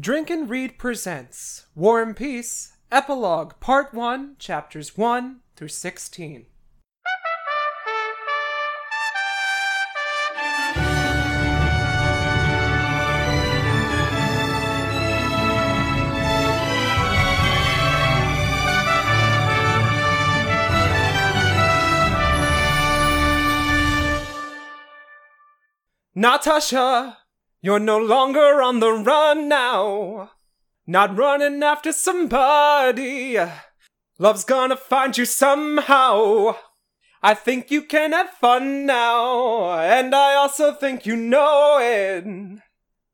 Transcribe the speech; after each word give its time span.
Drink 0.00 0.30
and 0.30 0.48
Read 0.48 0.78
presents 0.78 1.66
War 1.74 2.00
and 2.00 2.16
Peace, 2.16 2.72
Epilogue, 2.90 3.60
Part 3.60 3.92
1, 3.92 4.36
Chapters 4.38 4.96
1 4.96 5.40
through 5.56 5.68
16. 5.68 6.46
Natasha, 26.14 27.18
you're 27.62 27.78
no 27.78 27.98
longer 27.98 28.62
on 28.62 28.80
the 28.80 28.92
run 28.92 29.48
now. 29.48 30.30
Not 30.86 31.16
running 31.16 31.62
after 31.62 31.92
somebody. 31.92 33.38
Love's 34.18 34.44
gonna 34.44 34.76
find 34.76 35.16
you 35.16 35.24
somehow. 35.24 36.56
I 37.22 37.34
think 37.34 37.70
you 37.70 37.82
can 37.82 38.12
have 38.12 38.30
fun 38.30 38.86
now, 38.86 39.78
and 39.78 40.14
I 40.14 40.34
also 40.34 40.72
think 40.72 41.04
you 41.04 41.16
know 41.16 41.78
it. 41.80 42.24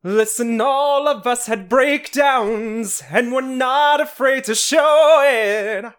Listen, 0.03 0.61
all 0.61 1.07
of 1.07 1.27
us 1.27 1.47
had 1.47 1.67
breakdowns, 1.67 3.03
and 3.11 3.33
we're 3.33 3.41
not 3.41 3.99
afraid 3.99 4.45
to 4.45 4.55
show 4.55 5.21
it. 5.25 5.93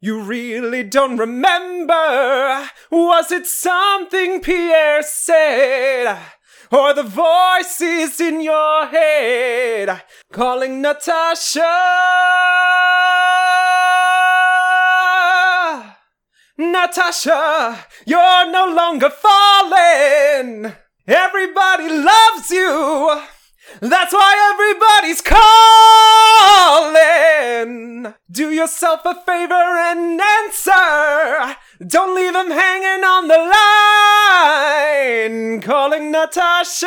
You 0.00 0.22
really 0.22 0.84
don't 0.84 1.18
remember? 1.18 2.68
Was 2.90 3.32
it 3.32 3.46
something 3.46 4.40
Pierre 4.40 5.02
said? 5.02 6.18
Or 6.72 6.94
the 6.94 7.02
voices 7.02 8.20
in 8.20 8.40
your 8.40 8.86
head 8.86 10.02
calling 10.32 10.80
Natasha? 10.80 11.66
Natasha, 16.56 17.86
you're 18.06 18.50
no 18.52 18.72
longer 18.72 19.10
falling. 19.10 20.72
Everybody 21.08 21.88
loves 21.88 22.50
you. 22.50 23.20
That's 23.80 24.12
why 24.12 24.52
everybody's 24.52 25.22
calling. 27.50 28.14
Do 28.30 28.52
yourself 28.52 29.00
a 29.04 29.16
favor 29.26 29.54
and 29.54 30.20
answer. 30.20 31.56
Don't 31.84 32.14
leave 32.14 32.34
them 32.34 32.52
hanging 32.52 33.02
on 33.02 33.26
the 33.26 33.38
line. 33.38 34.09
Calling 35.60 36.12
Natasha. 36.12 36.86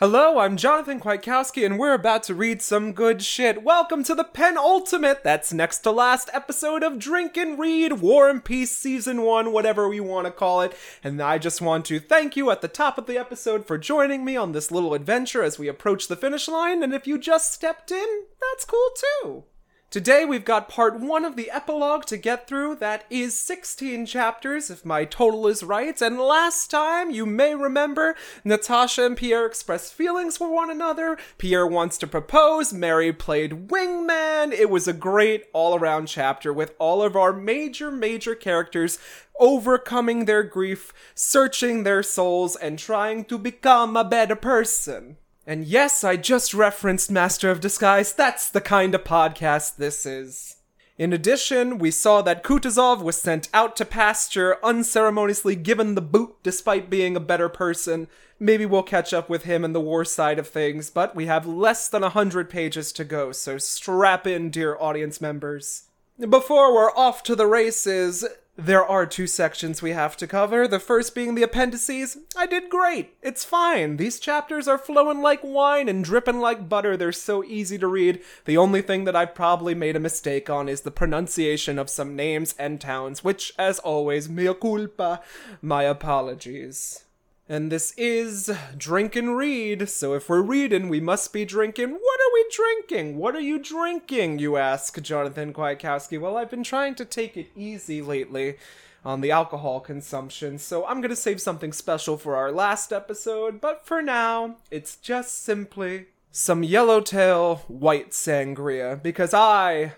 Hello, 0.00 0.38
I'm 0.38 0.56
Jonathan 0.56 1.00
Kwiatkowski, 1.00 1.66
and 1.66 1.78
we're 1.78 1.94
about 1.94 2.22
to 2.24 2.34
read 2.34 2.62
some 2.62 2.92
good 2.92 3.20
shit. 3.20 3.64
Welcome 3.64 4.04
to 4.04 4.14
the 4.14 4.22
penultimate, 4.22 5.24
that's 5.24 5.52
next 5.52 5.78
to 5.78 5.90
last 5.90 6.30
episode 6.32 6.84
of 6.84 7.00
Drink 7.00 7.36
and 7.36 7.58
Read 7.58 7.94
War 7.94 8.30
and 8.30 8.44
Peace 8.44 8.76
Season 8.76 9.22
1, 9.22 9.52
whatever 9.52 9.88
we 9.88 9.98
want 9.98 10.26
to 10.26 10.32
call 10.32 10.60
it. 10.60 10.72
And 11.02 11.20
I 11.20 11.38
just 11.38 11.60
want 11.60 11.84
to 11.86 11.98
thank 11.98 12.36
you 12.36 12.50
at 12.52 12.60
the 12.60 12.68
top 12.68 12.96
of 12.96 13.06
the 13.06 13.18
episode 13.18 13.66
for 13.66 13.76
joining 13.76 14.24
me 14.24 14.36
on 14.36 14.52
this 14.52 14.70
little 14.70 14.94
adventure 14.94 15.42
as 15.42 15.58
we 15.58 15.66
approach 15.66 16.06
the 16.06 16.16
finish 16.16 16.46
line. 16.46 16.84
And 16.84 16.94
if 16.94 17.08
you 17.08 17.18
just 17.18 17.52
stepped 17.52 17.90
in, 17.90 18.06
that's 18.40 18.64
cool 18.64 18.90
too. 19.22 19.44
Today 19.90 20.26
we've 20.26 20.44
got 20.44 20.68
part 20.68 21.00
one 21.00 21.24
of 21.24 21.34
the 21.34 21.50
epilogue 21.50 22.04
to 22.08 22.18
get 22.18 22.46
through. 22.46 22.74
That 22.74 23.06
is 23.08 23.34
16 23.38 24.04
chapters, 24.04 24.68
if 24.68 24.84
my 24.84 25.06
total 25.06 25.46
is 25.46 25.62
right. 25.62 25.98
And 26.02 26.18
last 26.20 26.70
time, 26.70 27.10
you 27.10 27.24
may 27.24 27.54
remember, 27.54 28.14
Natasha 28.44 29.06
and 29.06 29.16
Pierre 29.16 29.46
expressed 29.46 29.94
feelings 29.94 30.36
for 30.36 30.52
one 30.52 30.70
another. 30.70 31.16
Pierre 31.38 31.66
wants 31.66 31.96
to 31.98 32.06
propose. 32.06 32.70
Mary 32.70 33.14
played 33.14 33.68
wingman. 33.68 34.52
It 34.52 34.68
was 34.68 34.86
a 34.86 34.92
great 34.92 35.46
all 35.54 35.74
around 35.74 36.08
chapter 36.08 36.52
with 36.52 36.74
all 36.78 37.02
of 37.02 37.16
our 37.16 37.32
major, 37.32 37.90
major 37.90 38.34
characters 38.34 38.98
overcoming 39.40 40.26
their 40.26 40.42
grief, 40.42 40.92
searching 41.14 41.84
their 41.84 42.02
souls, 42.02 42.56
and 42.56 42.78
trying 42.78 43.24
to 43.24 43.38
become 43.38 43.96
a 43.96 44.04
better 44.04 44.36
person. 44.36 45.16
And 45.48 45.64
yes, 45.64 46.04
I 46.04 46.16
just 46.16 46.52
referenced 46.52 47.10
Master 47.10 47.50
of 47.50 47.58
Disguise. 47.58 48.12
That's 48.12 48.50
the 48.50 48.60
kind 48.60 48.94
of 48.94 49.02
podcast 49.02 49.76
this 49.76 50.04
is. 50.04 50.56
In 50.98 51.10
addition, 51.14 51.78
we 51.78 51.90
saw 51.90 52.20
that 52.20 52.44
Kutuzov 52.44 53.00
was 53.00 53.18
sent 53.18 53.48
out 53.54 53.74
to 53.76 53.86
pasture, 53.86 54.58
unceremoniously 54.62 55.56
given 55.56 55.94
the 55.94 56.02
boot 56.02 56.36
despite 56.42 56.90
being 56.90 57.16
a 57.16 57.20
better 57.20 57.48
person. 57.48 58.08
Maybe 58.38 58.66
we'll 58.66 58.82
catch 58.82 59.14
up 59.14 59.30
with 59.30 59.44
him 59.44 59.64
in 59.64 59.72
the 59.72 59.80
war 59.80 60.04
side 60.04 60.38
of 60.38 60.48
things, 60.48 60.90
but 60.90 61.16
we 61.16 61.24
have 61.24 61.46
less 61.46 61.88
than 61.88 62.04
a 62.04 62.10
hundred 62.10 62.50
pages 62.50 62.92
to 62.92 63.04
go, 63.04 63.32
so 63.32 63.56
strap 63.56 64.26
in, 64.26 64.50
dear 64.50 64.76
audience 64.78 65.18
members. 65.18 65.84
Before 66.28 66.74
we're 66.74 66.94
off 66.94 67.22
to 67.22 67.34
the 67.34 67.46
races, 67.46 68.22
there 68.58 68.84
are 68.84 69.06
two 69.06 69.28
sections 69.28 69.80
we 69.80 69.92
have 69.92 70.16
to 70.16 70.26
cover. 70.26 70.66
The 70.66 70.80
first 70.80 71.14
being 71.14 71.36
the 71.36 71.44
appendices. 71.44 72.18
I 72.36 72.44
did 72.44 72.68
great. 72.68 73.14
It's 73.22 73.44
fine. 73.44 73.98
These 73.98 74.18
chapters 74.18 74.66
are 74.66 74.76
flowing 74.76 75.22
like 75.22 75.44
wine 75.44 75.88
and 75.88 76.04
dripping 76.04 76.40
like 76.40 76.68
butter. 76.68 76.96
They're 76.96 77.12
so 77.12 77.44
easy 77.44 77.78
to 77.78 77.86
read. 77.86 78.20
The 78.46 78.56
only 78.56 78.82
thing 78.82 79.04
that 79.04 79.14
I've 79.14 79.34
probably 79.36 79.76
made 79.76 79.94
a 79.94 80.00
mistake 80.00 80.50
on 80.50 80.68
is 80.68 80.80
the 80.80 80.90
pronunciation 80.90 81.78
of 81.78 81.88
some 81.88 82.16
names 82.16 82.56
and 82.58 82.80
towns, 82.80 83.22
which, 83.22 83.52
as 83.56 83.78
always, 83.78 84.28
mea 84.28 84.52
culpa. 84.54 85.22
My 85.62 85.84
apologies. 85.84 87.04
And 87.50 87.72
this 87.72 87.94
is 87.96 88.50
Drink 88.76 89.16
and 89.16 89.34
Read, 89.34 89.88
so 89.88 90.12
if 90.12 90.28
we're 90.28 90.42
reading, 90.42 90.90
we 90.90 91.00
must 91.00 91.32
be 91.32 91.46
drinking. 91.46 91.92
What 91.92 92.20
are 92.20 92.34
we 92.34 92.44
drinking? 92.52 93.16
What 93.16 93.34
are 93.34 93.40
you 93.40 93.58
drinking, 93.58 94.38
you 94.38 94.58
ask, 94.58 95.00
Jonathan 95.00 95.54
Kwiatkowski? 95.54 96.20
Well, 96.20 96.36
I've 96.36 96.50
been 96.50 96.62
trying 96.62 96.94
to 96.96 97.06
take 97.06 97.38
it 97.38 97.50
easy 97.56 98.02
lately 98.02 98.58
on 99.02 99.22
the 99.22 99.30
alcohol 99.30 99.80
consumption, 99.80 100.58
so 100.58 100.86
I'm 100.86 101.00
gonna 101.00 101.16
save 101.16 101.40
something 101.40 101.72
special 101.72 102.18
for 102.18 102.36
our 102.36 102.52
last 102.52 102.92
episode, 102.92 103.62
but 103.62 103.86
for 103.86 104.02
now, 104.02 104.56
it's 104.70 104.96
just 104.96 105.42
simply 105.42 106.08
some 106.30 106.62
yellowtail 106.62 107.62
white 107.66 108.10
sangria, 108.10 109.02
because 109.02 109.32
I 109.32 109.94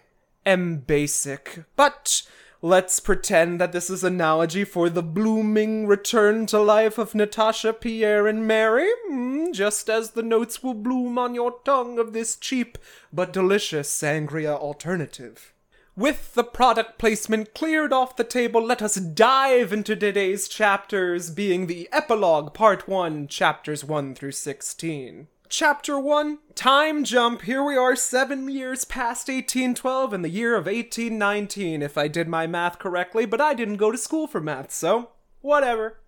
am 0.46 0.76
basic. 0.76 1.64
But 1.74 2.22
Let's 2.62 3.00
pretend 3.00 3.58
that 3.58 3.72
this 3.72 3.88
is 3.88 4.04
analogy 4.04 4.64
for 4.64 4.90
the 4.90 5.02
blooming 5.02 5.86
return 5.86 6.44
to 6.46 6.60
life 6.60 6.98
of 6.98 7.14
Natasha, 7.14 7.72
Pierre, 7.72 8.26
and 8.26 8.46
Mary, 8.46 8.86
mm, 9.10 9.54
just 9.54 9.88
as 9.88 10.10
the 10.10 10.22
notes 10.22 10.62
will 10.62 10.74
bloom 10.74 11.16
on 11.16 11.34
your 11.34 11.54
tongue 11.64 11.98
of 11.98 12.12
this 12.12 12.36
cheap 12.36 12.76
but 13.10 13.32
delicious 13.32 13.88
sangria 13.88 14.54
alternative. 14.54 15.54
With 15.96 16.34
the 16.34 16.44
product 16.44 16.98
placement 16.98 17.54
cleared 17.54 17.94
off 17.94 18.16
the 18.16 18.24
table, 18.24 18.62
let 18.62 18.82
us 18.82 18.96
dive 18.96 19.72
into 19.72 19.96
today's 19.96 20.46
chapters, 20.46 21.30
being 21.30 21.66
the 21.66 21.88
epilogue, 21.90 22.52
part 22.52 22.86
1, 22.86 23.26
chapters 23.28 23.86
1 23.86 24.14
through 24.14 24.32
16. 24.32 25.28
Chapter 25.52 25.98
1 25.98 26.38
Time 26.54 27.02
Jump. 27.02 27.42
Here 27.42 27.64
we 27.64 27.76
are, 27.76 27.96
seven 27.96 28.48
years 28.48 28.84
past 28.84 29.26
1812 29.26 30.14
in 30.14 30.22
the 30.22 30.28
year 30.28 30.54
of 30.54 30.66
1819, 30.66 31.82
if 31.82 31.98
I 31.98 32.06
did 32.06 32.28
my 32.28 32.46
math 32.46 32.78
correctly, 32.78 33.26
but 33.26 33.40
I 33.40 33.54
didn't 33.54 33.78
go 33.78 33.90
to 33.90 33.98
school 33.98 34.28
for 34.28 34.40
math, 34.40 34.70
so 34.70 35.10
whatever. 35.40 35.98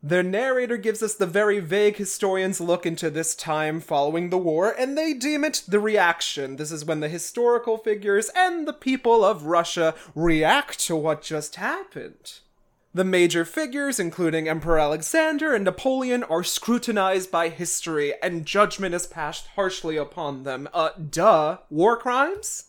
The 0.00 0.22
narrator 0.22 0.76
gives 0.76 1.02
us 1.02 1.14
the 1.14 1.26
very 1.26 1.58
vague 1.58 1.96
historian's 1.96 2.60
look 2.60 2.86
into 2.86 3.10
this 3.10 3.34
time 3.34 3.80
following 3.80 4.30
the 4.30 4.38
war, 4.38 4.70
and 4.70 4.96
they 4.96 5.12
deem 5.12 5.42
it 5.42 5.64
the 5.66 5.80
reaction. 5.80 6.54
This 6.54 6.70
is 6.70 6.84
when 6.84 7.00
the 7.00 7.08
historical 7.08 7.78
figures 7.78 8.30
and 8.36 8.64
the 8.64 8.72
people 8.72 9.24
of 9.24 9.46
Russia 9.46 9.96
react 10.14 10.78
to 10.86 10.94
what 10.94 11.20
just 11.20 11.56
happened. 11.56 12.38
The 12.94 13.04
major 13.04 13.44
figures, 13.44 13.98
including 13.98 14.48
Emperor 14.48 14.78
Alexander 14.78 15.52
and 15.52 15.64
Napoleon, 15.64 16.22
are 16.22 16.44
scrutinized 16.44 17.28
by 17.28 17.48
history, 17.48 18.14
and 18.22 18.46
judgment 18.46 18.94
is 18.94 19.04
passed 19.04 19.48
harshly 19.56 19.96
upon 19.96 20.44
them. 20.44 20.68
Uh, 20.72 20.90
duh. 21.10 21.58
War 21.70 21.96
crimes? 21.96 22.66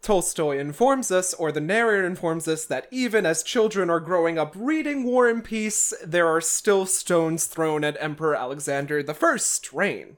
Tolstoy 0.00 0.56
informs 0.56 1.10
us, 1.10 1.34
or 1.34 1.52
the 1.52 1.60
narrator 1.60 2.06
informs 2.06 2.48
us, 2.48 2.64
that 2.64 2.86
even 2.90 3.26
as 3.26 3.42
children 3.42 3.90
are 3.90 4.00
growing 4.00 4.38
up 4.38 4.54
reading 4.56 5.04
War 5.04 5.28
and 5.28 5.44
Peace, 5.44 5.92
there 6.02 6.26
are 6.26 6.40
still 6.40 6.86
stones 6.86 7.44
thrown 7.44 7.84
at 7.84 7.98
Emperor 8.00 8.34
Alexander 8.34 9.04
I's 9.06 9.60
reign 9.70 10.16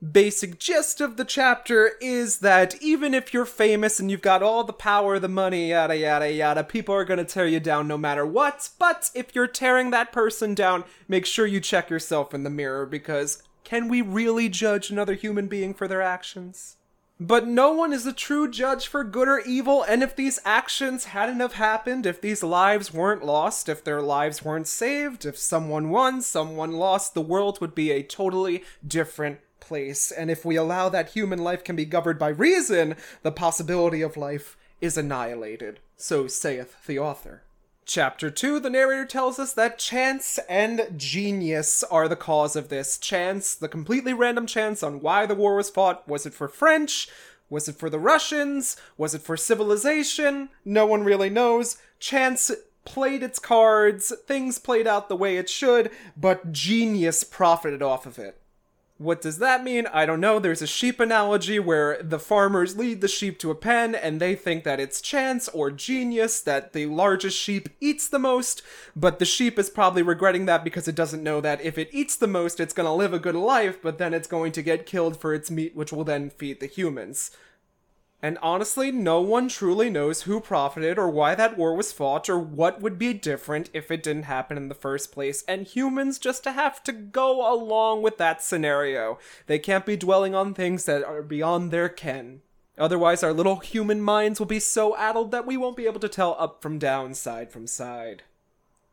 basic 0.00 0.58
gist 0.58 1.00
of 1.00 1.16
the 1.16 1.24
chapter 1.24 1.92
is 2.00 2.38
that 2.38 2.80
even 2.82 3.12
if 3.12 3.34
you're 3.34 3.44
famous 3.44 4.00
and 4.00 4.10
you've 4.10 4.22
got 4.22 4.42
all 4.42 4.64
the 4.64 4.72
power, 4.72 5.18
the 5.18 5.28
money, 5.28 5.70
yada 5.70 5.96
yada 5.96 6.32
yada, 6.32 6.64
people 6.64 6.94
are 6.94 7.04
gonna 7.04 7.24
tear 7.24 7.46
you 7.46 7.60
down 7.60 7.86
no 7.86 7.98
matter 7.98 8.24
what. 8.24 8.70
But 8.78 9.10
if 9.14 9.34
you're 9.34 9.46
tearing 9.46 9.90
that 9.90 10.12
person 10.12 10.54
down, 10.54 10.84
make 11.06 11.26
sure 11.26 11.46
you 11.46 11.60
check 11.60 11.90
yourself 11.90 12.32
in 12.32 12.44
the 12.44 12.50
mirror 12.50 12.86
because 12.86 13.42
can 13.62 13.88
we 13.88 14.00
really 14.00 14.48
judge 14.48 14.90
another 14.90 15.14
human 15.14 15.46
being 15.46 15.74
for 15.74 15.86
their 15.86 16.02
actions? 16.02 16.76
But 17.22 17.46
no 17.46 17.70
one 17.72 17.92
is 17.92 18.06
a 18.06 18.14
true 18.14 18.50
judge 18.50 18.86
for 18.86 19.04
good 19.04 19.28
or 19.28 19.40
evil, 19.40 19.82
and 19.82 20.02
if 20.02 20.16
these 20.16 20.38
actions 20.46 21.04
hadn't 21.04 21.40
have 21.40 21.52
happened, 21.52 22.06
if 22.06 22.18
these 22.18 22.42
lives 22.42 22.94
weren't 22.94 23.26
lost, 23.26 23.68
if 23.68 23.84
their 23.84 24.00
lives 24.00 24.42
weren't 24.42 24.66
saved, 24.66 25.26
if 25.26 25.36
someone 25.36 25.90
won, 25.90 26.22
someone 26.22 26.72
lost, 26.72 27.12
the 27.12 27.20
world 27.20 27.60
would 27.60 27.74
be 27.74 27.90
a 27.90 28.02
totally 28.02 28.64
different 28.88 29.40
place. 29.70 30.10
And 30.10 30.32
if 30.32 30.44
we 30.44 30.56
allow 30.56 30.88
that 30.88 31.10
human 31.10 31.38
life 31.38 31.62
can 31.62 31.76
be 31.76 31.84
governed 31.84 32.18
by 32.18 32.30
reason, 32.30 32.96
the 33.22 33.30
possibility 33.30 34.02
of 34.02 34.16
life 34.16 34.56
is 34.80 34.98
annihilated. 34.98 35.78
So 35.96 36.26
saith 36.26 36.84
the 36.88 36.98
author. 36.98 37.44
Chapter 37.86 38.30
2, 38.30 38.58
the 38.58 38.68
narrator 38.68 39.06
tells 39.06 39.38
us 39.38 39.52
that 39.52 39.78
chance 39.78 40.40
and 40.48 40.88
genius 40.96 41.84
are 41.84 42.08
the 42.08 42.16
cause 42.16 42.56
of 42.56 42.68
this. 42.68 42.98
Chance, 42.98 43.54
the 43.54 43.68
completely 43.68 44.12
random 44.12 44.44
chance 44.44 44.82
on 44.82 45.00
why 45.00 45.24
the 45.24 45.36
war 45.36 45.54
was 45.54 45.70
fought. 45.70 46.08
Was 46.08 46.26
it 46.26 46.34
for 46.34 46.48
French? 46.48 47.08
Was 47.48 47.68
it 47.68 47.76
for 47.76 47.88
the 47.88 48.00
Russians? 48.00 48.76
Was 48.98 49.14
it 49.14 49.22
for 49.22 49.36
civilization? 49.36 50.48
No 50.64 50.84
one 50.84 51.04
really 51.04 51.30
knows. 51.30 51.78
Chance 52.00 52.50
played 52.84 53.22
its 53.22 53.38
cards, 53.38 54.12
things 54.26 54.58
played 54.58 54.88
out 54.88 55.08
the 55.08 55.16
way 55.16 55.36
it 55.36 55.48
should, 55.48 55.92
but 56.16 56.50
genius 56.50 57.22
profited 57.22 57.82
off 57.82 58.04
of 58.04 58.18
it. 58.18 58.36
What 59.00 59.22
does 59.22 59.38
that 59.38 59.64
mean? 59.64 59.86
I 59.86 60.04
don't 60.04 60.20
know. 60.20 60.38
There's 60.38 60.60
a 60.60 60.66
sheep 60.66 61.00
analogy 61.00 61.58
where 61.58 62.02
the 62.02 62.18
farmers 62.18 62.76
lead 62.76 63.00
the 63.00 63.08
sheep 63.08 63.38
to 63.38 63.50
a 63.50 63.54
pen 63.54 63.94
and 63.94 64.20
they 64.20 64.34
think 64.34 64.62
that 64.64 64.78
it's 64.78 65.00
chance 65.00 65.48
or 65.48 65.70
genius 65.70 66.42
that 66.42 66.74
the 66.74 66.84
largest 66.84 67.38
sheep 67.38 67.70
eats 67.80 68.06
the 68.06 68.18
most, 68.18 68.60
but 68.94 69.18
the 69.18 69.24
sheep 69.24 69.58
is 69.58 69.70
probably 69.70 70.02
regretting 70.02 70.44
that 70.44 70.64
because 70.64 70.86
it 70.86 70.94
doesn't 70.94 71.22
know 71.22 71.40
that 71.40 71.62
if 71.62 71.78
it 71.78 71.88
eats 71.92 72.14
the 72.14 72.26
most, 72.26 72.60
it's 72.60 72.74
gonna 72.74 72.94
live 72.94 73.14
a 73.14 73.18
good 73.18 73.34
life, 73.34 73.80
but 73.80 73.96
then 73.96 74.12
it's 74.12 74.28
going 74.28 74.52
to 74.52 74.60
get 74.60 74.84
killed 74.84 75.18
for 75.18 75.32
its 75.32 75.50
meat, 75.50 75.74
which 75.74 75.94
will 75.94 76.04
then 76.04 76.28
feed 76.28 76.60
the 76.60 76.66
humans. 76.66 77.30
And 78.22 78.36
honestly, 78.42 78.92
no 78.92 79.20
one 79.22 79.48
truly 79.48 79.88
knows 79.88 80.22
who 80.22 80.40
profited 80.40 80.98
or 80.98 81.08
why 81.08 81.34
that 81.34 81.56
war 81.56 81.74
was 81.74 81.90
fought 81.90 82.28
or 82.28 82.38
what 82.38 82.80
would 82.82 82.98
be 82.98 83.14
different 83.14 83.70
if 83.72 83.90
it 83.90 84.02
didn't 84.02 84.24
happen 84.24 84.58
in 84.58 84.68
the 84.68 84.74
first 84.74 85.10
place. 85.10 85.42
And 85.48 85.66
humans 85.66 86.18
just 86.18 86.44
have 86.44 86.82
to 86.84 86.92
go 86.92 87.52
along 87.52 88.02
with 88.02 88.18
that 88.18 88.42
scenario. 88.42 89.18
They 89.46 89.58
can't 89.58 89.86
be 89.86 89.96
dwelling 89.96 90.34
on 90.34 90.52
things 90.52 90.84
that 90.84 91.02
are 91.02 91.22
beyond 91.22 91.70
their 91.70 91.88
ken. 91.88 92.42
Otherwise, 92.76 93.22
our 93.22 93.32
little 93.32 93.56
human 93.56 94.02
minds 94.02 94.38
will 94.38 94.46
be 94.46 94.60
so 94.60 94.96
addled 94.96 95.30
that 95.30 95.46
we 95.46 95.56
won't 95.56 95.76
be 95.76 95.86
able 95.86 96.00
to 96.00 96.08
tell 96.08 96.36
up 96.38 96.60
from 96.60 96.78
down, 96.78 97.14
side 97.14 97.50
from 97.50 97.66
side. 97.66 98.22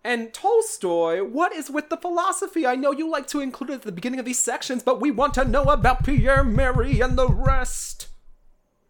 And 0.03 0.33
Tolstoy, 0.33 1.21
what 1.21 1.51
is 1.51 1.69
with 1.69 1.89
the 1.89 1.97
philosophy? 1.97 2.65
I 2.65 2.75
know 2.75 2.91
you 2.91 3.09
like 3.09 3.27
to 3.27 3.41
include 3.41 3.71
it 3.71 3.73
at 3.73 3.81
the 3.81 3.91
beginning 3.91 4.19
of 4.19 4.25
these 4.25 4.39
sections, 4.39 4.83
but 4.83 5.01
we 5.01 5.11
want 5.11 5.33
to 5.33 5.43
know 5.43 5.63
about 5.63 6.05
Pierre 6.05 6.45
Mary 6.45 7.01
and 7.01 7.17
the 7.17 7.27
rest. 7.27 8.07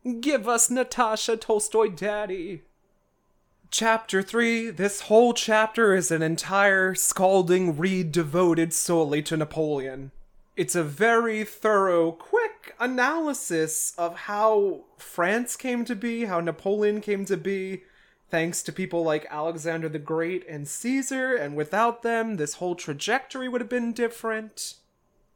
Give 0.07 0.47
us 0.47 0.69
Natasha 0.69 1.35
Tolstoy 1.35 1.89
Daddy. 1.89 2.61
Chapter 3.71 4.21
3 4.23 4.69
This 4.69 5.01
whole 5.01 5.33
chapter 5.33 5.93
is 5.93 6.11
an 6.11 6.21
entire 6.21 6.95
scalding 6.95 7.77
read 7.77 8.13
devoted 8.13 8.73
solely 8.73 9.21
to 9.23 9.35
Napoleon. 9.35 10.11
It's 10.55 10.75
a 10.75 10.83
very 10.83 11.43
thorough, 11.43 12.13
quick 12.13 12.73
analysis 12.79 13.93
of 13.97 14.15
how 14.15 14.85
France 14.97 15.57
came 15.57 15.83
to 15.83 15.95
be, 15.95 16.23
how 16.23 16.39
Napoleon 16.39 17.01
came 17.01 17.25
to 17.25 17.35
be, 17.35 17.83
thanks 18.29 18.63
to 18.63 18.71
people 18.71 19.03
like 19.03 19.27
Alexander 19.29 19.89
the 19.89 19.99
Great 19.99 20.47
and 20.47 20.69
Caesar, 20.69 21.35
and 21.35 21.55
without 21.55 22.01
them, 22.01 22.37
this 22.37 22.55
whole 22.55 22.75
trajectory 22.75 23.49
would 23.49 23.59
have 23.59 23.69
been 23.69 23.91
different. 23.91 24.75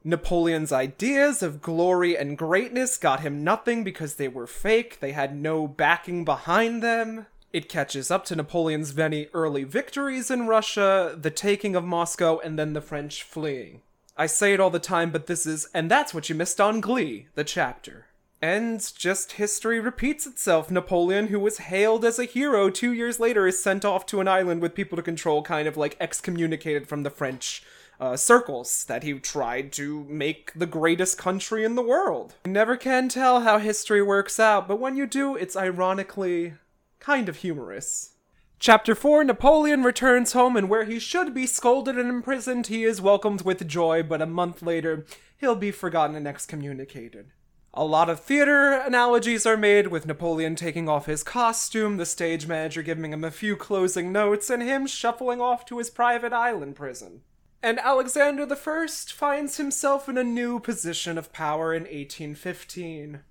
Napoleon's 0.04 0.72
ideas 0.72 1.44
of 1.44 1.62
glory 1.62 2.18
and 2.18 2.38
greatness 2.38 2.98
got 2.98 3.20
him 3.20 3.44
nothing 3.44 3.84
because 3.84 4.16
they 4.16 4.28
were 4.28 4.48
fake, 4.48 5.00
they 5.00 5.12
had 5.12 5.36
no 5.36 5.68
backing 5.68 6.26
behind 6.26 6.82
them. 6.82 7.28
It 7.54 7.70
catches 7.70 8.10
up 8.10 8.26
to 8.26 8.36
Napoleon's 8.36 8.96
many 8.96 9.28
early 9.34 9.64
victories 9.64 10.32
in 10.32 10.48
Russia, 10.48 11.16
the 11.20 11.30
taking 11.30 11.76
of 11.76 11.84
Moscow, 11.84 12.40
and 12.40 12.58
then 12.58 12.74
the 12.74 12.82
French 12.82 13.24
fleeing. 13.24 13.82
I 14.18 14.26
say 14.26 14.54
it 14.54 14.60
all 14.60 14.70
the 14.70 14.80
time, 14.80 15.12
but 15.12 15.28
this 15.28 15.46
is, 15.46 15.68
and 15.74 15.92
that's 15.92 16.14
what 16.14 16.30
you 16.30 16.36
missed 16.36 16.62
on 16.62 16.82
Glee, 16.82 17.28
the 17.36 17.44
chapter. 17.44 18.08
And 18.42 18.80
just 18.98 19.34
history 19.34 19.80
repeats 19.80 20.26
itself. 20.26 20.72
Napoleon, 20.72 21.28
who 21.28 21.40
was 21.40 21.60
hailed 21.60 22.04
as 22.04 22.18
a 22.18 22.26
hero 22.26 22.70
two 22.70 22.92
years 22.92 23.20
later, 23.20 23.46
is 23.46 23.62
sent 23.62 23.86
off 23.86 24.06
to 24.08 24.20
an 24.20 24.28
island 24.28 24.62
with 24.62 24.74
people 24.74 24.96
to 24.96 25.04
control, 25.04 25.44
kind 25.44 25.68
of 25.68 25.78
like 25.78 25.98
excommunicated 26.00 26.88
from 26.88 27.04
the 27.04 27.12
French 27.12 27.64
uh, 28.02 28.18
circles 28.18 28.84
that 28.86 29.04
he 29.04 29.14
tried 29.14 29.72
to 29.72 30.04
make 30.10 30.52
the 30.56 30.66
greatest 30.66 31.20
country 31.20 31.64
in 31.64 31.76
the 31.76 31.84
world. 31.84 32.34
You 32.46 32.52
never 32.52 32.76
can 32.76 33.08
tell 33.08 33.42
how 33.42 33.60
history 33.60 34.02
works 34.02 34.40
out, 34.40 34.68
but 34.68 34.80
when 34.80 34.98
you 34.98 35.06
do, 35.06 35.36
it's 35.36 35.56
ironically 35.56 36.56
kind 37.00 37.30
of 37.30 37.38
humorous. 37.38 38.10
Chapter 38.58 38.96
4 38.96 39.24
Napoleon 39.24 39.84
returns 39.84 40.34
home, 40.34 40.58
and 40.58 40.68
where 40.68 40.86
he 40.86 40.98
should 40.98 41.34
be 41.34 41.46
scolded 41.46 41.98
and 41.98 42.10
imprisoned, 42.10 42.68
he 42.68 42.84
is 42.84 43.02
welcomed 43.02 43.44
with 43.44 43.68
joy, 43.68 44.02
but 44.02 44.22
a 44.22 44.26
month 44.26 44.64
later, 44.64 45.06
he'll 45.38 45.56
be 45.56 45.72
forgotten 45.72 46.16
and 46.16 46.28
excommunicated. 46.28 47.32
A 47.74 47.86
lot 47.86 48.10
of 48.10 48.20
theater 48.20 48.74
analogies 48.74 49.46
are 49.46 49.58
made 49.58 49.88
with 49.88 50.06
Napoleon 50.06 50.56
taking 50.56 50.90
off 50.90 51.06
his 51.06 51.24
costume, 51.24 51.98
the 51.98 52.06
stage 52.06 52.46
manager 52.46 52.82
giving 52.82 53.14
him 53.14 53.24
a 53.24 53.32
few 53.32 53.56
closing 53.56 54.12
notes, 54.12 54.50
and 54.50 54.62
him 54.62 54.88
shuffling 54.88 55.40
off 55.40 55.66
to 55.66 55.78
his 55.78 55.90
private 55.90 56.34
island 56.34 56.76
prison. 56.76 57.22
And 57.64 57.80
Alexander 57.80 58.48
I 58.52 58.88
finds 58.88 59.58
himself 59.58 60.10
in 60.10 60.18
a 60.18 60.24
new 60.24 60.60
position 60.60 61.18
of 61.18 61.32
power 61.32 61.74
in 61.74 61.84
1815. 61.84 63.22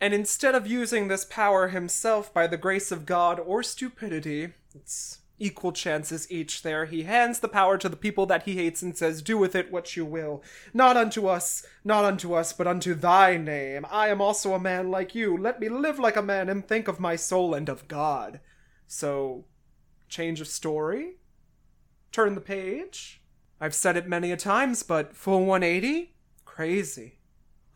And 0.00 0.14
instead 0.14 0.54
of 0.54 0.66
using 0.66 1.08
this 1.08 1.24
power 1.24 1.68
himself 1.68 2.32
by 2.32 2.46
the 2.46 2.56
grace 2.56 2.90
of 2.90 3.06
God 3.06 3.38
or 3.38 3.62
stupidity, 3.62 4.52
it's 4.74 5.20
equal 5.38 5.72
chances 5.72 6.30
each 6.30 6.62
there, 6.62 6.86
he 6.86 7.02
hands 7.02 7.40
the 7.40 7.48
power 7.48 7.76
to 7.78 7.88
the 7.88 7.96
people 7.96 8.26
that 8.26 8.44
he 8.44 8.56
hates 8.56 8.82
and 8.82 8.96
says, 8.96 9.22
Do 9.22 9.36
with 9.36 9.54
it 9.54 9.70
what 9.70 9.96
you 9.96 10.04
will. 10.04 10.42
Not 10.72 10.96
unto 10.96 11.26
us, 11.26 11.64
not 11.84 12.04
unto 12.04 12.34
us, 12.34 12.52
but 12.52 12.66
unto 12.66 12.94
thy 12.94 13.36
name. 13.36 13.86
I 13.90 14.08
am 14.08 14.20
also 14.20 14.54
a 14.54 14.60
man 14.60 14.90
like 14.90 15.14
you. 15.14 15.36
Let 15.36 15.60
me 15.60 15.68
live 15.68 15.98
like 15.98 16.16
a 16.16 16.22
man 16.22 16.48
and 16.48 16.66
think 16.66 16.88
of 16.88 17.00
my 17.00 17.16
soul 17.16 17.54
and 17.54 17.68
of 17.68 17.88
God. 17.88 18.40
So, 18.86 19.44
change 20.08 20.40
of 20.40 20.48
story? 20.48 21.16
Turn 22.12 22.34
the 22.34 22.40
page? 22.40 23.20
I've 23.60 23.74
said 23.74 23.96
it 23.96 24.08
many 24.08 24.32
a 24.32 24.36
times, 24.36 24.82
but 24.82 25.16
full 25.16 25.46
180? 25.46 26.12
Crazy. 26.44 27.16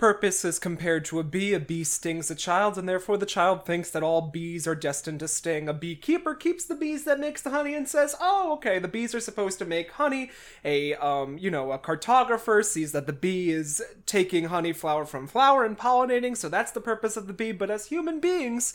Purpose 0.00 0.46
is 0.46 0.58
compared 0.58 1.04
to 1.04 1.18
a 1.18 1.22
bee. 1.22 1.52
A 1.52 1.60
bee 1.60 1.84
stings 1.84 2.30
a 2.30 2.34
child, 2.34 2.78
and 2.78 2.88
therefore 2.88 3.18
the 3.18 3.26
child 3.26 3.66
thinks 3.66 3.90
that 3.90 4.02
all 4.02 4.22
bees 4.22 4.66
are 4.66 4.74
destined 4.74 5.20
to 5.20 5.28
sting. 5.28 5.68
A 5.68 5.74
beekeeper 5.74 6.34
keeps 6.34 6.64
the 6.64 6.74
bees 6.74 7.04
that 7.04 7.20
makes 7.20 7.42
the 7.42 7.50
honey 7.50 7.74
and 7.74 7.86
says, 7.86 8.16
"Oh, 8.18 8.54
okay, 8.54 8.78
the 8.78 8.88
bees 8.88 9.14
are 9.14 9.20
supposed 9.20 9.58
to 9.58 9.66
make 9.66 9.90
honey." 9.92 10.30
A 10.64 10.94
um, 10.94 11.36
you 11.36 11.50
know, 11.50 11.70
a 11.72 11.78
cartographer 11.78 12.64
sees 12.64 12.92
that 12.92 13.06
the 13.06 13.12
bee 13.12 13.50
is 13.50 13.82
taking 14.06 14.46
honey 14.46 14.72
flower 14.72 15.04
from 15.04 15.26
flower 15.26 15.66
and 15.66 15.76
pollinating, 15.76 16.34
so 16.34 16.48
that's 16.48 16.72
the 16.72 16.80
purpose 16.80 17.18
of 17.18 17.26
the 17.26 17.34
bee. 17.34 17.52
But 17.52 17.70
as 17.70 17.86
human 17.86 18.20
beings, 18.20 18.72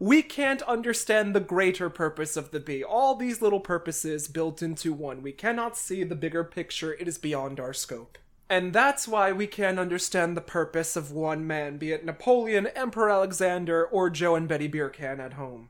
we 0.00 0.22
can't 0.22 0.62
understand 0.62 1.34
the 1.34 1.40
greater 1.40 1.90
purpose 1.90 2.34
of 2.34 2.50
the 2.52 2.58
bee. 2.58 2.82
All 2.82 3.14
these 3.14 3.42
little 3.42 3.60
purposes 3.60 4.28
built 4.28 4.62
into 4.62 4.94
one. 4.94 5.22
We 5.22 5.32
cannot 5.32 5.76
see 5.76 6.04
the 6.04 6.14
bigger 6.14 6.42
picture, 6.42 6.94
it 6.94 7.06
is 7.06 7.18
beyond 7.18 7.60
our 7.60 7.74
scope. 7.74 8.16
And 8.48 8.72
that's 8.72 9.06
why 9.06 9.30
we 9.30 9.46
can't 9.46 9.78
understand 9.78 10.36
the 10.36 10.40
purpose 10.40 10.96
of 10.96 11.12
one 11.12 11.46
man, 11.46 11.76
be 11.76 11.92
it 11.92 12.04
Napoleon, 12.04 12.68
Emperor 12.68 13.10
Alexander, 13.10 13.84
or 13.84 14.08
Joe 14.08 14.36
and 14.36 14.48
Betty 14.48 14.70
Beercan 14.70 15.20
at 15.20 15.34
home. 15.34 15.68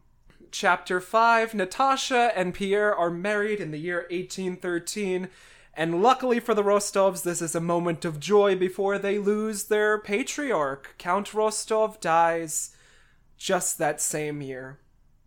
Chapter 0.52 1.00
5 1.00 1.52
Natasha 1.52 2.30
and 2.37 2.54
Pierre 2.54 2.94
are 2.94 3.10
married 3.10 3.58
in 3.58 3.72
the 3.72 3.78
year 3.78 4.06
1813, 4.10 5.28
and 5.75 6.02
luckily 6.02 6.38
for 6.38 6.54
the 6.54 6.62
Rostovs, 6.62 7.25
this 7.25 7.42
is 7.42 7.56
a 7.56 7.60
moment 7.60 8.04
of 8.04 8.20
joy 8.20 8.54
before 8.54 8.96
they 8.96 9.18
lose 9.18 9.64
their 9.64 9.99
patriarch. 9.99 10.94
Count 10.99 11.34
Rostov 11.34 12.00
dies 12.00 12.70
just 13.40 13.78
that 13.78 14.02
same 14.02 14.42
year. 14.42 14.78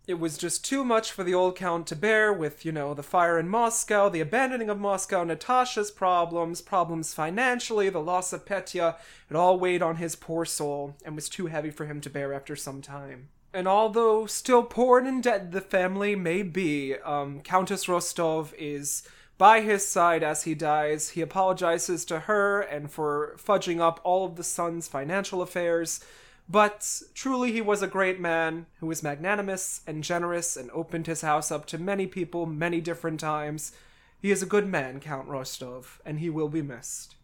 It 0.06 0.20
was 0.20 0.38
just 0.38 0.64
too 0.64 0.84
much 0.84 1.10
for 1.10 1.24
the 1.24 1.34
old 1.34 1.56
count 1.56 1.86
to 1.88 1.96
bear 1.96 2.32
with, 2.32 2.64
you 2.64 2.70
know, 2.70 2.94
the 2.94 3.02
fire 3.02 3.38
in 3.38 3.48
Moscow, 3.48 4.08
the 4.08 4.20
abandoning 4.20 4.70
of 4.70 4.78
Moscow, 4.78 5.24
Natasha's 5.24 5.90
problems, 5.90 6.60
problems 6.60 7.12
financially, 7.12 7.88
the 7.88 8.00
loss 8.00 8.32
of 8.32 8.46
Petya. 8.46 8.96
It 9.28 9.34
all 9.34 9.58
weighed 9.58 9.82
on 9.82 9.96
his 9.96 10.14
poor 10.14 10.44
soul 10.44 10.94
and 11.04 11.16
was 11.16 11.28
too 11.28 11.46
heavy 11.46 11.70
for 11.70 11.86
him 11.86 12.00
to 12.02 12.10
bear 12.10 12.32
after 12.32 12.54
some 12.54 12.80
time. 12.80 13.30
And 13.52 13.66
although 13.66 14.26
still 14.26 14.62
poor 14.62 14.98
and 14.98 15.08
in 15.08 15.20
debt 15.20 15.50
the 15.50 15.60
family 15.60 16.14
may 16.14 16.42
be, 16.42 16.94
um, 16.98 17.40
Countess 17.40 17.88
Rostov 17.88 18.54
is 18.56 19.08
by 19.38 19.62
his 19.62 19.86
side 19.86 20.22
as 20.22 20.44
he 20.44 20.54
dies. 20.54 21.10
He 21.10 21.20
apologizes 21.20 22.04
to 22.04 22.20
her 22.20 22.60
and 22.60 22.92
for 22.92 23.34
fudging 23.38 23.80
up 23.80 24.00
all 24.04 24.24
of 24.24 24.36
the 24.36 24.44
son's 24.44 24.86
financial 24.86 25.42
affairs 25.42 26.04
but 26.48 27.02
truly, 27.14 27.52
he 27.52 27.60
was 27.60 27.82
a 27.82 27.86
great 27.86 28.20
man 28.20 28.66
who 28.80 28.86
was 28.86 29.02
magnanimous 29.02 29.80
and 29.86 30.04
generous 30.04 30.56
and 30.56 30.70
opened 30.72 31.06
his 31.06 31.22
house 31.22 31.50
up 31.50 31.66
to 31.66 31.78
many 31.78 32.06
people 32.06 32.46
many 32.46 32.80
different 32.80 33.20
times. 33.20 33.72
He 34.20 34.30
is 34.30 34.42
a 34.42 34.46
good 34.46 34.66
man, 34.66 35.00
Count 35.00 35.28
Rostov, 35.28 36.00
and 36.04 36.18
he 36.18 36.30
will 36.30 36.48
be 36.48 36.62
missed. 36.62 37.16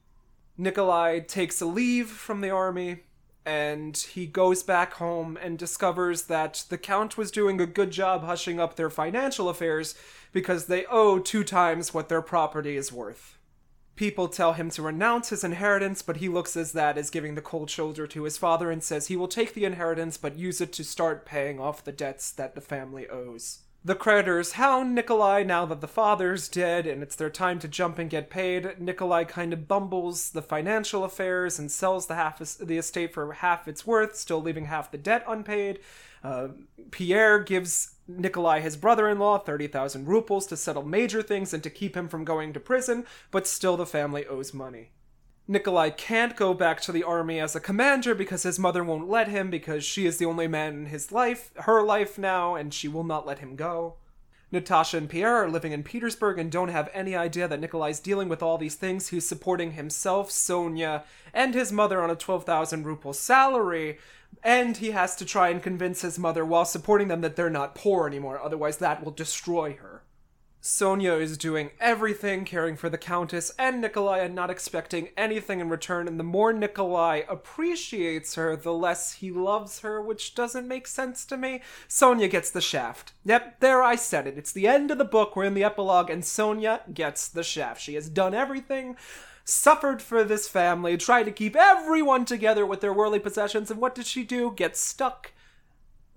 Nikolai 0.56 1.20
takes 1.20 1.60
a 1.60 1.66
leave 1.66 2.08
from 2.08 2.40
the 2.40 2.50
army, 2.50 3.00
and 3.46 3.96
he 3.96 4.26
goes 4.26 4.62
back 4.62 4.94
home 4.94 5.38
and 5.40 5.58
discovers 5.58 6.24
that 6.24 6.64
the 6.68 6.78
Count 6.78 7.16
was 7.16 7.30
doing 7.30 7.60
a 7.60 7.66
good 7.66 7.90
job 7.90 8.24
hushing 8.24 8.60
up 8.60 8.76
their 8.76 8.90
financial 8.90 9.48
affairs 9.48 9.94
because 10.32 10.66
they 10.66 10.84
owe 10.86 11.18
two 11.18 11.44
times 11.44 11.94
what 11.94 12.08
their 12.08 12.22
property 12.22 12.76
is 12.76 12.92
worth. 12.92 13.38
People 14.00 14.28
tell 14.28 14.54
him 14.54 14.71
to 14.71 14.80
renounce 14.80 15.28
his 15.28 15.45
inheritance, 15.45 16.00
but 16.00 16.16
he 16.16 16.28
looks 16.30 16.57
as 16.57 16.73
that 16.73 16.97
as 16.97 17.11
giving 17.11 17.35
the 17.35 17.42
cold 17.42 17.69
shoulder 17.69 18.07
to 18.07 18.23
his 18.23 18.38
father 18.38 18.71
and 18.71 18.83
says 18.83 19.09
he 19.09 19.16
will 19.16 19.28
take 19.28 19.52
the 19.52 19.66
inheritance 19.66 20.16
but 20.16 20.38
use 20.38 20.62
it 20.62 20.73
to 20.73 20.85
start 20.85 21.26
paying 21.26 21.61
off 21.61 21.85
the 21.85 21.92
debts 21.92 22.33
that 22.33 22.54
the 22.54 22.62
family 22.62 23.07
owes. 23.11 23.59
The 23.85 23.95
creditors 23.95 24.52
hound 24.52 24.95
Nikolai 24.95 25.42
now 25.42 25.66
that 25.66 25.83
the 25.83 25.87
father's 25.87 26.49
dead 26.49 26.87
and 26.87 27.02
it's 27.02 27.14
their 27.14 27.28
time 27.28 27.59
to 27.59 27.69
jump 27.69 27.99
and 27.99 28.09
get 28.09 28.30
paid. 28.30 28.80
Nikolai 28.80 29.25
kind 29.25 29.52
of 29.52 29.69
bumbles 29.69 30.30
the 30.30 30.40
financial 30.40 31.04
affairs 31.04 31.59
and 31.59 31.71
sells 31.71 32.07
the 32.07 32.14
half 32.14 32.38
the 32.38 32.78
estate 32.78 33.12
for 33.12 33.30
half 33.35 33.69
its 33.69 33.87
worth, 33.87 34.16
still 34.16 34.40
leaving 34.40 34.64
half 34.64 34.90
the 34.90 34.97
debt 34.97 35.25
unpaid. 35.28 35.78
Uh, 36.25 36.49
Pierre 36.90 37.38
gives 37.38 37.97
Nikolai, 38.19 38.61
his 38.61 38.76
brother 38.76 39.09
in 39.09 39.19
law, 39.19 39.38
30,000 39.38 40.07
rubles 40.07 40.47
to 40.47 40.57
settle 40.57 40.83
major 40.83 41.23
things 41.23 41.52
and 41.52 41.62
to 41.62 41.71
keep 41.71 41.97
him 41.97 42.09
from 42.09 42.25
going 42.25 42.52
to 42.52 42.61
prison, 42.61 43.07
but 43.31 43.47
still 43.47 43.76
the 43.76 43.87
family 43.87 44.26
owes 44.26 44.55
money. 44.55 44.90
Nikolai 45.49 45.90
can't 45.90 46.37
go 46.37 46.55
back 46.55 46.81
to 46.81 46.93
the 46.93 47.02
army 47.02 47.40
as 47.40 47.57
a 47.57 47.61
commander 47.61 48.14
because 48.14 48.45
his 48.45 48.59
mother 48.59 48.85
won't 48.85 49.09
let 49.09 49.26
him 49.26 49.50
because 49.50 49.85
she 49.85 50.07
is 50.07 50.19
the 50.19 50.25
only 50.25 50.47
man 50.47 50.75
in 50.75 50.87
his 50.87 51.11
life, 51.11 51.50
her 51.57 51.83
life 51.83 52.19
now, 52.19 52.55
and 52.55 52.73
she 52.73 52.87
will 52.87 53.02
not 53.02 53.26
let 53.26 53.40
him 53.40 53.57
go. 53.57 53.97
Natasha 54.52 54.97
and 54.97 55.09
Pierre 55.09 55.45
are 55.45 55.49
living 55.49 55.73
in 55.73 55.85
Petersburg 55.85 56.38
and 56.38 56.50
don't 56.50 56.71
have 56.71 56.90
any 56.93 57.14
idea 57.14 57.47
that 57.47 57.61
Nikolai's 57.61 58.00
dealing 58.00 58.29
with 58.29 58.43
all 58.43 58.59
these 58.59 58.75
things. 58.75 59.09
He's 59.09 59.29
supporting 59.29 59.73
himself, 59.73 60.31
Sonia, 60.31 61.05
and 61.33 61.55
his 61.55 61.71
mother 61.71 62.02
on 62.02 62.11
a 62.11 62.17
12,000 62.17 62.85
ruble 62.85 63.12
salary, 63.12 63.99
and 64.42 64.76
he 64.76 64.90
has 64.90 65.16
to 65.16 65.25
try 65.25 65.49
and 65.49 65.62
convince 65.62 66.02
his 66.02 66.18
mother 66.18 66.44
while 66.44 66.64
supporting 66.64 67.09
them 67.09 67.20
that 67.20 67.37
they're 67.37 67.50
not 67.50 67.75
poor 67.75 68.06
anymore, 68.06 68.40
otherwise, 68.42 68.78
that 68.78 69.04
will 69.04 69.12
destroy 69.12 69.75
her. 69.75 70.02
Sonia 70.62 71.14
is 71.14 71.38
doing 71.38 71.70
everything, 71.80 72.44
caring 72.44 72.76
for 72.76 72.90
the 72.90 72.99
Countess 72.99 73.50
and 73.59 73.80
Nikolai, 73.80 74.18
and 74.18 74.35
not 74.35 74.50
expecting 74.50 75.09
anything 75.16 75.59
in 75.59 75.70
return. 75.70 76.06
And 76.06 76.20
the 76.20 76.25
more 76.25 76.52
Nikolai 76.52 77.23
appreciates 77.30 78.35
her, 78.35 78.56
the 78.56 78.75
less 78.75 79.14
he 79.14 79.30
loves 79.30 79.80
her, 79.80 80.02
which 80.02 80.35
doesn't 80.35 80.68
make 80.68 80.87
sense 80.87 81.25
to 81.26 81.38
me. 81.38 81.62
Sonia 81.88 82.28
gets 82.28 82.50
the 82.50 82.61
shaft. 82.61 83.14
Yep, 83.25 83.61
there 83.61 83.82
I 83.82 83.97
said 83.97 84.26
it. 84.26 84.37
It's 84.37 84.52
the 84.52 84.68
end 84.68 84.90
of 84.90 84.99
the 84.99 85.04
book. 85.04 85.35
We're 85.35 85.44
in 85.44 85.54
the 85.54 85.64
epilogue, 85.64 86.11
and 86.11 86.23
Sonia 86.23 86.82
gets 86.92 87.26
the 87.26 87.42
shaft. 87.42 87.80
She 87.80 87.94
has 87.94 88.11
done 88.11 88.35
everything, 88.35 88.97
suffered 89.50 90.00
for 90.00 90.25
this 90.25 90.49
family, 90.49 90.97
tried 90.97 91.25
to 91.25 91.33
keep 91.33 91.57
everyone 91.57 92.25
together 92.25 92.64
with 92.64 92.80
their 92.80 92.92
worldly 92.92 93.19
possessions, 93.19 93.71
and 93.71 93.80
what 93.80 93.95
did 93.95 94.07
she 94.07 94.25
do? 94.25 94.52
Get 94.54 94.76
stuck 94.76 95.33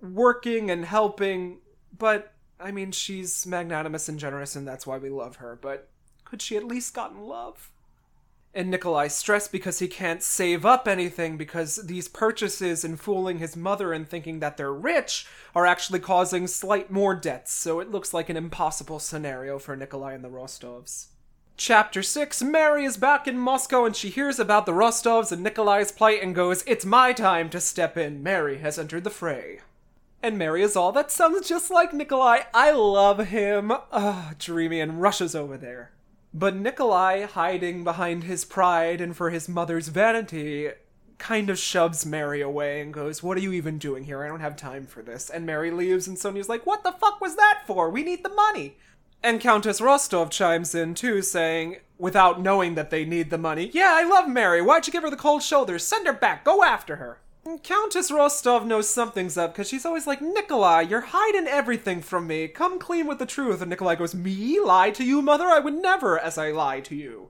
working 0.00 0.70
and 0.70 0.84
helping, 0.84 1.58
but 1.96 2.32
I 2.60 2.70
mean, 2.70 2.92
she's 2.92 3.46
magnanimous 3.46 4.08
and 4.08 4.18
generous, 4.18 4.56
and 4.56 4.66
that's 4.66 4.86
why 4.86 4.98
we 4.98 5.10
love 5.10 5.36
her, 5.36 5.58
but 5.60 5.88
could 6.24 6.40
she 6.40 6.56
at 6.56 6.64
least 6.64 6.94
gotten 6.94 7.20
love? 7.20 7.70
And 8.56 8.70
Nikolai 8.70 9.08
stressed 9.08 9.50
because 9.50 9.80
he 9.80 9.88
can't 9.88 10.22
save 10.22 10.64
up 10.64 10.86
anything 10.86 11.36
because 11.36 11.76
these 11.86 12.06
purchases 12.06 12.84
and 12.84 13.00
fooling 13.00 13.38
his 13.38 13.56
mother 13.56 13.92
and 13.92 14.08
thinking 14.08 14.38
that 14.38 14.56
they're 14.56 14.72
rich 14.72 15.26
are 15.56 15.66
actually 15.66 15.98
causing 15.98 16.46
slight 16.46 16.88
more 16.90 17.16
debts, 17.16 17.52
so 17.52 17.80
it 17.80 17.90
looks 17.90 18.14
like 18.14 18.28
an 18.28 18.36
impossible 18.36 19.00
scenario 19.00 19.58
for 19.58 19.74
Nikolai 19.74 20.14
and 20.14 20.22
the 20.22 20.30
Rostovs. 20.30 21.06
Chapter 21.56 22.02
6 22.02 22.42
Mary 22.42 22.84
is 22.84 22.96
back 22.96 23.28
in 23.28 23.38
Moscow 23.38 23.84
and 23.84 23.94
she 23.94 24.08
hears 24.10 24.40
about 24.40 24.66
the 24.66 24.72
Rostovs 24.72 25.30
and 25.30 25.40
Nikolai's 25.40 25.92
plight 25.92 26.20
and 26.20 26.34
goes, 26.34 26.64
It's 26.66 26.84
my 26.84 27.12
time 27.12 27.48
to 27.50 27.60
step 27.60 27.96
in. 27.96 28.24
Mary 28.24 28.58
has 28.58 28.76
entered 28.76 29.04
the 29.04 29.10
fray. 29.10 29.60
And 30.20 30.36
Mary 30.36 30.62
is 30.62 30.74
all, 30.74 30.90
that 30.90 31.12
sounds 31.12 31.48
just 31.48 31.70
like 31.70 31.92
Nikolai. 31.92 32.40
I 32.52 32.72
love 32.72 33.28
him. 33.28 33.70
Ah, 33.92 34.32
dreamy, 34.36 34.80
and 34.80 35.00
rushes 35.00 35.36
over 35.36 35.56
there. 35.56 35.92
But 36.32 36.56
Nikolai, 36.56 37.22
hiding 37.22 37.84
behind 37.84 38.24
his 38.24 38.44
pride 38.44 39.00
and 39.00 39.16
for 39.16 39.30
his 39.30 39.48
mother's 39.48 39.88
vanity, 39.88 40.70
kind 41.18 41.48
of 41.50 41.58
shoves 41.58 42.04
Mary 42.04 42.40
away 42.40 42.80
and 42.80 42.92
goes, 42.92 43.22
What 43.22 43.36
are 43.36 43.42
you 43.42 43.52
even 43.52 43.78
doing 43.78 44.04
here? 44.04 44.24
I 44.24 44.28
don't 44.28 44.40
have 44.40 44.56
time 44.56 44.86
for 44.86 45.02
this. 45.02 45.30
And 45.30 45.46
Mary 45.46 45.70
leaves, 45.70 46.08
and 46.08 46.18
Sonia's 46.18 46.48
like, 46.48 46.66
What 46.66 46.82
the 46.82 46.90
fuck 46.90 47.20
was 47.20 47.36
that 47.36 47.60
for? 47.64 47.90
We 47.90 48.02
need 48.02 48.24
the 48.24 48.28
money. 48.30 48.76
And 49.24 49.40
Countess 49.40 49.80
Rostov 49.80 50.28
chimes 50.28 50.74
in 50.74 50.94
too, 50.94 51.22
saying, 51.22 51.78
without 51.96 52.42
knowing 52.42 52.74
that 52.74 52.90
they 52.90 53.06
need 53.06 53.30
the 53.30 53.38
money, 53.38 53.70
Yeah, 53.72 53.92
I 53.94 54.04
love 54.04 54.28
Mary. 54.28 54.60
Why'd 54.60 54.86
you 54.86 54.92
give 54.92 55.02
her 55.02 55.08
the 55.08 55.16
cold 55.16 55.42
shoulders? 55.42 55.82
Send 55.82 56.06
her 56.06 56.12
back. 56.12 56.44
Go 56.44 56.62
after 56.62 56.96
her. 56.96 57.20
Countess 57.62 58.10
Rostov 58.10 58.66
knows 58.66 58.86
something's 58.86 59.38
up 59.38 59.54
because 59.54 59.66
she's 59.66 59.86
always 59.86 60.06
like, 60.06 60.20
Nikolai, 60.20 60.82
you're 60.82 61.06
hiding 61.08 61.46
everything 61.46 62.02
from 62.02 62.26
me. 62.26 62.48
Come 62.48 62.78
clean 62.78 63.06
with 63.06 63.18
the 63.18 63.24
truth. 63.24 63.62
And 63.62 63.70
Nikolai 63.70 63.94
goes, 63.94 64.14
Me? 64.14 64.60
Lie 64.60 64.90
to 64.90 65.04
you, 65.04 65.22
mother? 65.22 65.46
I 65.46 65.58
would 65.58 65.74
never, 65.74 66.18
as 66.18 66.36
I 66.36 66.50
lie 66.50 66.80
to 66.80 66.94
you. 66.94 67.28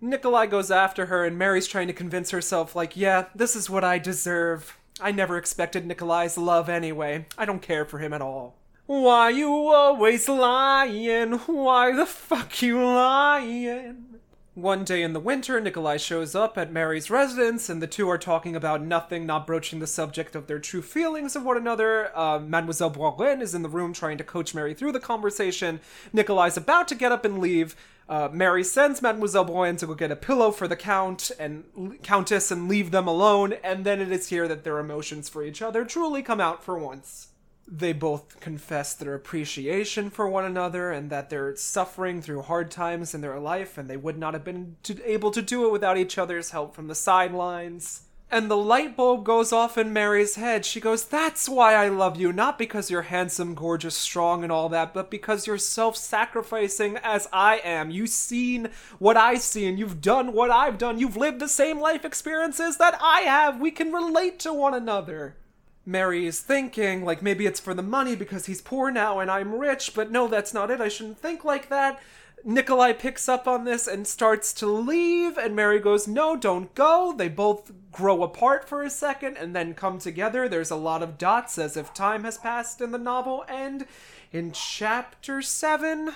Nikolai 0.00 0.46
goes 0.46 0.72
after 0.72 1.06
her, 1.06 1.24
and 1.24 1.38
Mary's 1.38 1.68
trying 1.68 1.86
to 1.86 1.92
convince 1.92 2.32
herself, 2.32 2.74
like, 2.74 2.96
yeah, 2.96 3.26
this 3.36 3.54
is 3.54 3.70
what 3.70 3.84
I 3.84 3.98
deserve. 3.98 4.76
I 5.00 5.12
never 5.12 5.36
expected 5.36 5.86
Nikolai's 5.86 6.36
love 6.36 6.68
anyway. 6.68 7.26
I 7.38 7.44
don't 7.44 7.62
care 7.62 7.84
for 7.84 7.98
him 8.00 8.12
at 8.12 8.20
all. 8.22 8.56
Why 8.86 9.30
you 9.30 9.50
always 9.50 10.28
lying? 10.28 11.32
Why 11.32 11.90
the 11.90 12.06
fuck 12.06 12.62
you 12.62 12.80
lying? 12.84 14.20
One 14.54 14.84
day 14.84 15.02
in 15.02 15.12
the 15.12 15.18
winter, 15.18 15.60
Nikolai 15.60 15.96
shows 15.96 16.36
up 16.36 16.56
at 16.56 16.72
Mary's 16.72 17.10
residence, 17.10 17.68
and 17.68 17.82
the 17.82 17.88
two 17.88 18.08
are 18.08 18.16
talking 18.16 18.54
about 18.54 18.82
nothing, 18.82 19.26
not 19.26 19.44
broaching 19.44 19.80
the 19.80 19.88
subject 19.88 20.36
of 20.36 20.46
their 20.46 20.60
true 20.60 20.82
feelings 20.82 21.34
of 21.34 21.42
one 21.42 21.56
another. 21.56 22.16
Uh, 22.16 22.38
Mademoiselle 22.38 22.92
Bourienne 22.92 23.42
is 23.42 23.56
in 23.56 23.62
the 23.62 23.68
room 23.68 23.92
trying 23.92 24.18
to 24.18 24.24
coach 24.24 24.54
Mary 24.54 24.72
through 24.72 24.92
the 24.92 25.00
conversation. 25.00 25.80
Nikolai's 26.12 26.56
about 26.56 26.86
to 26.86 26.94
get 26.94 27.10
up 27.10 27.24
and 27.24 27.40
leave. 27.40 27.74
Uh, 28.08 28.28
Mary 28.32 28.62
sends 28.62 29.02
Mademoiselle 29.02 29.46
Bourienne 29.46 29.78
to 29.78 29.88
go 29.88 29.94
get 29.94 30.12
a 30.12 30.16
pillow 30.16 30.52
for 30.52 30.68
the 30.68 30.76
Count 30.76 31.32
and 31.40 31.64
Countess 32.04 32.52
and 32.52 32.68
leave 32.68 32.92
them 32.92 33.08
alone, 33.08 33.54
and 33.64 33.84
then 33.84 34.00
it 34.00 34.12
is 34.12 34.28
here 34.28 34.46
that 34.46 34.62
their 34.62 34.78
emotions 34.78 35.28
for 35.28 35.42
each 35.42 35.60
other 35.60 35.84
truly 35.84 36.22
come 36.22 36.40
out 36.40 36.62
for 36.62 36.78
once 36.78 37.32
they 37.68 37.92
both 37.92 38.38
confess 38.40 38.94
their 38.94 39.14
appreciation 39.14 40.08
for 40.08 40.28
one 40.28 40.44
another 40.44 40.92
and 40.92 41.10
that 41.10 41.30
they're 41.30 41.56
suffering 41.56 42.22
through 42.22 42.42
hard 42.42 42.70
times 42.70 43.14
in 43.14 43.20
their 43.20 43.38
life 43.40 43.76
and 43.76 43.90
they 43.90 43.96
would 43.96 44.18
not 44.18 44.34
have 44.34 44.44
been 44.44 44.76
to, 44.84 45.02
able 45.10 45.30
to 45.32 45.42
do 45.42 45.66
it 45.66 45.72
without 45.72 45.98
each 45.98 46.16
other's 46.16 46.50
help 46.50 46.74
from 46.74 46.86
the 46.86 46.94
sidelines. 46.94 48.02
And 48.28 48.50
the 48.50 48.56
light 48.56 48.96
bulb 48.96 49.24
goes 49.24 49.52
off 49.52 49.78
in 49.78 49.92
Mary's 49.92 50.34
head. 50.34 50.64
She 50.64 50.80
goes, 50.80 51.04
That's 51.04 51.48
why 51.48 51.74
I 51.74 51.88
love 51.88 52.16
you. 52.16 52.32
Not 52.32 52.58
because 52.58 52.90
you're 52.90 53.02
handsome, 53.02 53.54
gorgeous, 53.54 53.94
strong, 53.94 54.42
and 54.42 54.50
all 54.50 54.68
that, 54.70 54.92
but 54.92 55.12
because 55.12 55.46
you're 55.46 55.58
self 55.58 55.96
sacrificing 55.96 56.98
as 57.04 57.28
I 57.32 57.58
am. 57.58 57.92
You've 57.92 58.08
seen 58.08 58.70
what 58.98 59.16
I 59.16 59.36
see, 59.36 59.64
and 59.66 59.78
you've 59.78 60.00
done 60.00 60.32
what 60.32 60.50
I've 60.50 60.76
done. 60.76 60.98
You've 60.98 61.16
lived 61.16 61.38
the 61.38 61.48
same 61.48 61.78
life 61.78 62.04
experiences 62.04 62.78
that 62.78 62.98
I 63.00 63.20
have. 63.20 63.60
We 63.60 63.70
can 63.70 63.92
relate 63.92 64.40
to 64.40 64.52
one 64.52 64.74
another. 64.74 65.36
Mary 65.86 66.26
is 66.26 66.40
thinking, 66.40 67.04
like 67.04 67.22
maybe 67.22 67.46
it's 67.46 67.60
for 67.60 67.72
the 67.72 67.82
money 67.82 68.16
because 68.16 68.46
he's 68.46 68.60
poor 68.60 68.90
now 68.90 69.20
and 69.20 69.30
I'm 69.30 69.54
rich, 69.54 69.94
but 69.94 70.10
no, 70.10 70.26
that's 70.26 70.52
not 70.52 70.70
it. 70.70 70.80
I 70.80 70.88
shouldn't 70.88 71.18
think 71.18 71.44
like 71.44 71.68
that. 71.68 72.00
Nikolai 72.44 72.92
picks 72.92 73.28
up 73.28 73.48
on 73.48 73.64
this 73.64 73.88
and 73.88 74.06
starts 74.06 74.52
to 74.54 74.66
leave, 74.66 75.36
and 75.36 75.56
Mary 75.56 75.80
goes, 75.80 76.06
No, 76.06 76.36
don't 76.36 76.72
go. 76.74 77.14
They 77.16 77.28
both 77.28 77.72
grow 77.90 78.22
apart 78.22 78.68
for 78.68 78.82
a 78.82 78.90
second 78.90 79.36
and 79.36 79.54
then 79.54 79.74
come 79.74 79.98
together. 79.98 80.48
There's 80.48 80.70
a 80.70 80.76
lot 80.76 81.02
of 81.02 81.18
dots 81.18 81.58
as 81.58 81.76
if 81.76 81.94
time 81.94 82.24
has 82.24 82.38
passed 82.38 82.80
in 82.80 82.92
the 82.92 82.98
novel, 82.98 83.44
and 83.48 83.86
in 84.32 84.52
chapter 84.52 85.42
7, 85.42 86.12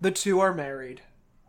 the 0.00 0.10
two 0.10 0.40
are 0.40 0.54
married. 0.54 1.02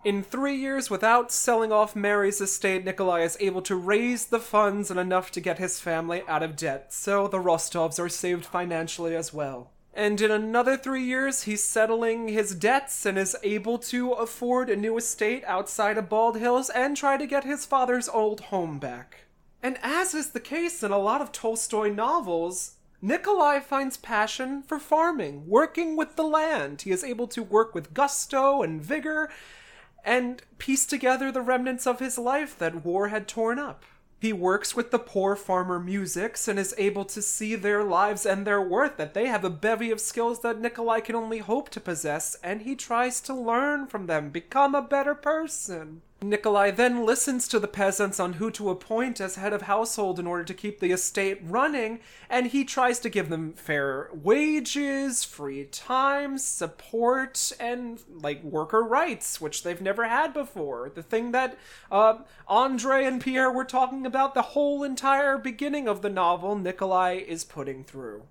In 0.03 0.23
three 0.23 0.55
years, 0.55 0.89
without 0.89 1.31
selling 1.31 1.71
off 1.71 1.95
Mary's 1.95 2.41
estate, 2.41 2.83
Nikolai 2.83 3.21
is 3.21 3.37
able 3.39 3.61
to 3.61 3.75
raise 3.75 4.25
the 4.25 4.39
funds 4.39 4.89
and 4.89 4.99
enough 4.99 5.29
to 5.31 5.39
get 5.39 5.59
his 5.59 5.79
family 5.79 6.23
out 6.27 6.41
of 6.41 6.55
debt, 6.55 6.91
so 6.91 7.27
the 7.27 7.37
Rostovs 7.37 7.99
are 7.99 8.09
saved 8.09 8.43
financially 8.43 9.15
as 9.15 9.31
well. 9.31 9.69
And 9.93 10.19
in 10.19 10.31
another 10.31 10.75
three 10.75 11.03
years, 11.03 11.43
he's 11.43 11.63
settling 11.63 12.29
his 12.29 12.55
debts 12.55 13.05
and 13.05 13.15
is 13.15 13.35
able 13.43 13.77
to 13.77 14.13
afford 14.13 14.71
a 14.71 14.75
new 14.75 14.97
estate 14.97 15.43
outside 15.45 15.99
of 15.99 16.09
Bald 16.09 16.37
Hills 16.37 16.71
and 16.71 16.97
try 16.97 17.15
to 17.17 17.27
get 17.27 17.43
his 17.43 17.67
father's 17.67 18.09
old 18.09 18.41
home 18.41 18.79
back. 18.79 19.25
And 19.61 19.77
as 19.83 20.15
is 20.15 20.31
the 20.31 20.39
case 20.39 20.81
in 20.81 20.91
a 20.91 20.97
lot 20.97 21.21
of 21.21 21.31
Tolstoy 21.31 21.89
novels, 21.89 22.77
Nikolai 23.03 23.59
finds 23.59 23.97
passion 23.97 24.63
for 24.63 24.79
farming, 24.79 25.47
working 25.47 25.95
with 25.95 26.15
the 26.15 26.23
land. 26.23 26.81
He 26.81 26.91
is 26.91 27.03
able 27.03 27.27
to 27.27 27.43
work 27.43 27.75
with 27.75 27.93
gusto 27.93 28.63
and 28.63 28.81
vigor 28.81 29.29
and 30.03 30.41
piece 30.57 30.85
together 30.85 31.31
the 31.31 31.41
remnants 31.41 31.85
of 31.85 31.99
his 31.99 32.17
life 32.17 32.57
that 32.57 32.85
war 32.85 33.09
had 33.09 33.27
torn 33.27 33.59
up. 33.59 33.83
He 34.19 34.33
works 34.33 34.75
with 34.75 34.91
the 34.91 34.99
poor 34.99 35.35
farmer 35.35 35.79
muzhiks 35.79 36.47
and 36.47 36.59
is 36.59 36.75
able 36.77 37.05
to 37.05 37.23
see 37.23 37.55
their 37.55 37.83
lives 37.83 38.23
and 38.23 38.45
their 38.45 38.61
worth, 38.61 38.97
that 38.97 39.15
they 39.15 39.25
have 39.25 39.43
a 39.43 39.49
bevy 39.49 39.89
of 39.89 39.99
skills 39.99 40.41
that 40.41 40.59
Nikolai 40.59 40.99
can 40.99 41.15
only 41.15 41.39
hope 41.39 41.69
to 41.69 41.79
possess, 41.79 42.35
and 42.43 42.61
he 42.61 42.75
tries 42.75 43.19
to 43.21 43.33
learn 43.33 43.87
from 43.87 44.05
them, 44.05 44.29
become 44.29 44.75
a 44.75 44.81
better 44.83 45.15
person. 45.15 46.03
Nikolai 46.23 46.69
then 46.69 47.03
listens 47.03 47.47
to 47.47 47.59
the 47.59 47.67
peasants 47.67 48.19
on 48.19 48.33
who 48.33 48.51
to 48.51 48.69
appoint 48.69 49.19
as 49.19 49.37
head 49.37 49.53
of 49.53 49.63
household 49.63 50.19
in 50.19 50.27
order 50.27 50.43
to 50.43 50.53
keep 50.53 50.79
the 50.79 50.91
estate 50.91 51.39
running, 51.43 51.99
and 52.29 52.47
he 52.47 52.63
tries 52.63 52.99
to 52.99 53.09
give 53.09 53.29
them 53.29 53.53
fair 53.53 54.07
wages, 54.13 55.23
free 55.23 55.65
time, 55.65 56.37
support, 56.37 57.51
and 57.59 58.03
like 58.07 58.43
worker 58.43 58.83
rights, 58.83 59.41
which 59.41 59.63
they've 59.63 59.81
never 59.81 60.07
had 60.07 60.31
before. 60.31 60.91
The 60.93 61.01
thing 61.01 61.31
that 61.31 61.57
uh, 61.91 62.19
Andre 62.47 63.05
and 63.05 63.19
Pierre 63.19 63.51
were 63.51 63.65
talking 63.65 64.05
about 64.05 64.35
the 64.35 64.41
whole 64.43 64.83
entire 64.83 65.39
beginning 65.39 65.87
of 65.87 66.03
the 66.03 66.09
novel, 66.09 66.55
Nikolai 66.55 67.13
is 67.15 67.43
putting 67.43 67.83
through. 67.83 68.27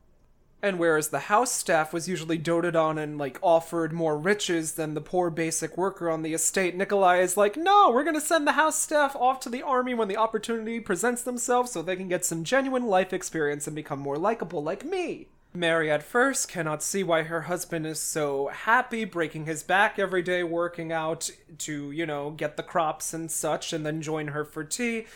And 0.62 0.78
whereas 0.78 1.08
the 1.08 1.20
house 1.20 1.52
staff 1.52 1.92
was 1.92 2.08
usually 2.08 2.36
doted 2.36 2.76
on 2.76 2.98
and 2.98 3.16
like 3.16 3.38
offered 3.40 3.92
more 3.92 4.18
riches 4.18 4.72
than 4.72 4.92
the 4.92 5.00
poor 5.00 5.30
basic 5.30 5.76
worker 5.78 6.10
on 6.10 6.22
the 6.22 6.34
estate, 6.34 6.76
Nikolai 6.76 7.20
is 7.20 7.36
like, 7.36 7.56
no, 7.56 7.90
we're 7.90 8.04
gonna 8.04 8.20
send 8.20 8.46
the 8.46 8.52
house 8.52 8.78
staff 8.78 9.16
off 9.16 9.40
to 9.40 9.48
the 9.48 9.62
army 9.62 9.94
when 9.94 10.08
the 10.08 10.18
opportunity 10.18 10.78
presents 10.78 11.22
themselves 11.22 11.72
so 11.72 11.80
they 11.80 11.96
can 11.96 12.08
get 12.08 12.24
some 12.24 12.44
genuine 12.44 12.86
life 12.86 13.12
experience 13.12 13.66
and 13.66 13.74
become 13.74 13.98
more 13.98 14.18
likable 14.18 14.62
like 14.62 14.84
me. 14.84 15.28
Mary 15.52 15.90
at 15.90 16.02
first 16.02 16.48
cannot 16.48 16.82
see 16.82 17.02
why 17.02 17.22
her 17.22 17.42
husband 17.42 17.84
is 17.86 17.98
so 17.98 18.48
happy 18.48 19.04
breaking 19.04 19.46
his 19.46 19.62
back 19.62 19.98
every 19.98 20.22
day 20.22 20.44
working 20.44 20.92
out 20.92 21.28
to, 21.58 21.90
you 21.90 22.06
know, 22.06 22.30
get 22.30 22.56
the 22.56 22.62
crops 22.62 23.12
and 23.12 23.30
such 23.30 23.72
and 23.72 23.84
then 23.84 24.02
join 24.02 24.28
her 24.28 24.44
for 24.44 24.62
tea, 24.62 25.06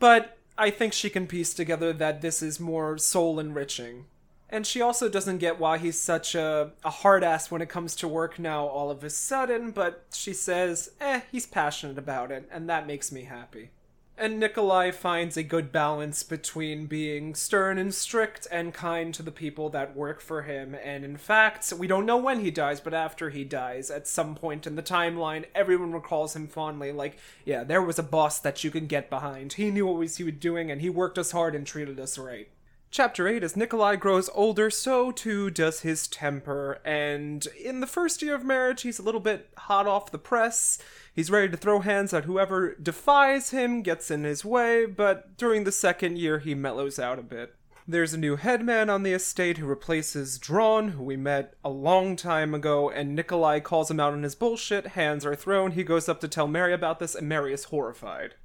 but 0.00 0.36
I 0.56 0.70
think 0.70 0.92
she 0.92 1.10
can 1.10 1.26
piece 1.26 1.52
together 1.52 1.92
that 1.92 2.22
this 2.22 2.42
is 2.42 2.58
more 2.58 2.96
soul 2.98 3.38
enriching 3.38 4.06
and 4.54 4.64
she 4.64 4.80
also 4.80 5.08
doesn't 5.08 5.38
get 5.38 5.58
why 5.58 5.78
he's 5.78 5.98
such 5.98 6.36
a, 6.36 6.70
a 6.84 6.90
hard 6.90 7.24
ass 7.24 7.50
when 7.50 7.60
it 7.60 7.68
comes 7.68 7.96
to 7.96 8.06
work 8.06 8.38
now 8.38 8.64
all 8.64 8.88
of 8.88 9.02
a 9.02 9.10
sudden, 9.10 9.72
but 9.72 10.04
she 10.12 10.32
says, 10.32 10.92
eh, 11.00 11.22
he's 11.32 11.44
passionate 11.44 11.98
about 11.98 12.30
it, 12.30 12.48
and 12.52 12.68
that 12.68 12.86
makes 12.86 13.10
me 13.10 13.24
happy. 13.24 13.70
And 14.16 14.38
Nikolai 14.38 14.92
finds 14.92 15.36
a 15.36 15.42
good 15.42 15.72
balance 15.72 16.22
between 16.22 16.86
being 16.86 17.34
stern 17.34 17.78
and 17.78 17.92
strict 17.92 18.46
and 18.48 18.72
kind 18.72 19.12
to 19.14 19.24
the 19.24 19.32
people 19.32 19.70
that 19.70 19.96
work 19.96 20.20
for 20.20 20.42
him. 20.42 20.76
And 20.84 21.04
in 21.04 21.16
fact, 21.16 21.72
we 21.76 21.88
don't 21.88 22.06
know 22.06 22.16
when 22.16 22.38
he 22.38 22.52
dies, 22.52 22.80
but 22.80 22.94
after 22.94 23.30
he 23.30 23.42
dies, 23.42 23.90
at 23.90 24.06
some 24.06 24.36
point 24.36 24.68
in 24.68 24.76
the 24.76 24.84
timeline, 24.84 25.46
everyone 25.52 25.90
recalls 25.90 26.36
him 26.36 26.46
fondly. 26.46 26.92
Like, 26.92 27.18
yeah, 27.44 27.64
there 27.64 27.82
was 27.82 27.98
a 27.98 28.04
boss 28.04 28.38
that 28.38 28.62
you 28.62 28.70
can 28.70 28.86
get 28.86 29.10
behind. 29.10 29.54
He 29.54 29.72
knew 29.72 29.88
what 29.88 30.08
he 30.16 30.22
was 30.22 30.34
doing, 30.34 30.70
and 30.70 30.80
he 30.80 30.90
worked 30.90 31.18
us 31.18 31.32
hard 31.32 31.56
and 31.56 31.66
treated 31.66 31.98
us 31.98 32.16
right. 32.16 32.46
Chapter 32.94 33.26
8 33.26 33.42
As 33.42 33.56
Nikolai 33.56 33.96
grows 33.96 34.30
older, 34.34 34.70
so 34.70 35.10
too 35.10 35.50
does 35.50 35.80
his 35.80 36.06
temper, 36.06 36.80
and 36.84 37.44
in 37.60 37.80
the 37.80 37.88
first 37.88 38.22
year 38.22 38.36
of 38.36 38.44
marriage, 38.44 38.82
he's 38.82 39.00
a 39.00 39.02
little 39.02 39.20
bit 39.20 39.50
hot 39.56 39.88
off 39.88 40.12
the 40.12 40.16
press. 40.16 40.78
He's 41.12 41.28
ready 41.28 41.48
to 41.48 41.56
throw 41.56 41.80
hands 41.80 42.14
at 42.14 42.24
whoever 42.24 42.76
defies 42.76 43.50
him, 43.50 43.82
gets 43.82 44.12
in 44.12 44.22
his 44.22 44.44
way, 44.44 44.86
but 44.86 45.36
during 45.36 45.64
the 45.64 45.72
second 45.72 46.18
year, 46.18 46.38
he 46.38 46.54
mellows 46.54 47.00
out 47.00 47.18
a 47.18 47.22
bit. 47.22 47.56
There's 47.84 48.14
a 48.14 48.16
new 48.16 48.36
headman 48.36 48.88
on 48.88 49.02
the 49.02 49.12
estate 49.12 49.58
who 49.58 49.66
replaces 49.66 50.38
Dron, 50.38 50.90
who 50.90 51.02
we 51.02 51.16
met 51.16 51.54
a 51.64 51.70
long 51.70 52.14
time 52.14 52.54
ago, 52.54 52.90
and 52.90 53.16
Nikolai 53.16 53.58
calls 53.58 53.90
him 53.90 53.98
out 53.98 54.12
on 54.12 54.22
his 54.22 54.36
bullshit. 54.36 54.86
Hands 54.86 55.26
are 55.26 55.34
thrown. 55.34 55.72
He 55.72 55.82
goes 55.82 56.08
up 56.08 56.20
to 56.20 56.28
tell 56.28 56.46
Mary 56.46 56.72
about 56.72 57.00
this, 57.00 57.16
and 57.16 57.28
Mary 57.28 57.52
is 57.52 57.64
horrified. 57.64 58.36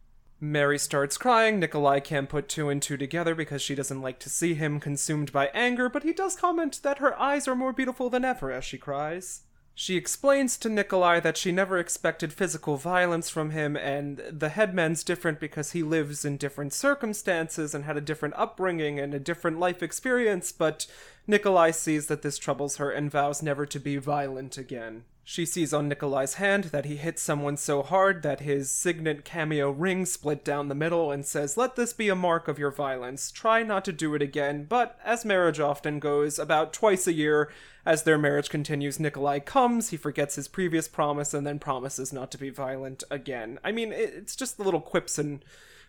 Mary 0.41 0.79
starts 0.79 1.17
crying. 1.17 1.59
Nikolai 1.59 1.99
can't 1.99 2.29
put 2.29 2.47
two 2.47 2.69
and 2.69 2.81
two 2.81 2.95
together 2.95 3.35
because 3.35 3.61
she 3.61 3.75
doesn't 3.75 4.01
like 4.01 4.19
to 4.19 4.29
see 4.29 4.53
him 4.53 4.79
consumed 4.79 5.31
by 5.31 5.47
anger, 5.53 5.89
but 5.89 6.03
he 6.03 6.13
does 6.13 6.35
comment 6.35 6.79
that 6.83 6.99
her 6.99 7.19
eyes 7.19 7.47
are 7.47 7.55
more 7.55 7.73
beautiful 7.73 8.09
than 8.09 8.23
ever 8.23 8.51
as 8.51 8.63
she 8.63 8.77
cries. 8.77 9.41
She 9.75 9.95
explains 9.95 10.57
to 10.57 10.67
Nikolai 10.67 11.21
that 11.21 11.37
she 11.37 11.53
never 11.53 11.77
expected 11.77 12.33
physical 12.33 12.75
violence 12.75 13.29
from 13.29 13.51
him, 13.51 13.77
and 13.77 14.21
the 14.29 14.49
headman's 14.49 15.05
different 15.05 15.39
because 15.39 15.71
he 15.71 15.83
lives 15.83 16.25
in 16.25 16.35
different 16.35 16.73
circumstances 16.73 17.73
and 17.73 17.85
had 17.85 17.95
a 17.95 18.01
different 18.01 18.35
upbringing 18.37 18.99
and 18.99 19.13
a 19.13 19.19
different 19.19 19.57
life 19.57 19.81
experience, 19.81 20.51
but 20.51 20.85
Nikolai 21.27 21.71
sees 21.71 22.07
that 22.07 22.23
this 22.23 22.37
troubles 22.37 22.75
her 22.75 22.91
and 22.91 23.09
vows 23.09 23.41
never 23.41 23.65
to 23.67 23.79
be 23.79 23.95
violent 23.95 24.57
again. 24.57 25.05
She 25.31 25.45
sees 25.45 25.75
on 25.75 25.87
Nikolai's 25.87 26.33
hand 26.33 26.63
that 26.71 26.85
he 26.85 26.97
hit 26.97 27.19
someone 27.19 27.55
so 27.55 27.83
hard 27.83 28.23
that 28.23 28.39
his 28.39 28.71
signet 28.71 29.23
cameo 29.23 29.69
ring 29.69 30.07
split 30.07 30.43
down 30.43 30.69
the 30.69 30.73
middle 30.73 31.11
and 31.11 31.23
says, 31.23 31.55
Let 31.55 31.75
this 31.75 31.93
be 31.93 32.09
a 32.09 32.15
mark 32.15 32.47
of 32.47 32.57
your 32.57 32.71
violence. 32.71 33.29
Try 33.29 33.61
not 33.61 33.85
to 33.85 33.91
do 33.91 34.15
it 34.15 34.23
again. 34.23 34.65
But 34.67 34.97
as 35.05 35.25
marriage 35.25 35.59
often 35.59 35.99
goes, 35.99 36.39
about 36.39 36.73
twice 36.73 37.05
a 37.05 37.13
year, 37.13 37.51
as 37.85 38.01
their 38.01 38.17
marriage 38.17 38.49
continues, 38.49 38.99
Nikolai 38.99 39.37
comes, 39.37 39.89
he 39.89 39.97
forgets 39.97 40.33
his 40.33 40.47
previous 40.47 40.87
promise, 40.87 41.31
and 41.31 41.45
then 41.45 41.59
promises 41.59 42.11
not 42.11 42.31
to 42.31 42.39
be 42.39 42.49
violent 42.49 43.03
again. 43.11 43.59
I 43.63 43.71
mean, 43.71 43.93
it's 43.93 44.35
just 44.35 44.57
the 44.57 44.63
little 44.63 44.81
quips 44.81 45.19
and 45.19 45.45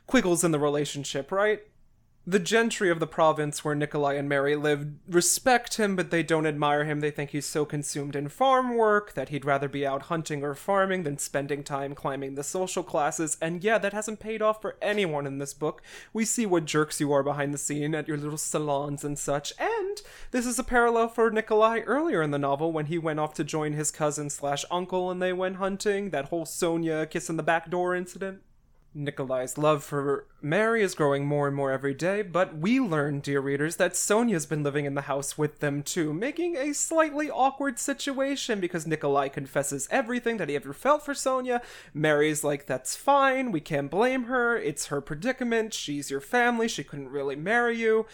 quiggles 0.06 0.44
in 0.44 0.50
the 0.50 0.58
relationship, 0.58 1.32
right? 1.32 1.62
The 2.26 2.38
gentry 2.38 2.90
of 2.90 3.00
the 3.00 3.06
province 3.06 3.64
where 3.64 3.74
Nikolai 3.74 4.12
and 4.14 4.28
Mary 4.28 4.54
live 4.54 4.86
respect 5.08 5.78
him, 5.78 5.96
but 5.96 6.10
they 6.10 6.22
don't 6.22 6.46
admire 6.46 6.84
him. 6.84 7.00
They 7.00 7.10
think 7.10 7.30
he's 7.30 7.46
so 7.46 7.64
consumed 7.64 8.14
in 8.14 8.28
farm 8.28 8.76
work 8.76 9.14
that 9.14 9.30
he'd 9.30 9.46
rather 9.46 9.70
be 9.70 9.86
out 9.86 10.02
hunting 10.02 10.44
or 10.44 10.54
farming 10.54 11.04
than 11.04 11.16
spending 11.16 11.64
time 11.64 11.94
climbing 11.94 12.34
the 12.34 12.44
social 12.44 12.82
classes. 12.82 13.38
And 13.40 13.64
yeah, 13.64 13.78
that 13.78 13.94
hasn't 13.94 14.20
paid 14.20 14.42
off 14.42 14.60
for 14.60 14.76
anyone 14.82 15.26
in 15.26 15.38
this 15.38 15.54
book. 15.54 15.80
We 16.12 16.26
see 16.26 16.44
what 16.44 16.66
jerks 16.66 17.00
you 17.00 17.10
are 17.10 17.22
behind 17.22 17.54
the 17.54 17.58
scene 17.58 17.94
at 17.94 18.06
your 18.06 18.18
little 18.18 18.38
salons 18.38 19.02
and 19.02 19.18
such. 19.18 19.54
And 19.58 20.02
this 20.30 20.44
is 20.44 20.58
a 20.58 20.64
parallel 20.64 21.08
for 21.08 21.30
Nikolai 21.30 21.80
earlier 21.80 22.20
in 22.20 22.32
the 22.32 22.38
novel 22.38 22.70
when 22.70 22.86
he 22.86 22.98
went 22.98 23.18
off 23.18 23.32
to 23.34 23.44
join 23.44 23.72
his 23.72 23.90
cousin 23.90 24.28
slash 24.28 24.66
uncle 24.70 25.10
and 25.10 25.22
they 25.22 25.32
went 25.32 25.56
hunting. 25.56 26.10
That 26.10 26.26
whole 26.26 26.44
Sonia 26.44 27.06
kissing 27.06 27.38
the 27.38 27.42
back 27.42 27.70
door 27.70 27.94
incident. 27.94 28.42
Nikolai's 28.92 29.56
love 29.56 29.84
for 29.84 30.26
Mary 30.42 30.82
is 30.82 30.96
growing 30.96 31.24
more 31.24 31.46
and 31.46 31.54
more 31.54 31.70
every 31.70 31.94
day, 31.94 32.22
but 32.22 32.56
we 32.56 32.80
learn, 32.80 33.20
dear 33.20 33.40
readers, 33.40 33.76
that 33.76 33.96
Sonia's 33.96 34.46
been 34.46 34.64
living 34.64 34.84
in 34.84 34.94
the 34.94 35.02
house 35.02 35.38
with 35.38 35.60
them 35.60 35.82
too, 35.82 36.12
making 36.12 36.56
a 36.56 36.74
slightly 36.74 37.30
awkward 37.30 37.78
situation 37.78 38.58
because 38.58 38.88
Nikolai 38.88 39.28
confesses 39.28 39.86
everything 39.92 40.38
that 40.38 40.48
he 40.48 40.56
ever 40.56 40.72
felt 40.72 41.04
for 41.04 41.14
Sonia. 41.14 41.62
Mary's 41.94 42.42
like, 42.42 42.66
that's 42.66 42.96
fine, 42.96 43.52
we 43.52 43.60
can't 43.60 43.90
blame 43.90 44.24
her, 44.24 44.56
it's 44.56 44.86
her 44.86 45.00
predicament, 45.00 45.72
she's 45.72 46.10
your 46.10 46.20
family, 46.20 46.66
she 46.66 46.82
couldn't 46.82 47.10
really 47.10 47.36
marry 47.36 47.76
you. 47.76 48.06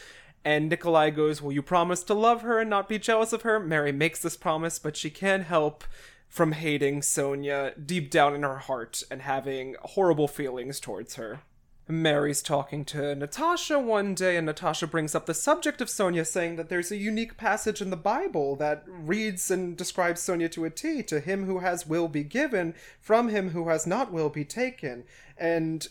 And 0.44 0.68
Nikolai 0.68 1.10
goes, 1.10 1.42
Will 1.42 1.52
you 1.52 1.62
promise 1.62 2.04
to 2.04 2.14
love 2.14 2.42
her 2.42 2.60
and 2.60 2.70
not 2.70 2.88
be 2.88 3.00
jealous 3.00 3.32
of 3.32 3.42
her? 3.42 3.58
Mary 3.58 3.90
makes 3.90 4.20
this 4.20 4.36
promise, 4.36 4.78
but 4.78 4.96
she 4.96 5.10
can't 5.10 5.42
help 5.44 5.82
from 6.28 6.52
hating 6.52 7.02
Sonia 7.02 7.72
deep 7.82 8.10
down 8.10 8.34
in 8.34 8.42
her 8.42 8.58
heart 8.58 9.02
and 9.10 9.22
having 9.22 9.76
horrible 9.80 10.28
feelings 10.28 10.80
towards 10.80 11.14
her. 11.14 11.40
Mary's 11.88 12.42
talking 12.42 12.84
to 12.84 13.14
Natasha 13.14 13.78
one 13.78 14.12
day, 14.14 14.36
and 14.36 14.46
Natasha 14.46 14.88
brings 14.88 15.14
up 15.14 15.26
the 15.26 15.34
subject 15.34 15.80
of 15.80 15.88
Sonia, 15.88 16.24
saying 16.24 16.56
that 16.56 16.68
there's 16.68 16.90
a 16.90 16.96
unique 16.96 17.36
passage 17.36 17.80
in 17.80 17.90
the 17.90 17.96
Bible 17.96 18.56
that 18.56 18.82
reads 18.88 19.52
and 19.52 19.76
describes 19.76 20.20
Sonia 20.20 20.48
to 20.48 20.64
a 20.64 20.70
T. 20.70 21.02
To 21.04 21.20
him 21.20 21.46
who 21.46 21.60
has 21.60 21.86
will 21.86 22.08
be 22.08 22.24
given, 22.24 22.74
from 23.00 23.28
him 23.28 23.50
who 23.50 23.68
has 23.68 23.86
not 23.86 24.12
will 24.12 24.30
be 24.30 24.44
taken. 24.44 25.04
And 25.38 25.86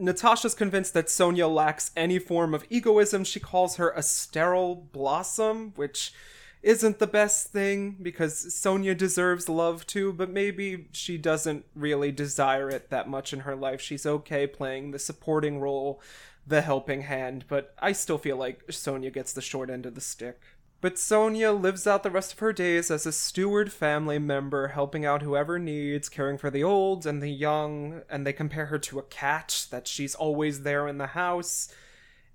Natasha's 0.00 0.54
convinced 0.54 0.94
that 0.94 1.10
Sonia 1.10 1.48
lacks 1.48 1.90
any 1.94 2.18
form 2.18 2.54
of 2.54 2.64
egoism. 2.70 3.24
She 3.24 3.40
calls 3.40 3.76
her 3.76 3.90
a 3.90 4.02
sterile 4.02 4.74
blossom, 4.74 5.72
which 5.76 6.14
isn't 6.62 6.98
the 6.98 7.06
best 7.06 7.48
thing 7.48 7.96
because 8.02 8.54
Sonia 8.54 8.94
deserves 8.94 9.48
love 9.48 9.86
too, 9.86 10.12
but 10.12 10.30
maybe 10.30 10.88
she 10.92 11.16
doesn't 11.16 11.64
really 11.74 12.10
desire 12.10 12.68
it 12.70 12.90
that 12.90 13.08
much 13.08 13.32
in 13.32 13.40
her 13.40 13.54
life. 13.54 13.80
She's 13.80 14.06
okay 14.06 14.46
playing 14.46 14.90
the 14.90 14.98
supporting 14.98 15.60
role, 15.60 16.00
the 16.46 16.62
helping 16.62 17.02
hand, 17.02 17.44
but 17.48 17.74
I 17.78 17.92
still 17.92 18.18
feel 18.18 18.36
like 18.36 18.70
Sonia 18.70 19.10
gets 19.10 19.32
the 19.32 19.42
short 19.42 19.70
end 19.70 19.86
of 19.86 19.94
the 19.94 20.00
stick. 20.00 20.40
But 20.80 20.98
Sonia 20.98 21.52
lives 21.52 21.86
out 21.86 22.02
the 22.02 22.10
rest 22.10 22.34
of 22.34 22.38
her 22.40 22.52
days 22.52 22.90
as 22.90 23.06
a 23.06 23.12
steward 23.12 23.72
family 23.72 24.18
member, 24.18 24.68
helping 24.68 25.06
out 25.06 25.22
whoever 25.22 25.58
needs, 25.58 26.08
caring 26.08 26.36
for 26.36 26.50
the 26.50 26.62
old 26.62 27.06
and 27.06 27.22
the 27.22 27.30
young, 27.30 28.02
and 28.10 28.26
they 28.26 28.32
compare 28.32 28.66
her 28.66 28.78
to 28.80 28.98
a 28.98 29.04
cat, 29.04 29.66
that 29.70 29.88
she's 29.88 30.14
always 30.14 30.62
there 30.62 30.86
in 30.86 30.98
the 30.98 31.08
house. 31.08 31.72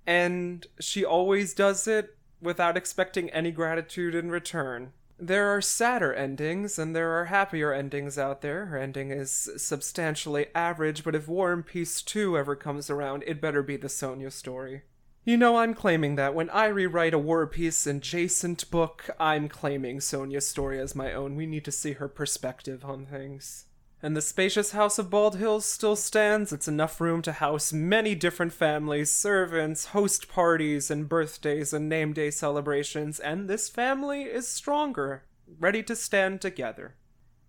And 0.06 0.66
she 0.80 1.04
always 1.04 1.54
does 1.54 1.86
it 1.86 2.16
without 2.42 2.76
expecting 2.76 3.30
any 3.30 3.50
gratitude 3.50 4.14
in 4.14 4.30
return. 4.30 4.92
There 5.18 5.54
are 5.54 5.60
sadder 5.60 6.12
endings, 6.12 6.78
and 6.78 6.96
there 6.96 7.12
are 7.12 7.26
happier 7.26 7.72
endings 7.72 8.18
out 8.18 8.42
there. 8.42 8.66
Her 8.66 8.78
ending 8.78 9.10
is 9.12 9.50
substantially 9.56 10.46
average, 10.54 11.04
but 11.04 11.14
if 11.14 11.28
War 11.28 11.52
and 11.52 11.64
Peace 11.64 12.02
2 12.02 12.36
ever 12.36 12.56
comes 12.56 12.90
around, 12.90 13.22
it 13.26 13.40
better 13.40 13.62
be 13.62 13.76
the 13.76 13.88
Sonia 13.88 14.32
story. 14.32 14.82
You 15.24 15.36
know, 15.36 15.58
I'm 15.58 15.74
claiming 15.74 16.16
that. 16.16 16.34
When 16.34 16.50
I 16.50 16.66
rewrite 16.66 17.14
a 17.14 17.18
War 17.18 17.46
Peace 17.46 17.86
adjacent 17.86 18.68
book, 18.72 19.08
I'm 19.20 19.48
claiming 19.48 20.00
Sonia's 20.00 20.48
story 20.48 20.80
as 20.80 20.96
my 20.96 21.12
own. 21.12 21.36
We 21.36 21.46
need 21.46 21.64
to 21.66 21.72
see 21.72 21.92
her 21.92 22.08
perspective 22.08 22.84
on 22.84 23.06
things 23.06 23.66
and 24.02 24.16
the 24.16 24.20
spacious 24.20 24.72
house 24.72 24.98
of 24.98 25.08
Bald 25.08 25.36
Hills 25.36 25.64
still 25.64 25.94
stands. 25.94 26.52
It's 26.52 26.66
enough 26.66 27.00
room 27.00 27.22
to 27.22 27.32
house 27.32 27.72
many 27.72 28.16
different 28.16 28.52
families, 28.52 29.12
servants, 29.12 29.86
host 29.86 30.28
parties, 30.28 30.90
and 30.90 31.08
birthdays 31.08 31.72
and 31.72 31.88
name 31.88 32.12
day 32.12 32.30
celebrations, 32.30 33.20
and 33.20 33.48
this 33.48 33.68
family 33.68 34.22
is 34.22 34.48
stronger, 34.48 35.22
ready 35.60 35.82
to 35.84 35.94
stand 35.94 36.40
together. 36.40 36.96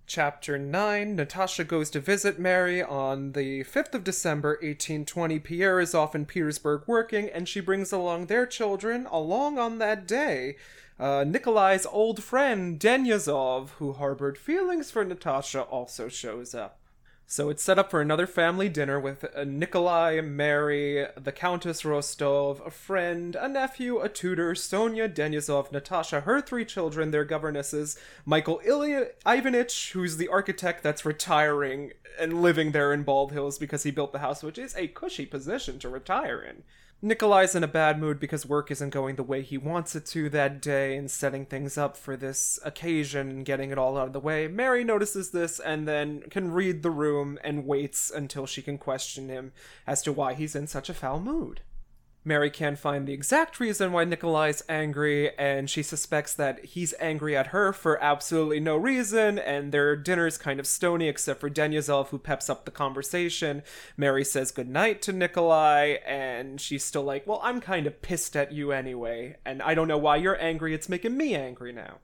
Chapter 0.06 0.58
9 0.60 1.16
Natasha 1.16 1.64
goes 1.64 1.90
to 1.90 2.00
visit 2.00 2.38
Mary 2.38 2.84
on 2.84 3.32
the 3.32 3.64
5th 3.64 3.96
of 3.96 4.04
December 4.04 4.50
1820. 4.62 5.40
Pierre 5.40 5.80
is 5.80 5.96
off 5.96 6.14
in 6.14 6.26
Petersburg 6.26 6.84
working, 6.86 7.30
and 7.30 7.48
she 7.48 7.62
brings 7.62 7.92
along 7.92 8.26
their 8.26 8.46
children 8.46 9.08
along 9.10 9.58
on 9.58 9.80
that 9.80 10.06
day. 10.06 10.58
Uh, 11.04 11.26
Nikolai's 11.26 11.86
old 11.88 12.24
friend, 12.24 12.80
Denyazov, 12.80 13.72
who 13.72 13.92
harbored 13.92 14.38
feelings 14.38 14.90
for 14.90 15.04
Natasha, 15.04 15.64
also 15.64 16.08
shows 16.08 16.56
up. 16.56 16.80
So 17.26 17.50
it's 17.50 17.62
set 17.62 17.78
up 17.78 17.92
for 17.92 18.00
another 18.00 18.26
family 18.26 18.70
dinner 18.70 18.98
with 19.02 19.26
uh, 19.36 19.44
Nikolai, 19.44 20.22
Mary, 20.22 21.06
the 21.22 21.34
Countess 21.34 21.84
Rostov, 21.84 22.62
a 22.66 22.72
friend, 22.72 23.36
a 23.36 23.50
nephew, 23.50 24.00
a 24.00 24.08
tutor, 24.08 24.56
Sonia, 24.56 25.10
Denyazov, 25.10 25.74
Natasha, 25.74 26.22
her 26.22 26.40
three 26.40 26.64
children, 26.64 27.12
their 27.12 27.26
governesses, 27.26 28.00
Michael 28.26 28.62
Ilya 28.64 29.08
Ivanich, 29.26 29.92
who's 29.92 30.16
the 30.16 30.30
architect 30.30 30.84
that's 30.84 31.04
retiring 31.04 31.92
and 32.18 32.42
living 32.42 32.72
there 32.72 32.94
in 32.94 33.04
Bald 33.04 33.34
Hills 33.34 33.60
because 33.60 33.84
he 33.84 33.92
built 33.92 34.14
the 34.14 34.20
house, 34.20 34.42
which 34.42 34.58
is 34.58 34.74
a 34.78 34.88
cushy 34.88 35.26
position 35.26 35.80
to 35.80 35.90
retire 35.90 36.42
in. 36.42 36.64
Nikolai's 37.06 37.54
in 37.54 37.66
a 37.66 37.68
bad 37.68 38.00
mood 38.00 38.18
because 38.18 38.46
work 38.46 38.72
isn't 38.72 38.92
going 38.92 39.18
the 39.18 39.24
way 39.24 39.42
he 39.42 39.58
wants 39.58 39.94
it 39.94 40.06
to 40.06 40.30
that 40.30 40.62
day 40.62 40.96
and 40.96 41.12
setting 41.12 41.46
things 41.46 41.78
up 41.78 41.98
for 41.98 42.16
this 42.16 42.62
occasion 42.64 43.30
and 43.30 43.46
getting 43.46 43.72
it 43.72 43.78
all 43.78 43.98
out 43.98 44.08
of 44.08 44.14
the 44.14 44.22
way. 44.22 44.48
Mary 44.48 44.86
notices 44.86 45.32
this 45.32 45.60
and 45.60 45.86
then 45.86 46.22
can 46.30 46.54
read 46.54 46.82
the 46.82 46.90
room 46.90 47.38
and 47.44 47.66
waits 47.66 48.10
until 48.10 48.46
she 48.46 48.62
can 48.62 48.78
question 48.78 49.28
him 49.28 49.52
as 49.86 50.02
to 50.02 50.14
why 50.14 50.34
he's 50.34 50.56
in 50.56 50.66
such 50.66 50.88
a 50.88 50.94
foul 50.94 51.20
mood. 51.20 51.60
Mary 52.26 52.50
can't 52.50 52.80
find 52.80 53.06
the 53.06 53.14
exact 53.14 53.60
reason 53.60 53.92
why 53.92 54.06
Nikolai's 54.06 54.64
angry, 54.70 55.38
and 55.38 55.70
she 55.70 55.84
suspects 55.84 56.34
that 56.34 56.64
he's 56.64 56.94
angry 57.00 57.36
at 57.36 57.48
her 57.48 57.74
for 57.74 58.02
absolutely 58.02 58.62
no 58.62 58.78
reason, 58.78 59.38
and 59.38 59.72
their 59.72 59.96
dinner's 59.96 60.38
kind 60.38 60.60
of 60.60 60.66
stony 60.66 61.10
except 61.10 61.42
for 61.42 61.50
Denyazov, 61.50 62.10
who 62.10 62.18
peps 62.18 62.50
up 62.50 62.64
the 62.64 62.72
conversation. 62.72 63.62
Mary 63.98 64.24
says 64.24 64.52
goodnight 64.52 65.02
to 65.02 65.12
Nikolai, 65.12 65.98
and 66.06 66.62
she's 66.62 66.86
still 66.86 67.04
like, 67.04 67.28
Well, 67.28 67.42
I'm 67.44 67.60
kind 67.60 67.88
of 67.88 68.02
pissed 68.02 68.38
at 68.38 68.54
you 68.54 68.72
anyway, 68.72 69.36
and 69.46 69.62
I 69.62 69.74
don't 69.74 69.90
know 69.90 69.98
why 69.98 70.16
you're 70.16 70.42
angry, 70.42 70.74
it's 70.74 70.90
making 70.90 71.18
me 71.18 71.36
angry 71.36 71.74
now. 71.74 71.98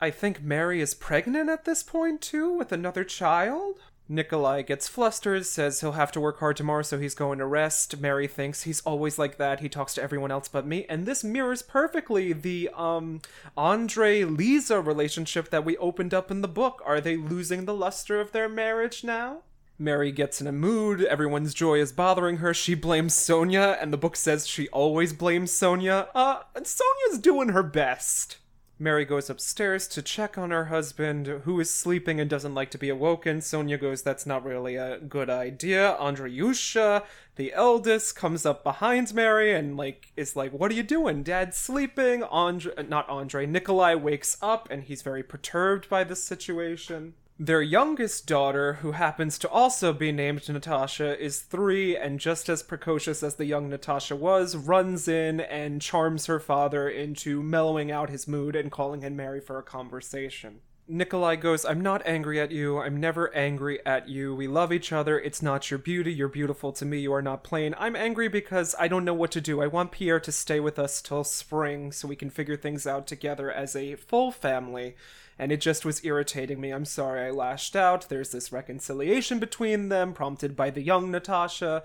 I 0.00 0.10
think 0.10 0.42
Mary 0.42 0.80
is 0.80 0.94
pregnant 0.94 1.50
at 1.50 1.64
this 1.64 1.82
point, 1.82 2.20
too, 2.20 2.52
with 2.52 2.72
another 2.72 3.04
child? 3.04 3.78
Nikolai 4.08 4.62
gets 4.62 4.86
flustered, 4.86 5.46
says 5.46 5.80
he'll 5.80 5.92
have 5.92 6.12
to 6.12 6.20
work 6.20 6.38
hard 6.38 6.56
tomorrow, 6.56 6.82
so 6.82 6.98
he's 6.98 7.14
going 7.14 7.38
to 7.38 7.46
rest. 7.46 7.98
Mary 8.00 8.28
thinks 8.28 8.62
he's 8.62 8.80
always 8.82 9.18
like 9.18 9.36
that. 9.38 9.60
He 9.60 9.68
talks 9.68 9.94
to 9.94 10.02
everyone 10.02 10.30
else 10.30 10.48
but 10.48 10.66
me. 10.66 10.86
And 10.88 11.06
this 11.06 11.24
mirrors 11.24 11.62
perfectly 11.62 12.32
the 12.32 12.70
um 12.74 13.20
Andre 13.56 14.22
Lisa 14.22 14.80
relationship 14.80 15.50
that 15.50 15.64
we 15.64 15.76
opened 15.78 16.14
up 16.14 16.30
in 16.30 16.40
the 16.40 16.48
book. 16.48 16.82
Are 16.84 17.00
they 17.00 17.16
losing 17.16 17.64
the 17.64 17.74
luster 17.74 18.20
of 18.20 18.32
their 18.32 18.48
marriage 18.48 19.02
now? 19.02 19.42
Mary 19.78 20.10
gets 20.10 20.40
in 20.40 20.46
a 20.46 20.52
mood, 20.52 21.02
everyone's 21.02 21.52
joy 21.52 21.78
is 21.78 21.92
bothering 21.92 22.38
her, 22.38 22.54
she 22.54 22.74
blames 22.74 23.12
Sonia, 23.12 23.76
and 23.78 23.92
the 23.92 23.98
book 23.98 24.16
says 24.16 24.46
she 24.46 24.68
always 24.68 25.12
blames 25.12 25.52
Sonia. 25.52 26.08
Uh, 26.14 26.40
and 26.54 26.66
Sonia's 26.66 27.18
doing 27.18 27.50
her 27.50 27.62
best. 27.62 28.38
Mary 28.78 29.06
goes 29.06 29.30
upstairs 29.30 29.88
to 29.88 30.02
check 30.02 30.36
on 30.36 30.50
her 30.50 30.66
husband, 30.66 31.26
who 31.44 31.58
is 31.58 31.70
sleeping 31.70 32.20
and 32.20 32.28
doesn't 32.28 32.54
like 32.54 32.70
to 32.70 32.76
be 32.76 32.90
awoken. 32.90 33.40
Sonia 33.40 33.78
goes, 33.78 34.02
That's 34.02 34.26
not 34.26 34.44
really 34.44 34.76
a 34.76 34.98
good 34.98 35.30
idea. 35.30 35.96
Andreyusha, 35.98 37.02
the 37.36 37.54
eldest, 37.54 38.16
comes 38.16 38.44
up 38.44 38.62
behind 38.62 39.14
Mary 39.14 39.54
and, 39.54 39.78
like, 39.78 40.12
is 40.14 40.36
like, 40.36 40.52
What 40.52 40.70
are 40.70 40.74
you 40.74 40.82
doing? 40.82 41.22
Dad's 41.22 41.56
sleeping. 41.56 42.22
Andre, 42.24 42.86
not 42.86 43.08
Andre, 43.08 43.46
Nikolai 43.46 43.94
wakes 43.94 44.36
up 44.42 44.68
and 44.70 44.82
he's 44.82 45.00
very 45.00 45.22
perturbed 45.22 45.88
by 45.88 46.04
this 46.04 46.22
situation. 46.22 47.14
Their 47.38 47.60
youngest 47.60 48.26
daughter, 48.26 48.74
who 48.74 48.92
happens 48.92 49.36
to 49.38 49.50
also 49.50 49.92
be 49.92 50.10
named 50.10 50.48
Natasha, 50.48 51.22
is 51.22 51.40
three 51.40 51.94
and 51.94 52.18
just 52.18 52.48
as 52.48 52.62
precocious 52.62 53.22
as 53.22 53.34
the 53.34 53.44
young 53.44 53.68
Natasha 53.68 54.16
was, 54.16 54.56
runs 54.56 55.06
in 55.06 55.40
and 55.40 55.82
charms 55.82 56.26
her 56.26 56.40
father 56.40 56.88
into 56.88 57.42
mellowing 57.42 57.90
out 57.92 58.08
his 58.08 58.26
mood 58.26 58.56
and 58.56 58.72
calling 58.72 59.02
him 59.02 59.16
Mary 59.16 59.42
for 59.42 59.58
a 59.58 59.62
conversation. 59.62 60.60
Nikolai 60.88 61.36
goes, 61.36 61.66
I'm 61.66 61.82
not 61.82 62.06
angry 62.06 62.40
at 62.40 62.52
you. 62.52 62.78
I'm 62.78 62.98
never 62.98 63.34
angry 63.34 63.84
at 63.84 64.08
you. 64.08 64.34
We 64.34 64.46
love 64.46 64.72
each 64.72 64.90
other. 64.90 65.18
It's 65.18 65.42
not 65.42 65.70
your 65.70 65.78
beauty. 65.78 66.14
You're 66.14 66.28
beautiful 66.28 66.72
to 66.72 66.86
me. 66.86 67.00
You 67.00 67.12
are 67.12 67.20
not 67.20 67.44
plain. 67.44 67.74
I'm 67.76 67.96
angry 67.96 68.28
because 68.28 68.74
I 68.78 68.88
don't 68.88 69.04
know 69.04 69.12
what 69.12 69.32
to 69.32 69.40
do. 69.42 69.60
I 69.60 69.66
want 69.66 69.92
Pierre 69.92 70.20
to 70.20 70.32
stay 70.32 70.60
with 70.60 70.78
us 70.78 71.02
till 71.02 71.24
spring 71.24 71.92
so 71.92 72.08
we 72.08 72.16
can 72.16 72.30
figure 72.30 72.56
things 72.56 72.86
out 72.86 73.06
together 73.06 73.50
as 73.50 73.76
a 73.76 73.96
full 73.96 74.30
family 74.30 74.94
and 75.38 75.52
it 75.52 75.60
just 75.60 75.84
was 75.84 76.04
irritating 76.04 76.60
me. 76.60 76.70
I'm 76.70 76.84
sorry 76.84 77.26
I 77.26 77.30
lashed 77.30 77.76
out. 77.76 78.08
There's 78.08 78.30
this 78.30 78.52
reconciliation 78.52 79.38
between 79.38 79.88
them, 79.88 80.12
prompted 80.12 80.56
by 80.56 80.70
the 80.70 80.82
young 80.82 81.10
Natasha, 81.10 81.82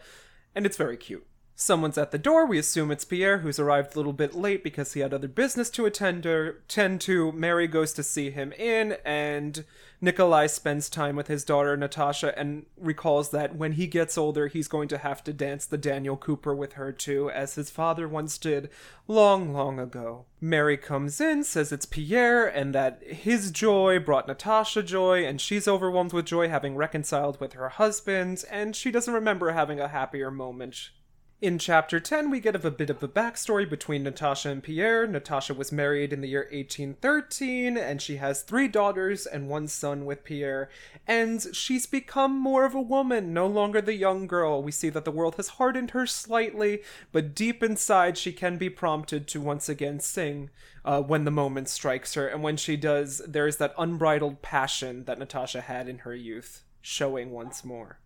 and 0.56 0.66
it's 0.66 0.78
very 0.78 0.98
cute. 0.98 1.26
Someone's 1.56 1.98
at 1.98 2.12
the 2.12 2.18
door. 2.18 2.46
We 2.46 2.58
assume 2.58 2.90
it's 2.90 3.06
Pierre, 3.06 3.40
who's 3.40 3.60
arrived 3.60 3.94
a 3.94 4.00
little 4.00 4.14
bit 4.14 4.34
late 4.34 4.64
because 4.64 4.94
he 4.94 5.02
had 5.02 5.14
other 5.14 5.28
business 5.28 5.70
to 5.72 5.86
attend, 5.86 6.24
to. 6.24 6.56
to. 6.68 7.32
Mary 7.34 7.68
goes 7.68 7.94
to 7.94 8.04
see 8.04 8.32
him 8.32 8.52
in, 8.54 8.98
and 9.06 9.64
Nikolai 10.04 10.48
spends 10.48 10.90
time 10.90 11.16
with 11.16 11.28
his 11.28 11.44
daughter 11.44 11.78
Natasha 11.78 12.38
and 12.38 12.66
recalls 12.76 13.30
that 13.30 13.56
when 13.56 13.74
he 13.74 13.86
gets 13.86 14.18
older, 14.18 14.48
he's 14.48 14.68
going 14.68 14.88
to 14.88 14.98
have 14.98 15.24
to 15.26 15.34
dance 15.34 15.68
the 15.68 15.78
Daniel 15.78 16.18
Cooper 16.18 16.56
with 16.56 16.74
her 16.74 16.92
too, 16.92 17.30
as 17.30 17.54
his 17.54 17.70
father 17.70 18.08
once 18.08 18.40
did 18.40 18.70
long, 19.08 19.54
long 19.54 19.80
ago. 19.80 20.26
Mary 20.40 20.78
comes 20.78 21.22
in, 21.22 21.44
says 21.44 21.72
it's 21.72 21.86
Pierre, 21.86 22.48
and 22.48 22.74
that 22.74 23.04
his 23.04 23.52
joy 23.52 24.00
brought 24.00 24.28
Natasha 24.28 24.82
joy, 24.82 25.24
and 25.24 25.40
she's 25.40 25.68
overwhelmed 25.68 26.14
with 26.14 26.26
joy 26.26 26.50
having 26.50 26.76
reconciled 26.76 27.40
with 27.40 27.54
her 27.54 27.70
husband, 27.70 28.44
and 28.50 28.76
she 28.76 28.90
doesn't 28.90 29.14
remember 29.14 29.52
having 29.52 29.80
a 29.80 29.90
happier 29.90 30.32
moment 30.32 30.90
in 31.42 31.58
chapter 31.58 32.00
10, 32.00 32.30
we 32.30 32.40
get 32.40 32.54
of 32.54 32.66
a 32.66 32.70
bit 32.70 32.92
of 32.92 33.02
a 33.02 33.08
backstory 33.08 33.68
between 33.68 34.04
Natasha 34.04 34.50
and 34.50 34.62
Pierre. 34.62 35.08
Natasha 35.08 35.56
was 35.56 35.72
married 35.72 36.14
in 36.14 36.22
the 36.22 36.28
year 36.28 36.48
1813, 36.52 37.78
and 37.78 38.00
she 38.00 38.18
has 38.18 38.44
three 38.44 38.68
daughters 38.68 39.26
and 39.26 39.50
one 39.50 39.68
son 39.68 40.06
with 40.06 40.24
Pierre. 40.24 40.70
And 41.08 41.44
she's 41.52 41.88
become 41.88 42.38
more 42.38 42.64
of 42.64 42.76
a 42.76 42.82
woman, 42.82 43.34
no 43.34 43.48
longer 43.48 43.82
the 43.82 43.96
young 43.96 44.28
girl. 44.28 44.62
We 44.62 44.72
see 44.72 44.90
that 44.90 45.04
the 45.04 45.10
world 45.10 45.36
has 45.36 45.48
hardened 45.50 45.92
her 45.92 46.06
slightly, 46.06 46.84
but 47.12 47.34
deep 47.34 47.64
inside, 47.64 48.20
she 48.20 48.34
can 48.34 48.58
be 48.58 48.70
prompted 48.70 49.28
to 49.30 49.42
once 49.42 49.68
again 49.68 50.00
sing 50.00 50.52
uh, 50.86 51.02
when 51.02 51.26
the 51.26 51.32
moment 51.32 51.70
strikes 51.70 52.14
her. 52.14 52.28
And 52.28 52.44
when 52.44 52.56
she 52.56 52.78
does, 52.78 53.20
there 53.28 53.48
is 53.48 53.58
that 53.58 53.74
unbridled 53.80 54.44
passion 54.44 55.06
that 55.06 55.18
Natasha 55.18 55.62
had 55.62 55.90
in 55.90 56.00
her 56.00 56.16
youth, 56.16 56.62
showing 56.82 57.32
once 57.32 57.66
more. 57.66 57.98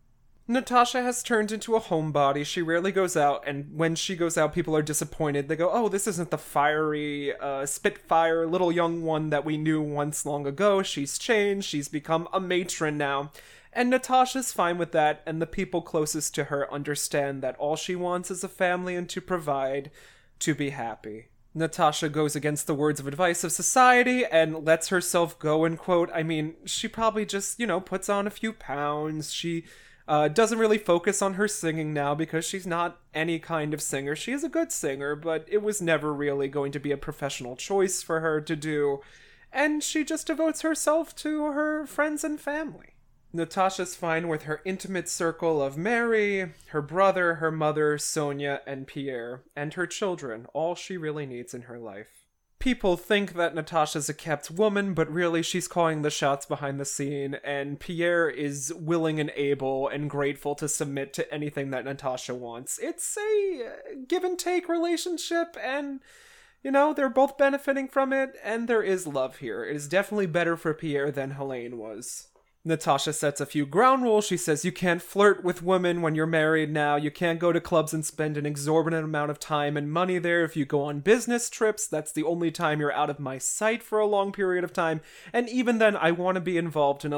Natasha 0.48 1.02
has 1.02 1.24
turned 1.24 1.52
into 1.52 1.76
a 1.76 1.82
homebody. 1.82 2.46
She 2.46 2.62
rarely 2.62 2.92
goes 2.92 3.18
out, 3.18 3.44
and 3.48 3.76
when 3.76 3.96
she 3.96 4.16
goes 4.16 4.38
out, 4.38 4.54
people 4.54 4.76
are 4.76 4.84
disappointed. 4.84 5.48
They 5.48 5.56
go, 5.56 5.72
Oh, 5.72 5.90
this 5.90 6.06
isn't 6.06 6.30
the 6.30 6.38
fiery, 6.38 7.36
uh, 7.36 7.66
Spitfire 7.66 8.46
little 8.46 8.72
young 8.72 9.02
one 9.02 9.32
that 9.32 9.44
we 9.44 9.58
knew 9.58 9.82
once 9.82 10.24
long 10.24 10.46
ago. 10.46 10.84
She's 10.84 11.18
changed. 11.18 11.68
She's 11.68 11.88
become 11.88 12.28
a 12.32 12.40
matron 12.40 12.96
now. 12.96 13.32
And 13.74 13.90
Natasha's 13.90 14.52
fine 14.52 14.78
with 14.78 14.92
that, 14.92 15.24
and 15.26 15.42
the 15.42 15.48
people 15.48 15.82
closest 15.82 16.36
to 16.36 16.46
her 16.46 16.72
understand 16.72 17.42
that 17.42 17.58
all 17.58 17.76
she 17.76 17.96
wants 17.96 18.30
is 18.30 18.44
a 18.44 18.48
family 18.48 18.96
and 18.96 19.10
to 19.10 19.22
provide, 19.22 19.90
to 20.40 20.54
be 20.54 20.70
happy. 20.70 21.30
Natasha 21.56 22.08
goes 22.08 22.36
against 22.36 22.68
the 22.68 22.76
words 22.76 23.00
of 23.00 23.08
advice 23.08 23.44
of 23.44 23.52
society 23.52 24.26
and 24.26 24.64
lets 24.64 24.90
herself 24.90 25.40
go 25.40 25.66
and 25.66 25.80
quote, 25.80 26.12
I 26.14 26.22
mean, 26.22 26.56
she 26.66 26.88
probably 26.88 27.26
just, 27.26 27.60
you 27.60 27.66
know, 27.66 27.80
puts 27.80 28.10
on 28.10 28.28
a 28.28 28.32
few 28.32 28.54
pounds. 28.54 29.34
She 29.34 29.64
uh, 30.08 30.28
doesn't 30.28 30.60
really 30.60 30.78
focus 30.78 31.22
on 31.22 31.34
her 31.34 31.48
singing 31.48 31.94
now 31.94 32.14
because 32.14 32.46
she's 32.46 32.68
not 32.68 33.00
any 33.14 33.40
kind 33.40 33.74
of 33.74 33.82
singer. 33.82 34.16
She 34.16 34.32
is 34.32 34.44
a 34.44 34.50
good 34.50 34.72
singer, 34.72 35.16
but 35.16 35.46
it 35.48 35.62
was 35.62 35.82
never 35.82 36.14
really 36.14 36.48
going 36.48 36.72
to 36.74 36.80
be 36.80 36.92
a 36.92 36.98
professional 36.98 37.56
choice 37.56 38.04
for 38.04 38.20
her 38.20 38.40
to 38.42 38.56
do. 38.56 39.02
And 39.52 39.84
she 39.84 40.04
just 40.04 40.28
devotes 40.28 40.62
herself 40.62 41.16
to 41.18 41.46
her 41.46 41.86
friends 41.86 42.24
and 42.24 42.40
family. 42.40 42.94
Natasha's 43.34 43.96
fine 43.96 44.28
with 44.28 44.44
her 44.44 44.62
intimate 44.64 45.10
circle 45.10 45.62
of 45.62 45.78
Mary, 45.78 46.52
her 46.68 46.82
brother, 46.82 47.36
her 47.36 47.52
mother, 47.52 47.98
Sonia, 47.98 48.62
and 48.66 48.88
Pierre, 48.88 49.44
and 49.56 49.74
her 49.74 49.88
children, 49.88 50.46
all 50.54 50.76
she 50.76 50.96
really 50.96 51.26
needs 51.26 51.54
in 51.54 51.64
her 51.64 51.80
life 51.80 52.25
people 52.60 52.98
think 52.98 53.34
that 53.34 53.56
Natasha's 53.56 54.10
a 54.10 54.14
kept 54.14 54.50
woman, 54.52 54.94
but 54.94 55.12
really 55.12 55.44
she's 55.44 55.68
calling 55.68 56.02
the 56.02 56.10
shots 56.10 56.46
behind 56.46 56.80
the 56.80 56.86
scene, 56.86 57.38
and 57.44 57.80
Pierre 57.80 58.30
is 58.30 58.74
willing 58.74 59.20
and 59.20 59.32
able 59.36 59.88
and 59.88 60.10
grateful 60.10 60.56
to 60.56 60.68
submit 60.68 61.14
to 61.14 61.34
anything 61.34 61.72
that 61.72 61.86
Natasha 61.86 62.34
wants. 62.34 62.80
It's 62.80 63.18
a 63.18 63.66
uh, 63.66 63.96
give 64.08 64.24
and 64.24 64.38
take 64.40 64.70
relationship, 64.70 65.58
and 65.62 66.00
you 66.64 66.72
know, 66.72 66.94
they're 66.94 67.10
both 67.10 67.38
benefiting 67.38 67.88
from 67.88 68.12
it, 68.12 68.36
and 68.44 68.68
there 68.68 68.82
is 68.82 69.06
love 69.06 69.38
here. 69.38 69.64
It 69.64 69.76
is 69.76 69.88
definitely 69.88 70.26
better 70.26 70.58
for 70.58 70.74
Pierre 70.74 71.12
than 71.12 71.32
Helene 71.32 71.78
was. 71.78 72.30
Natasha 72.68 73.14
sets 73.14 73.40
a 73.40 73.46
few 73.46 73.64
ground 73.68 74.02
rules. 74.02 74.26
She 74.26 74.38
says 74.38 74.66
you 74.66 74.72
can't 74.72 75.02
flirt 75.02 75.44
with 75.44 75.62
women 75.62 76.02
when 76.02 76.16
you're 76.16 76.26
married 76.26 76.72
now. 76.72 76.96
You 76.96 77.12
can't 77.12 77.40
go 77.40 77.52
to 77.52 77.62
clubs 77.62 77.94
and 77.94 78.04
spend 78.04 78.38
an 78.38 78.46
exorbitant 78.48 79.06
amount 79.06 79.30
of 79.30 79.40
time 79.40 79.78
and 79.78 79.92
money 79.92 80.18
there. 80.18 80.44
If 80.44 80.58
you 80.58 80.66
go 80.66 80.82
on 80.82 81.02
business 81.02 81.48
trips, 81.52 81.86
that's 81.86 82.12
the 82.12 82.24
only 82.24 82.50
time 82.50 82.80
you're 82.80 82.92
out 82.92 83.12
of 83.12 83.20
my 83.20 83.38
sight 83.38 83.84
for 83.84 84.00
a 84.00 84.08
long 84.08 84.32
period 84.32 84.64
of 84.64 84.74
time. 84.74 85.02
And 85.32 85.48
even 85.48 85.78
then, 85.78 85.96
I 85.96 86.10
want 86.10 86.36
to 86.36 86.42
be 86.42 86.58
involved 86.58 87.06
in 87.06 87.14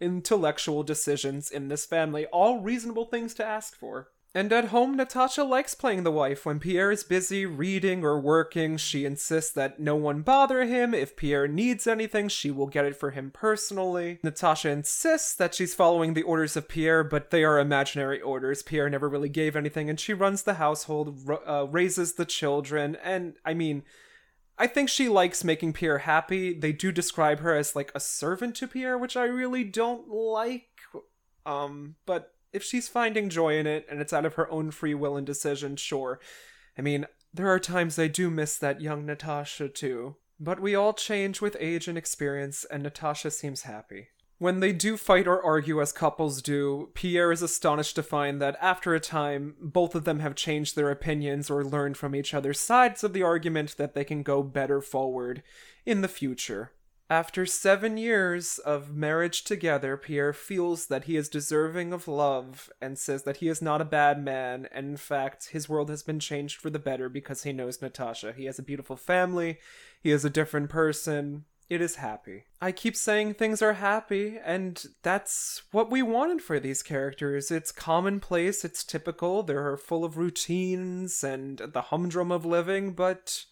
intellectual 0.00 0.82
decisions 0.82 1.50
in 1.50 1.68
this 1.68 1.84
family. 1.84 2.24
All 2.26 2.60
reasonable 2.60 3.04
things 3.04 3.34
to 3.34 3.44
ask 3.44 3.76
for. 3.76 4.08
And 4.38 4.52
at 4.52 4.66
home, 4.66 4.94
Natasha 4.96 5.42
likes 5.42 5.74
playing 5.74 6.04
the 6.04 6.12
wife. 6.12 6.46
When 6.46 6.60
Pierre 6.60 6.92
is 6.92 7.02
busy 7.02 7.44
reading 7.44 8.04
or 8.04 8.20
working, 8.20 8.76
she 8.76 9.04
insists 9.04 9.50
that 9.54 9.80
no 9.80 9.96
one 9.96 10.22
bother 10.22 10.64
him. 10.64 10.94
If 10.94 11.16
Pierre 11.16 11.48
needs 11.48 11.88
anything, 11.88 12.28
she 12.28 12.52
will 12.52 12.68
get 12.68 12.84
it 12.84 12.94
for 12.94 13.10
him 13.10 13.32
personally. 13.32 14.20
Natasha 14.22 14.68
insists 14.68 15.34
that 15.34 15.56
she's 15.56 15.74
following 15.74 16.14
the 16.14 16.22
orders 16.22 16.56
of 16.56 16.68
Pierre, 16.68 17.02
but 17.02 17.30
they 17.30 17.42
are 17.42 17.58
imaginary 17.58 18.20
orders. 18.20 18.62
Pierre 18.62 18.88
never 18.88 19.08
really 19.08 19.28
gave 19.28 19.56
anything, 19.56 19.90
and 19.90 19.98
she 19.98 20.14
runs 20.14 20.44
the 20.44 20.54
household, 20.54 21.18
uh, 21.44 21.66
raises 21.68 22.12
the 22.12 22.24
children, 22.24 22.96
and 23.02 23.34
I 23.44 23.54
mean, 23.54 23.82
I 24.56 24.68
think 24.68 24.88
she 24.88 25.08
likes 25.08 25.42
making 25.42 25.72
Pierre 25.72 25.98
happy. 25.98 26.56
They 26.56 26.70
do 26.70 26.92
describe 26.92 27.40
her 27.40 27.56
as 27.56 27.74
like 27.74 27.90
a 27.92 27.98
servant 27.98 28.54
to 28.58 28.68
Pierre, 28.68 28.98
which 28.98 29.16
I 29.16 29.24
really 29.24 29.64
don't 29.64 30.08
like. 30.08 30.68
Um, 31.44 31.96
but 32.06 32.34
if 32.58 32.64
she's 32.64 32.88
finding 32.88 33.28
joy 33.28 33.56
in 33.56 33.68
it 33.68 33.86
and 33.88 34.00
it's 34.00 34.12
out 34.12 34.26
of 34.26 34.34
her 34.34 34.50
own 34.50 34.72
free 34.72 34.94
will 34.94 35.16
and 35.16 35.24
decision, 35.24 35.76
sure. 35.76 36.18
I 36.76 36.82
mean, 36.82 37.06
there 37.32 37.48
are 37.48 37.60
times 37.60 37.96
I 38.00 38.08
do 38.08 38.30
miss 38.30 38.58
that 38.58 38.80
young 38.80 39.06
Natasha 39.06 39.68
too. 39.68 40.16
But 40.40 40.58
we 40.58 40.74
all 40.74 40.92
change 40.92 41.40
with 41.40 41.56
age 41.60 41.86
and 41.86 41.96
experience, 41.96 42.66
and 42.68 42.82
Natasha 42.82 43.30
seems 43.30 43.62
happy. 43.62 44.08
When 44.38 44.58
they 44.58 44.72
do 44.72 44.96
fight 44.96 45.28
or 45.28 45.44
argue 45.44 45.80
as 45.80 45.92
couples 45.92 46.42
do, 46.42 46.90
Pierre 46.94 47.30
is 47.30 47.42
astonished 47.42 47.94
to 47.96 48.02
find 48.02 48.42
that 48.42 48.56
after 48.60 48.94
a 48.94 49.00
time, 49.00 49.54
both 49.60 49.94
of 49.94 50.04
them 50.04 50.18
have 50.18 50.34
changed 50.34 50.74
their 50.74 50.90
opinions 50.90 51.50
or 51.50 51.64
learned 51.64 51.96
from 51.96 52.14
each 52.14 52.34
other's 52.34 52.58
sides 52.58 53.04
of 53.04 53.12
the 53.12 53.22
argument 53.22 53.76
that 53.76 53.94
they 53.94 54.04
can 54.04 54.24
go 54.24 54.42
better 54.42 54.80
forward 54.80 55.44
in 55.86 56.00
the 56.00 56.08
future. 56.08 56.72
After 57.10 57.46
seven 57.46 57.96
years 57.96 58.58
of 58.58 58.94
marriage 58.94 59.42
together, 59.42 59.96
Pierre 59.96 60.34
feels 60.34 60.88
that 60.88 61.04
he 61.04 61.16
is 61.16 61.30
deserving 61.30 61.94
of 61.94 62.06
love 62.06 62.70
and 62.82 62.98
says 62.98 63.22
that 63.22 63.38
he 63.38 63.48
is 63.48 63.62
not 63.62 63.80
a 63.80 63.86
bad 63.86 64.22
man, 64.22 64.68
and 64.70 64.88
in 64.88 64.96
fact, 64.98 65.48
his 65.48 65.70
world 65.70 65.88
has 65.88 66.02
been 66.02 66.20
changed 66.20 66.60
for 66.60 66.68
the 66.68 66.78
better 66.78 67.08
because 67.08 67.44
he 67.44 67.52
knows 67.52 67.80
Natasha. 67.80 68.34
He 68.34 68.44
has 68.44 68.58
a 68.58 68.62
beautiful 68.62 68.96
family, 68.96 69.58
he 70.02 70.10
is 70.10 70.24
a 70.24 70.30
different 70.30 70.68
person. 70.68 71.44
It 71.70 71.82
is 71.82 71.96
happy. 71.96 72.44
I 72.62 72.72
keep 72.72 72.96
saying 72.96 73.34
things 73.34 73.60
are 73.60 73.74
happy, 73.74 74.38
and 74.42 74.82
that's 75.02 75.62
what 75.70 75.90
we 75.90 76.00
wanted 76.00 76.40
for 76.40 76.58
these 76.58 76.82
characters. 76.82 77.50
It's 77.50 77.72
commonplace, 77.72 78.64
it's 78.64 78.84
typical, 78.84 79.42
they're 79.42 79.76
full 79.76 80.02
of 80.02 80.16
routines 80.16 81.22
and 81.22 81.58
the 81.58 81.82
humdrum 81.82 82.32
of 82.32 82.46
living, 82.46 82.92
but 82.92 83.44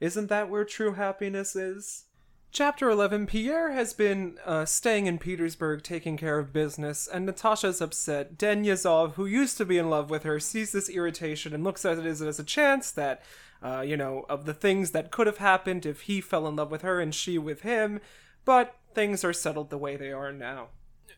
isn't 0.00 0.28
that 0.28 0.48
where 0.48 0.64
true 0.64 0.94
happiness 0.94 1.56
is? 1.56 2.04
Chapter 2.54 2.88
11 2.88 3.26
Pierre 3.26 3.72
has 3.72 3.92
been 3.92 4.38
uh, 4.46 4.64
staying 4.64 5.08
in 5.08 5.18
Petersburg 5.18 5.82
taking 5.82 6.16
care 6.16 6.38
of 6.38 6.52
business, 6.52 7.08
and 7.08 7.26
Natasha's 7.26 7.80
upset. 7.80 8.38
Denyazov, 8.38 9.14
who 9.14 9.26
used 9.26 9.58
to 9.58 9.64
be 9.64 9.76
in 9.76 9.90
love 9.90 10.08
with 10.08 10.22
her, 10.22 10.38
sees 10.38 10.70
this 10.70 10.88
irritation 10.88 11.52
and 11.52 11.64
looks 11.64 11.84
at 11.84 11.98
it 11.98 12.06
as, 12.06 12.22
as 12.22 12.38
a 12.38 12.44
chance 12.44 12.92
that, 12.92 13.24
uh, 13.60 13.80
you 13.80 13.96
know, 13.96 14.24
of 14.28 14.44
the 14.44 14.54
things 14.54 14.92
that 14.92 15.10
could 15.10 15.26
have 15.26 15.38
happened 15.38 15.84
if 15.84 16.02
he 16.02 16.20
fell 16.20 16.46
in 16.46 16.54
love 16.54 16.70
with 16.70 16.82
her 16.82 17.00
and 17.00 17.12
she 17.12 17.38
with 17.38 17.62
him, 17.62 17.98
but 18.44 18.76
things 18.94 19.24
are 19.24 19.32
settled 19.32 19.70
the 19.70 19.76
way 19.76 19.96
they 19.96 20.12
are 20.12 20.32
now. 20.32 20.68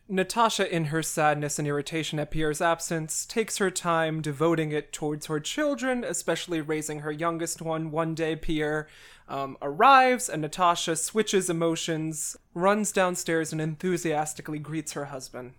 Natasha, 0.09 0.73
in 0.73 0.85
her 0.85 1.03
sadness 1.03 1.59
and 1.59 1.67
irritation 1.67 2.17
at 2.17 2.31
Pierre's 2.31 2.61
absence, 2.61 3.25
takes 3.25 3.57
her 3.57 3.69
time 3.69 4.21
devoting 4.21 4.71
it 4.71 4.93
towards 4.93 5.25
her 5.25 5.41
children, 5.41 6.05
especially 6.05 6.61
raising 6.61 7.01
her 7.01 7.11
youngest 7.11 7.61
one. 7.61 7.91
One 7.91 8.15
day, 8.15 8.37
Pierre 8.37 8.87
um, 9.27 9.57
arrives, 9.61 10.29
and 10.29 10.41
Natasha 10.41 10.95
switches 10.95 11.49
emotions, 11.49 12.37
runs 12.53 12.93
downstairs, 12.93 13.51
and 13.51 13.59
enthusiastically 13.59 14.59
greets 14.59 14.93
her 14.93 15.05
husband. 15.05 15.55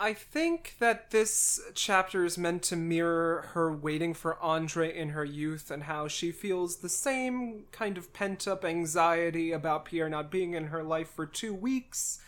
I 0.00 0.14
think 0.14 0.76
that 0.80 1.10
this 1.10 1.60
chapter 1.74 2.24
is 2.24 2.36
meant 2.36 2.62
to 2.64 2.76
mirror 2.76 3.50
her 3.52 3.72
waiting 3.72 4.14
for 4.14 4.36
Andre 4.40 4.92
in 4.92 5.10
her 5.10 5.24
youth 5.24 5.70
and 5.70 5.84
how 5.84 6.08
she 6.08 6.32
feels 6.32 6.78
the 6.78 6.88
same 6.88 7.66
kind 7.70 7.96
of 7.96 8.12
pent 8.12 8.48
up 8.48 8.64
anxiety 8.64 9.52
about 9.52 9.84
Pierre 9.84 10.08
not 10.08 10.30
being 10.30 10.54
in 10.54 10.68
her 10.68 10.82
life 10.82 11.10
for 11.10 11.24
two 11.24 11.54
weeks, 11.54 12.20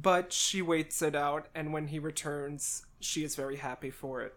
but 0.00 0.32
she 0.32 0.62
waits 0.62 1.02
it 1.02 1.16
out, 1.16 1.48
and 1.54 1.72
when 1.72 1.88
he 1.88 1.98
returns, 1.98 2.86
she 3.00 3.24
is 3.24 3.34
very 3.34 3.56
happy 3.56 3.90
for 3.90 4.22
it. 4.22 4.34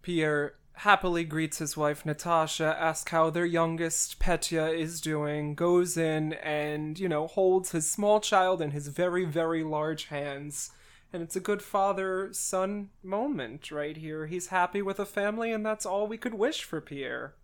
Pierre 0.00 0.54
happily 0.74 1.24
greets 1.24 1.58
his 1.58 1.76
wife 1.76 2.06
Natasha, 2.06 2.76
asks 2.78 3.10
how 3.10 3.28
their 3.28 3.44
youngest 3.44 4.20
Petya 4.20 4.68
is 4.68 5.00
doing, 5.00 5.54
goes 5.54 5.96
in 5.96 6.34
and, 6.34 6.98
you 6.98 7.08
know, 7.08 7.26
holds 7.26 7.72
his 7.72 7.90
small 7.90 8.20
child 8.20 8.62
in 8.62 8.70
his 8.70 8.88
very, 8.88 9.24
very 9.24 9.64
large 9.64 10.06
hands. 10.06 10.70
And 11.12 11.22
it's 11.22 11.36
a 11.36 11.40
good 11.40 11.62
father 11.62 12.30
son 12.32 12.90
moment 13.02 13.70
right 13.70 13.96
here. 13.96 14.26
He's 14.26 14.46
happy 14.46 14.82
with 14.82 14.98
a 15.00 15.04
family, 15.04 15.52
and 15.52 15.66
that's 15.66 15.84
all 15.84 16.06
we 16.06 16.16
could 16.16 16.34
wish 16.34 16.62
for 16.62 16.80
Pierre. 16.80 17.34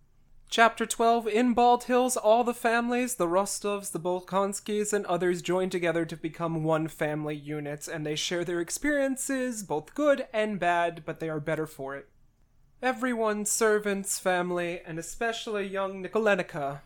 Chapter 0.50 0.86
12 0.86 1.28
In 1.28 1.52
Bald 1.52 1.84
Hills, 1.84 2.16
all 2.16 2.42
the 2.42 2.54
families, 2.54 3.16
the 3.16 3.26
Rostovs, 3.26 3.92
the 3.92 4.00
Bolkonskis, 4.00 4.94
and 4.94 5.04
others 5.04 5.42
join 5.42 5.68
together 5.68 6.06
to 6.06 6.16
become 6.16 6.64
one 6.64 6.88
family 6.88 7.36
unit, 7.36 7.86
and 7.86 8.06
they 8.06 8.16
share 8.16 8.44
their 8.44 8.58
experiences, 8.58 9.62
both 9.62 9.94
good 9.94 10.26
and 10.32 10.58
bad, 10.58 11.02
but 11.04 11.20
they 11.20 11.28
are 11.28 11.38
better 11.38 11.66
for 11.66 11.96
it. 11.96 12.08
Everyone, 12.82 13.44
servants, 13.44 14.18
family, 14.18 14.80
and 14.86 14.98
especially 14.98 15.66
young 15.66 16.02
Nikolenka, 16.02 16.80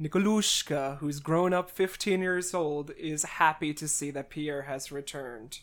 Nikolushka, 0.00 0.96
who's 0.98 1.20
grown 1.20 1.52
up 1.52 1.70
15 1.70 2.22
years 2.22 2.54
old, 2.54 2.92
is 2.92 3.24
happy 3.24 3.74
to 3.74 3.86
see 3.86 4.10
that 4.10 4.30
Pierre 4.30 4.62
has 4.62 4.90
returned. 4.90 5.58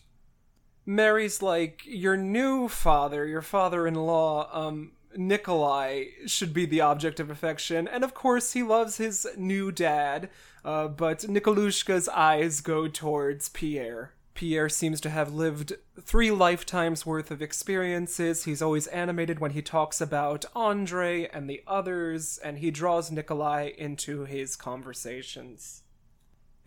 Mary's 0.85 1.41
like, 1.41 1.81
Your 1.85 2.15
new 2.15 2.67
father, 2.67 3.25
your 3.25 3.41
father 3.41 3.88
in 3.88 3.95
law, 3.95 4.49
um, 4.53 4.91
Nikolai, 5.15 6.06
should 6.26 6.54
be 6.54 6.65
the 6.65 6.82
object 6.82 7.19
of 7.19 7.30
affection, 7.30 7.88
and 7.88 8.04
of 8.04 8.13
course 8.13 8.54
he 8.54 8.63
loves 8.63 8.98
his 8.98 9.28
new 9.38 9.72
dad, 9.72 10.30
uh, 10.63 10.88
but 10.88 11.19
Nikolushka's 11.19 12.08
eyes 12.10 12.62
go 12.62 12.88
towards 12.88 13.50
Pierre. 13.50 14.13
Pierre 14.34 14.69
seems 14.69 15.02
to 15.02 15.10
have 15.10 15.34
lived 15.34 15.74
three 16.02 16.32
lifetimes 16.32 17.06
worth 17.06 17.30
of 17.30 17.41
experiences. 17.41 18.45
He's 18.45 18.62
always 18.62 18.88
animated 18.88 19.39
when 19.39 19.52
he 19.52 19.62
talks 19.62 20.00
about 20.00 20.45
Andre 20.56 21.28
and 21.34 21.50
the 21.50 21.62
others, 21.67 22.38
and 22.38 22.60
he 22.60 22.72
draws 22.72 23.12
Nikolai 23.12 23.72
into 23.78 24.24
his 24.24 24.56
conversations. 24.56 25.84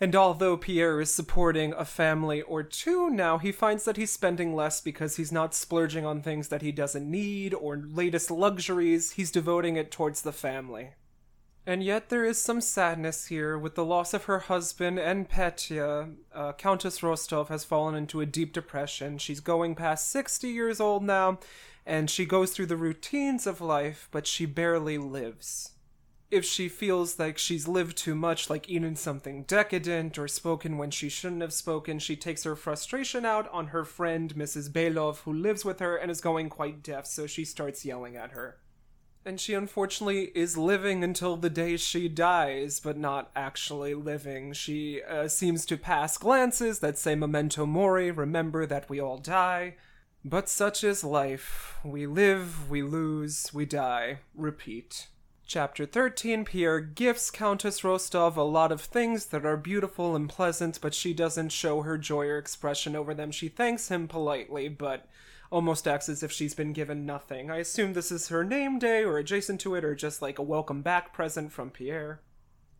And 0.00 0.16
although 0.16 0.56
Pierre 0.56 1.00
is 1.00 1.14
supporting 1.14 1.72
a 1.74 1.84
family 1.84 2.42
or 2.42 2.62
two 2.62 3.08
now, 3.08 3.38
he 3.38 3.52
finds 3.52 3.84
that 3.84 3.96
he's 3.96 4.10
spending 4.10 4.54
less 4.54 4.80
because 4.80 5.16
he's 5.16 5.30
not 5.30 5.54
splurging 5.54 6.04
on 6.04 6.22
things 6.22 6.48
that 6.48 6.62
he 6.62 6.72
doesn't 6.72 7.08
need 7.08 7.54
or 7.54 7.76
latest 7.76 8.30
luxuries, 8.30 9.12
he's 9.12 9.30
devoting 9.30 9.76
it 9.76 9.92
towards 9.92 10.22
the 10.22 10.32
family. 10.32 10.90
And 11.64 11.84
yet 11.84 12.08
there 12.08 12.24
is 12.24 12.40
some 12.40 12.60
sadness 12.60 13.26
here. 13.26 13.56
With 13.56 13.76
the 13.76 13.84
loss 13.84 14.12
of 14.12 14.24
her 14.24 14.40
husband 14.40 14.98
and 14.98 15.28
Petya, 15.28 16.08
uh, 16.34 16.52
Countess 16.54 17.02
Rostov 17.02 17.48
has 17.48 17.64
fallen 17.64 17.94
into 17.94 18.20
a 18.20 18.26
deep 18.26 18.52
depression. 18.52 19.18
She's 19.18 19.38
going 19.38 19.76
past 19.76 20.10
60 20.10 20.48
years 20.48 20.80
old 20.80 21.04
now, 21.04 21.38
and 21.86 22.10
she 22.10 22.26
goes 22.26 22.50
through 22.50 22.66
the 22.66 22.76
routines 22.76 23.46
of 23.46 23.60
life, 23.60 24.08
but 24.10 24.26
she 24.26 24.44
barely 24.44 24.98
lives. 24.98 25.71
If 26.32 26.46
she 26.46 26.70
feels 26.70 27.18
like 27.18 27.36
she's 27.36 27.68
lived 27.68 27.94
too 27.98 28.14
much, 28.14 28.48
like 28.48 28.66
eaten 28.66 28.96
something 28.96 29.42
decadent 29.42 30.16
or 30.16 30.26
spoken 30.26 30.78
when 30.78 30.90
she 30.90 31.10
shouldn't 31.10 31.42
have 31.42 31.52
spoken, 31.52 31.98
she 31.98 32.16
takes 32.16 32.44
her 32.44 32.56
frustration 32.56 33.26
out 33.26 33.52
on 33.52 33.66
her 33.66 33.84
friend, 33.84 34.34
Mrs. 34.34 34.70
Belov, 34.72 35.18
who 35.24 35.32
lives 35.34 35.62
with 35.62 35.78
her 35.80 35.94
and 35.94 36.10
is 36.10 36.22
going 36.22 36.48
quite 36.48 36.82
deaf, 36.82 37.06
so 37.06 37.26
she 37.26 37.44
starts 37.44 37.84
yelling 37.84 38.16
at 38.16 38.30
her. 38.30 38.56
And 39.26 39.38
she 39.38 39.52
unfortunately 39.52 40.32
is 40.34 40.56
living 40.56 41.04
until 41.04 41.36
the 41.36 41.50
day 41.50 41.76
she 41.76 42.08
dies, 42.08 42.80
but 42.80 42.96
not 42.96 43.30
actually 43.36 43.92
living. 43.92 44.54
She 44.54 45.02
uh, 45.02 45.28
seems 45.28 45.66
to 45.66 45.76
pass 45.76 46.16
glances 46.16 46.78
that 46.78 46.96
say 46.96 47.14
memento 47.14 47.66
mori, 47.66 48.10
remember 48.10 48.64
that 48.64 48.88
we 48.88 48.98
all 48.98 49.18
die. 49.18 49.74
But 50.24 50.48
such 50.48 50.82
is 50.82 51.04
life. 51.04 51.76
We 51.84 52.06
live, 52.06 52.70
we 52.70 52.80
lose, 52.80 53.52
we 53.52 53.66
die. 53.66 54.20
Repeat. 54.34 55.08
Chapter 55.52 55.84
13 55.84 56.46
Pierre 56.46 56.80
gifts 56.80 57.30
Countess 57.30 57.84
Rostov 57.84 58.38
a 58.38 58.42
lot 58.42 58.72
of 58.72 58.80
things 58.80 59.26
that 59.26 59.44
are 59.44 59.58
beautiful 59.58 60.16
and 60.16 60.26
pleasant, 60.26 60.78
but 60.80 60.94
she 60.94 61.12
doesn't 61.12 61.50
show 61.50 61.82
her 61.82 61.98
joy 61.98 62.24
or 62.28 62.38
expression 62.38 62.96
over 62.96 63.12
them. 63.12 63.30
She 63.30 63.50
thanks 63.50 63.88
him 63.88 64.08
politely, 64.08 64.70
but 64.70 65.06
almost 65.50 65.86
acts 65.86 66.08
as 66.08 66.22
if 66.22 66.32
she's 66.32 66.54
been 66.54 66.72
given 66.72 67.04
nothing. 67.04 67.50
I 67.50 67.58
assume 67.58 67.92
this 67.92 68.10
is 68.10 68.28
her 68.28 68.44
name 68.44 68.78
day 68.78 69.04
or 69.04 69.18
adjacent 69.18 69.60
to 69.60 69.74
it 69.74 69.84
or 69.84 69.94
just 69.94 70.22
like 70.22 70.38
a 70.38 70.42
welcome 70.42 70.80
back 70.80 71.12
present 71.12 71.52
from 71.52 71.68
Pierre. 71.68 72.22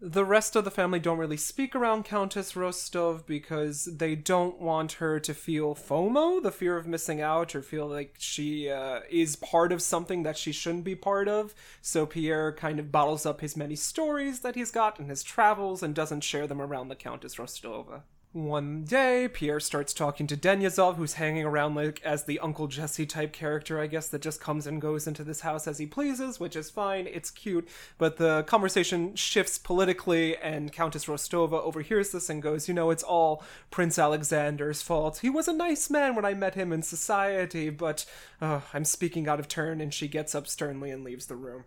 The 0.05 0.25
rest 0.25 0.57
of 0.57 0.65
the 0.65 0.73
family 0.73 0.99
don't 0.99 1.19
really 1.19 1.37
speak 1.37 1.77
around 1.77 2.05
Countess 2.05 2.57
Rostov 2.57 3.25
because 3.25 3.85
they 3.85 4.17
don't 4.17 4.61
want 4.61 4.95
her 4.95 5.21
to 5.21 5.33
feel 5.33 5.77
FOMO, 5.77 6.43
the 6.43 6.51
fear 6.51 6.77
of 6.77 6.89
missing 6.89 7.21
out, 7.21 7.55
or 7.55 7.63
feel 7.63 7.87
like 7.87 8.17
she 8.19 8.69
uh, 8.69 9.03
is 9.09 9.37
part 9.37 9.71
of 9.71 9.81
something 9.81 10.25
that 10.25 10.37
she 10.37 10.51
shouldn't 10.51 10.83
be 10.83 10.97
part 10.97 11.29
of. 11.29 11.55
So 11.83 12.05
Pierre 12.05 12.53
kind 12.53 12.81
of 12.81 12.91
bottles 12.91 13.25
up 13.25 13.43
his 13.43 13.57
many 13.57 13.77
stories 13.77 14.41
that 14.41 14.57
he's 14.57 14.73
got 14.73 14.99
in 14.99 15.07
his 15.07 15.23
travels 15.23 15.85
and 15.85 15.95
doesn't 15.95 16.25
share 16.25 16.49
them 16.49 16.61
around 16.61 16.89
the 16.89 16.97
Countess 16.97 17.37
Rostova. 17.37 18.03
One 18.35 18.85
day, 18.85 19.29
Pierre 19.29 19.61
starts 19.61 19.93
talking 19.93 20.27
to 20.27 20.39
Denyazov, 20.39 20.97
who's 20.97 21.15
hanging 21.15 21.45
around 21.45 21.75
like 21.75 22.01
as 22.03 22.25
the 22.25 22.39
Uncle 22.39 22.67
Jesse 22.67 23.05
type 23.05 23.31
character, 23.31 23.79
I 23.79 23.87
guess, 23.87 24.09
that 24.09 24.23
just 24.23 24.41
comes 24.41 24.67
and 24.67 24.81
goes 24.81 25.07
into 25.07 25.23
this 25.23 25.43
house 25.43 25.67
as 25.67 25.77
he 25.77 25.85
pleases, 25.85 26.41
which 26.41 26.57
is 26.57 26.71
fine, 26.71 27.07
it's 27.07 27.31
cute. 27.31 27.69
But 27.99 28.17
the 28.17 28.45
conversation 28.45 29.15
shifts 29.17 29.59
politically, 29.59 30.35
and 30.39 30.73
Countess 30.73 31.05
Rostova 31.05 31.63
overhears 31.63 32.13
this 32.13 32.31
and 32.31 32.41
goes, 32.41 32.69
You 32.69 32.75
know, 32.75 32.89
it's 32.89 33.03
all 33.03 33.43
Prince 33.71 33.99
Alexander's 33.99 34.81
fault. 34.81 35.19
He 35.19 35.29
was 35.29 35.47
a 35.47 35.53
nice 35.53 35.91
man 35.91 36.15
when 36.15 36.25
I 36.25 36.33
met 36.33 36.55
him 36.55 36.73
in 36.73 36.81
society, 36.81 37.69
but 37.69 38.07
uh, 38.41 38.63
I'm 38.73 38.87
speaking 38.87 39.29
out 39.29 39.41
of 39.41 39.49
turn, 39.49 39.83
and 39.83 39.93
she 39.93 40.09
gets 40.09 40.35
up 40.35 40.49
sternly 40.49 40.91
and 40.91 41.05
leaves 41.05 41.27
the 41.27 41.37
room. 41.37 41.65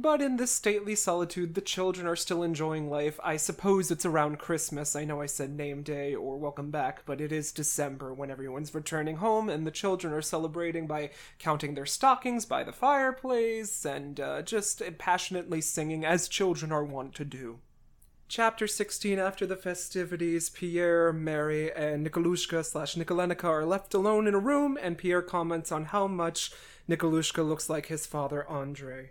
But 0.00 0.22
in 0.22 0.36
this 0.36 0.52
stately 0.52 0.94
solitude, 0.94 1.54
the 1.54 1.60
children 1.60 2.06
are 2.06 2.14
still 2.14 2.44
enjoying 2.44 2.88
life. 2.88 3.18
I 3.24 3.36
suppose 3.36 3.90
it's 3.90 4.06
around 4.06 4.38
Christmas. 4.38 4.94
I 4.94 5.04
know 5.04 5.20
I 5.20 5.26
said 5.26 5.50
name 5.50 5.82
day 5.82 6.14
or 6.14 6.36
welcome 6.36 6.70
back, 6.70 7.02
but 7.04 7.20
it 7.20 7.32
is 7.32 7.50
December 7.50 8.14
when 8.14 8.30
everyone's 8.30 8.72
returning 8.72 9.16
home, 9.16 9.48
and 9.48 9.66
the 9.66 9.72
children 9.72 10.12
are 10.12 10.22
celebrating 10.22 10.86
by 10.86 11.10
counting 11.40 11.74
their 11.74 11.84
stockings 11.84 12.44
by 12.44 12.62
the 12.62 12.70
fireplace 12.70 13.84
and 13.84 14.20
uh, 14.20 14.40
just 14.42 14.82
passionately 14.98 15.60
singing 15.60 16.04
as 16.04 16.28
children 16.28 16.70
are 16.70 16.84
wont 16.84 17.12
to 17.16 17.24
do. 17.24 17.58
Chapter 18.28 18.68
16 18.68 19.18
After 19.18 19.46
the 19.46 19.56
festivities, 19.56 20.48
Pierre, 20.48 21.12
Mary, 21.12 21.72
and 21.72 22.06
Nikolushka 22.06 22.64
slash 22.64 22.94
Nikolenka 22.94 23.46
are 23.46 23.66
left 23.66 23.94
alone 23.94 24.28
in 24.28 24.34
a 24.34 24.38
room, 24.38 24.78
and 24.80 24.96
Pierre 24.96 25.22
comments 25.22 25.72
on 25.72 25.86
how 25.86 26.06
much 26.06 26.52
Nikolushka 26.88 27.44
looks 27.44 27.68
like 27.68 27.86
his 27.86 28.06
father 28.06 28.48
Andrei. 28.48 29.10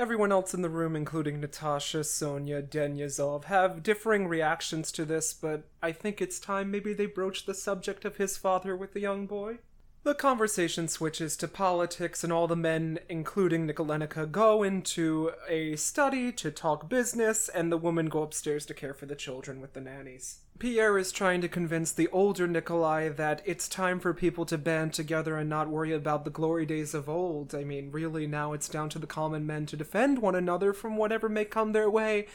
Everyone 0.00 0.32
else 0.32 0.54
in 0.54 0.62
the 0.62 0.70
room, 0.70 0.96
including 0.96 1.40
Natasha, 1.40 2.04
Sonia, 2.04 2.62
Denisov, 2.62 3.44
have 3.44 3.82
differing 3.82 4.28
reactions 4.28 4.90
to 4.92 5.04
this, 5.04 5.34
but 5.34 5.64
I 5.82 5.92
think 5.92 6.22
it's 6.22 6.38
time 6.40 6.70
maybe 6.70 6.94
they 6.94 7.04
broach 7.04 7.44
the 7.44 7.52
subject 7.52 8.06
of 8.06 8.16
his 8.16 8.38
father 8.38 8.74
with 8.74 8.94
the 8.94 9.00
young 9.00 9.26
boy. 9.26 9.58
The 10.02 10.14
conversation 10.14 10.88
switches 10.88 11.36
to 11.36 11.46
politics, 11.46 12.24
and 12.24 12.32
all 12.32 12.46
the 12.46 12.56
men, 12.56 13.00
including 13.10 13.66
Nikolenka, 13.66 14.32
go 14.32 14.62
into 14.62 15.32
a 15.46 15.76
study 15.76 16.32
to 16.32 16.50
talk 16.50 16.88
business, 16.88 17.50
and 17.50 17.70
the 17.70 17.76
women 17.76 18.08
go 18.08 18.22
upstairs 18.22 18.64
to 18.66 18.74
care 18.74 18.94
for 18.94 19.04
the 19.04 19.14
children 19.14 19.60
with 19.60 19.74
the 19.74 19.80
nannies. 19.82 20.38
Pierre 20.58 20.96
is 20.96 21.12
trying 21.12 21.42
to 21.42 21.48
convince 21.48 21.92
the 21.92 22.08
older 22.08 22.46
Nikolai 22.46 23.10
that 23.10 23.42
it's 23.44 23.68
time 23.68 24.00
for 24.00 24.14
people 24.14 24.46
to 24.46 24.56
band 24.56 24.94
together 24.94 25.36
and 25.36 25.50
not 25.50 25.68
worry 25.68 25.92
about 25.92 26.24
the 26.24 26.30
glory 26.30 26.64
days 26.64 26.94
of 26.94 27.06
old. 27.06 27.54
I 27.54 27.64
mean, 27.64 27.90
really, 27.90 28.26
now 28.26 28.54
it's 28.54 28.70
down 28.70 28.88
to 28.90 28.98
the 28.98 29.06
common 29.06 29.46
men 29.46 29.66
to 29.66 29.76
defend 29.76 30.20
one 30.20 30.34
another 30.34 30.72
from 30.72 30.96
whatever 30.96 31.28
may 31.28 31.44
come 31.44 31.72
their 31.72 31.90
way, 31.90 32.26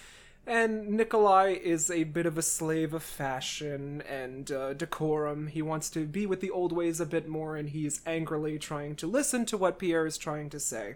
and 0.47 0.89
Nikolai 0.89 1.57
is 1.63 1.89
a 1.89 2.03
bit 2.03 2.25
of 2.25 2.37
a 2.37 2.41
slave 2.41 2.93
of 2.93 3.03
fashion 3.03 4.01
and 4.01 4.51
uh, 4.51 4.73
decorum. 4.73 5.47
He 5.47 5.61
wants 5.61 5.89
to 5.91 6.05
be 6.05 6.25
with 6.25 6.41
the 6.41 6.51
old 6.51 6.71
ways 6.71 6.99
a 6.99 7.05
bit 7.05 7.27
more, 7.27 7.55
and 7.55 7.69
he's 7.69 8.01
angrily 8.05 8.59
trying 8.59 8.95
to 8.97 9.07
listen 9.07 9.45
to 9.47 9.57
what 9.57 9.79
Pierre 9.79 10.05
is 10.05 10.17
trying 10.17 10.49
to 10.51 10.59
say. 10.59 10.95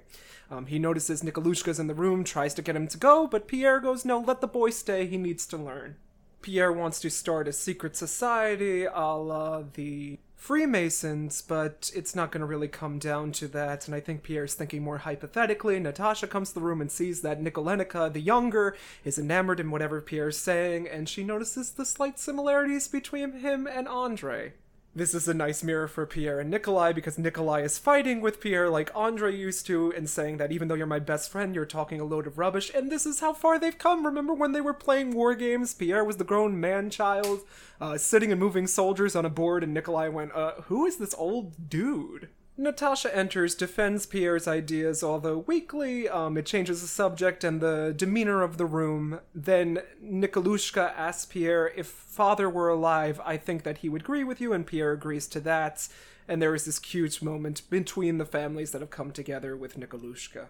Um, 0.52 0.68
he 0.68 0.80
notices 0.80 1.24
Nikolushka's 1.24 1.80
in 1.80 1.88
the 1.88 1.94
room, 1.94 2.24
tries 2.24 2.54
to 2.56 2.62
get 2.62 2.76
him 2.76 2.88
to 2.88 2.98
go, 2.98 3.28
but 3.28 3.48
Pierre 3.48 3.80
goes, 3.80 4.06
No, 4.06 4.20
let 4.20 4.42
the 4.42 4.48
boy 4.48 4.70
stay, 4.70 5.08
he 5.08 5.18
needs 5.18 5.46
to 5.48 5.58
learn. 5.58 5.96
Pierre 6.42 6.72
wants 6.72 7.00
to 7.02 7.10
start 7.10 7.48
a 7.48 7.54
secret 7.54 7.96
society 7.96 8.86
a 8.86 9.16
la 9.16 9.64
the 9.74 10.20
Freemasons, 10.40 11.42
but 11.42 11.92
it's 11.94 12.16
not 12.16 12.32
going 12.32 12.40
to 12.40 12.48
really 12.48 12.70
come 12.70 12.98
down 12.98 13.34
to 13.34 13.48
that. 13.50 13.88
And 13.88 13.94
I 13.94 14.00
think 14.00 14.24
Pierre's 14.24 14.54
thinking 14.54 14.82
more 14.82 15.00
hypothetically. 15.00 15.78
Natasha 15.80 16.28
comes 16.28 16.50
to 16.50 16.56
the 16.56 16.62
room 16.62 16.80
and 16.80 16.90
sees 16.90 17.22
that 17.22 17.42
Nikolenka, 17.42 18.12
the 18.12 18.22
younger, 18.22 18.76
is 19.04 19.20
enamored 19.20 19.60
in 19.60 19.70
whatever 19.70 20.00
Pierre's 20.00 20.38
saying, 20.38 20.88
and 20.88 21.10
she 21.10 21.26
notices 21.26 21.72
the 21.72 21.86
slight 21.86 22.18
similarities 22.18 22.88
between 22.88 23.34
him 23.34 23.68
and 23.68 23.86
Andre. 23.88 24.54
This 24.96 25.14
is 25.14 25.28
a 25.28 25.36
nice 25.36 25.64
mirror 25.64 25.88
for 25.88 26.08
Pierre 26.08 26.40
and 26.40 26.50
Nikolai 26.50 26.94
because 26.94 27.20
Nikolai 27.20 27.62
is 27.62 27.78
fighting 27.78 28.22
with 28.22 28.42
Pierre 28.42 28.72
like 28.72 28.90
Andre 28.96 29.36
used 29.36 29.68
to 29.68 29.94
and 29.96 30.10
saying 30.10 30.38
that 30.38 30.52
even 30.52 30.68
though 30.68 30.74
you're 30.74 30.88
my 30.88 30.98
best 30.98 31.32
friend, 31.32 31.54
you're 31.54 31.68
talking 31.68 32.02
a 32.02 32.04
load 32.04 32.26
of 32.26 32.40
rubbish. 32.40 32.72
And 32.74 32.92
this 32.92 33.06
is 33.06 33.20
how 33.20 33.34
far 33.34 33.60
they've 33.60 33.78
come. 33.78 34.04
Remember 34.04 34.34
when 34.34 34.52
they 34.52 34.62
were 34.62 34.74
playing 34.74 35.12
war 35.12 35.36
games? 35.36 35.76
Pierre 35.76 36.04
was 36.04 36.18
the 36.18 36.24
grown 36.24 36.60
man 36.60 36.90
child, 36.90 37.42
uh, 37.80 38.00
sitting 38.00 38.32
and 38.32 38.40
moving 38.40 38.66
soldiers 38.66 39.16
on 39.16 39.26
a 39.26 39.30
board, 39.30 39.64
and 39.64 39.76
Nikolai 39.76 40.08
went, 40.08 40.34
uh, 40.34 40.54
who 40.64 40.88
is 40.88 40.98
this 40.98 41.14
old 41.20 41.70
dude? 41.70 42.30
Natasha 42.60 43.16
enters, 43.16 43.56
defends 43.56 44.06
Pierre's 44.06 44.46
ideas, 44.46 45.02
although 45.02 45.38
weakly. 45.38 46.10
Um, 46.10 46.38
it 46.38 46.46
changes 46.46 46.82
the 46.82 46.88
subject 46.88 47.46
and 47.46 47.62
the 47.62 47.94
demeanor 47.96 48.42
of 48.42 48.58
the 48.58 48.66
room. 48.66 49.22
Then 49.34 49.80
Nikolushka 50.04 50.94
asks 50.94 51.26
Pierre 51.26 51.70
if 51.78 51.88
father 51.88 52.50
were 52.50 52.68
alive, 52.68 53.22
I 53.24 53.38
think 53.38 53.64
that 53.64 53.78
he 53.78 53.88
would 53.88 54.02
agree 54.02 54.26
with 54.26 54.42
you, 54.42 54.52
and 54.52 54.68
Pierre 54.68 54.92
agrees 54.92 55.26
to 55.28 55.40
that. 55.40 55.88
And 56.28 56.42
there 56.42 56.54
is 56.54 56.66
this 56.66 56.80
cute 56.80 57.22
moment 57.22 57.62
between 57.70 58.18
the 58.18 58.26
families 58.26 58.72
that 58.72 58.82
have 58.82 58.90
come 58.90 59.12
together 59.12 59.56
with 59.56 59.80
Nikolushka. 59.80 60.48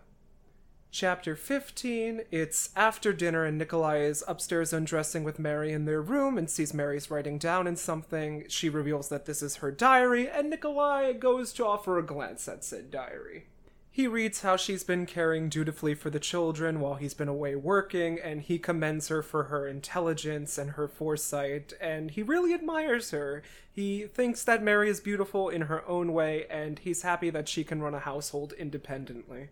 Chapter 0.92 1.36
15 1.36 2.22
It's 2.32 2.72
after 2.76 3.14
dinner, 3.14 3.46
and 3.46 3.60
Nikolai 3.60 4.00
is 4.00 4.24
upstairs 4.28 4.74
undressing 4.74 5.24
with 5.24 5.38
Mary 5.38 5.72
in 5.72 5.86
their 5.86 6.02
room 6.02 6.36
and 6.36 6.50
sees 6.50 6.74
Mary's 6.74 7.12
writing 7.12 7.38
down 7.38 7.68
in 7.68 7.76
something. 7.76 8.46
She 8.50 8.70
reveals 8.70 9.08
that 9.10 9.26
this 9.26 9.44
is 9.44 9.58
her 9.58 9.72
diary, 9.72 10.28
and 10.28 10.50
Nikolai 10.50 11.14
goes 11.14 11.54
to 11.54 11.66
offer 11.66 12.00
a 12.00 12.06
glance 12.06 12.48
at 12.48 12.64
said 12.64 12.90
diary. 12.90 13.46
He 13.92 14.08
reads 14.08 14.42
how 14.42 14.56
she's 14.56 14.84
been 14.84 15.06
caring 15.06 15.48
dutifully 15.48 15.94
for 15.94 16.10
the 16.10 16.20
children 16.20 16.80
while 16.80 16.96
he's 16.96 17.14
been 17.14 17.28
away 17.28 17.56
working, 17.56 18.18
and 18.20 18.42
he 18.42 18.58
commends 18.58 19.10
her 19.10 19.22
for 19.22 19.44
her 19.44 19.68
intelligence 19.68 20.58
and 20.58 20.72
her 20.72 20.88
foresight, 20.88 21.72
and 21.80 22.10
he 22.10 22.24
really 22.24 22.52
admires 22.52 23.12
her. 23.12 23.44
He 23.72 24.08
thinks 24.08 24.44
that 24.44 24.64
Mary 24.64 24.90
is 24.90 25.02
beautiful 25.02 25.50
in 25.50 25.64
her 25.64 25.88
own 25.88 26.14
way, 26.14 26.48
and 26.50 26.80
he's 26.80 27.04
happy 27.04 27.30
that 27.30 27.48
she 27.48 27.64
can 27.64 27.80
run 27.80 27.94
a 27.94 28.00
household 28.00 28.54
independently. 28.54 29.50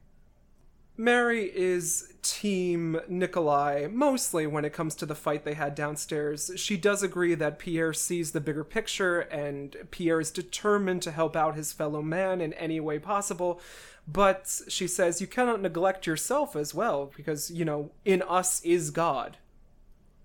Mary 0.98 1.52
is 1.56 2.12
team 2.24 3.00
Nikolai 3.08 3.88
mostly 3.92 4.48
when 4.48 4.66
it 4.66 4.74
comes 4.74 4.96
to 4.96 5.06
the 5.06 5.16
fight 5.16 5.46
they 5.46 5.54
had 5.54 5.76
downstairs. 5.76 6.52
She 6.56 6.76
does 6.76 7.04
agree 7.04 7.36
that 7.36 7.60
Pierre 7.60 7.94
sees 7.94 8.32
the 8.32 8.42
bigger 8.42 8.64
picture 8.64 9.20
and 9.20 9.78
Pierre 9.92 10.20
is 10.20 10.32
determined 10.32 11.04
to 11.04 11.12
help 11.12 11.36
out 11.36 11.56
his 11.56 11.72
fellow 11.72 12.02
man 12.02 12.42
in 12.42 12.54
any 12.54 12.80
way 12.80 12.98
possible. 12.98 13.62
But 14.08 14.62
she 14.68 14.88
says 14.88 15.22
you 15.22 15.28
cannot 15.28 15.62
neglect 15.62 16.08
yourself 16.08 16.56
as 16.56 16.74
well 16.74 17.12
because, 17.16 17.52
you 17.52 17.64
know, 17.64 17.92
in 18.04 18.24
us 18.24 18.62
is 18.64 18.90
God. 18.90 19.38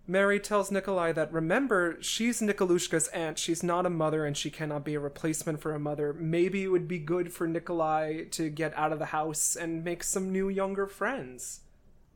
Mary 0.06 0.40
tells 0.40 0.72
Nikolai 0.72 1.12
that 1.12 1.32
remember, 1.32 1.96
she's 2.00 2.40
Nikolushka's 2.40 3.06
aunt. 3.08 3.38
She's 3.38 3.62
not 3.62 3.86
a 3.86 3.90
mother 3.90 4.26
and 4.26 4.36
she 4.36 4.50
cannot 4.50 4.84
be 4.84 4.94
a 4.94 5.00
replacement 5.00 5.60
for 5.60 5.74
a 5.74 5.78
mother. 5.78 6.12
Maybe 6.12 6.64
it 6.64 6.68
would 6.68 6.88
be 6.88 6.98
good 6.98 7.32
for 7.32 7.46
Nikolai 7.46 8.24
to 8.32 8.48
get 8.48 8.76
out 8.76 8.92
of 8.92 8.98
the 8.98 9.06
house 9.06 9.54
and 9.54 9.84
make 9.84 10.02
some 10.02 10.32
new 10.32 10.48
younger 10.48 10.88
friends. 10.88 11.60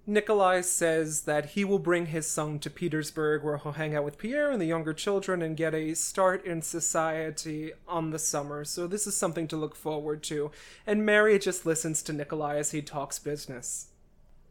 Nikolai 0.09 0.61
says 0.61 1.23
that 1.23 1.51
he 1.51 1.65
will 1.65 1.79
bring 1.79 2.07
his 2.07 2.29
son 2.29 2.59
to 2.61 2.71
Petersburg 2.71 3.45
where 3.45 3.59
he'll 3.59 3.73
hang 3.73 3.95
out 3.95 4.05
with 4.05 4.19
Pierre 4.19 4.51
and 4.51 4.61
the 4.61 4.67
younger 4.67 4.93
children 4.93 5.41
and 5.41 5.57
get 5.57 5.75
a 5.75 5.95
start 5.95 6.45
in 6.45 6.63
society 6.63 7.73
on 7.87 8.11
the 8.11 8.19
summer. 8.19 8.65
So 8.65 8.87
this 8.87 9.07
is 9.07 9.17
something 9.17 9.47
to 9.49 9.57
look 9.57 9.77
forward 9.77 10.25
to. 10.25 10.51
And 10.87 11.07
Mary 11.07 11.39
just 11.39 11.67
listens 11.67 12.03
to 12.03 12.13
Nikolai 12.13 12.57
as 12.57 12.73
he 12.73 12.83
talks 12.83 13.19
business 13.21 13.89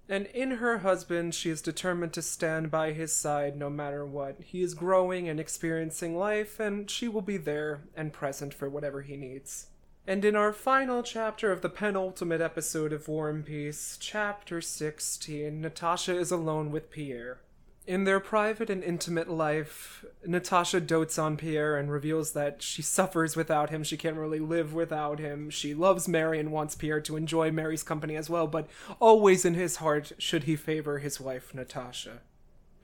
and 0.08 0.28
in 0.28 0.52
her 0.52 0.80
husband 0.80 1.34
she 1.34 1.50
is 1.50 1.62
determined 1.62 2.14
to 2.14 2.22
stand 2.22 2.70
by 2.70 2.92
his 2.92 3.14
side 3.14 3.58
no 3.58 3.70
matter 3.70 4.06
what. 4.06 4.36
He 4.40 4.62
is 4.62 4.74
growing 4.74 5.28
and 5.28 5.40
experiencing 5.40 6.18
life, 6.18 6.60
and 6.60 6.90
she 6.90 7.08
will 7.08 7.22
be 7.22 7.38
there 7.38 7.82
and 7.96 8.14
present 8.14 8.54
for 8.54 8.70
whatever 8.70 9.02
he 9.02 9.18
needs. 9.18 9.68
And 10.08 10.24
in 10.24 10.36
our 10.36 10.54
final 10.54 11.02
chapter 11.02 11.52
of 11.52 11.62
the 11.62 11.70
penultimate 11.70 12.42
episode 12.42 12.94
of 12.94 13.08
War 13.08 13.30
and 13.30 13.44
Peace, 13.44 13.98
chapter 14.00 14.62
16, 14.62 15.60
Natasha 15.60 16.16
is 16.16 16.32
alone 16.32 16.70
with 16.70 16.92
Pierre. 16.92 17.40
In 17.88 18.04
their 18.04 18.20
private 18.20 18.72
and 18.72 18.84
intimate 18.84 19.30
life, 19.30 20.04
Natasha 20.26 20.80
dotes 20.80 21.20
on 21.20 21.38
Pierre 21.38 21.78
and 21.78 21.92
reveals 21.92 22.32
that 22.32 22.64
she 22.64 22.82
suffers 22.82 23.36
without 23.36 23.70
him. 23.70 23.84
She 23.84 23.96
can't 23.96 24.18
really 24.18 24.40
live 24.40 24.74
without 24.74 25.20
him. 25.20 25.52
She 25.52 25.76
loves 25.76 26.08
Mary 26.08 26.40
and 26.40 26.52
wants 26.52 26.74
Pierre 26.74 27.02
to 27.02 27.16
enjoy 27.16 27.52
Mary's 27.52 27.84
company 27.84 28.16
as 28.16 28.28
well, 28.28 28.48
but 28.48 28.68
always 29.00 29.46
in 29.46 29.54
his 29.54 29.76
heart 29.76 30.14
should 30.18 30.46
he 30.46 30.56
favor 30.56 30.98
his 30.98 31.20
wife, 31.20 31.54
Natasha. 31.54 32.22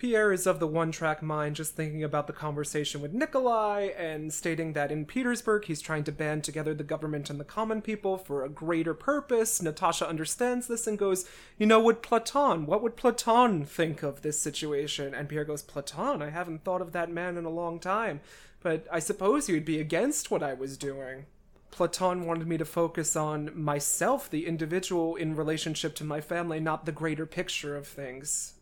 Pierre 0.01 0.33
is 0.33 0.47
of 0.47 0.59
the 0.59 0.65
one 0.65 0.91
track 0.91 1.21
mind, 1.21 1.55
just 1.55 1.75
thinking 1.75 2.03
about 2.03 2.25
the 2.25 2.33
conversation 2.33 3.01
with 3.01 3.13
Nikolai 3.13 3.89
and 3.95 4.33
stating 4.33 4.73
that 4.73 4.91
in 4.91 5.05
Petersburg 5.05 5.65
he's 5.65 5.80
trying 5.80 6.03
to 6.05 6.11
band 6.11 6.43
together 6.43 6.73
the 6.73 6.84
government 6.84 7.30
and 7.30 7.39
the 7.39 7.43
common 7.43 7.84
people 7.84 8.17
for 8.17 8.43
a 8.43 8.49
greater 8.49 8.95
purpose. 8.95 9.61
Natasha 9.61 10.09
understands 10.09 10.65
this 10.65 10.88
and 10.88 10.97
goes, 10.97 11.30
You 11.59 11.67
know, 11.67 11.80
would 11.80 12.01
Platon, 12.01 12.65
what 12.65 12.82
would 12.82 12.95
Platon 12.95 13.63
think 13.63 14.01
of 14.01 14.23
this 14.23 14.39
situation? 14.39 15.13
And 15.13 15.30
Pierre 15.30 15.45
goes, 15.45 15.61
Platon? 15.61 16.23
I 16.23 16.32
haven't 16.32 16.63
thought 16.63 16.82
of 16.82 16.93
that 16.93 17.11
man 17.11 17.38
in 17.38 17.45
a 17.45 17.51
long 17.51 17.78
time, 17.78 18.21
but 18.63 18.88
I 18.91 18.97
suppose 18.97 19.45
he 19.45 19.53
would 19.53 19.65
be 19.65 19.80
against 19.80 20.32
what 20.32 20.41
I 20.41 20.55
was 20.55 20.80
doing. 20.80 21.28
Platon 21.69 22.26
wanted 22.26 22.47
me 22.47 22.57
to 22.57 22.65
focus 22.65 23.15
on 23.15 23.51
myself, 23.53 24.32
the 24.32 24.47
individual, 24.47 25.15
in 25.15 25.36
relationship 25.36 25.93
to 25.97 26.03
my 26.03 26.21
family, 26.21 26.59
not 26.59 26.88
the 26.88 26.91
greater 26.91 27.28
picture 27.28 27.78
of 27.78 27.86
things. 27.86 28.55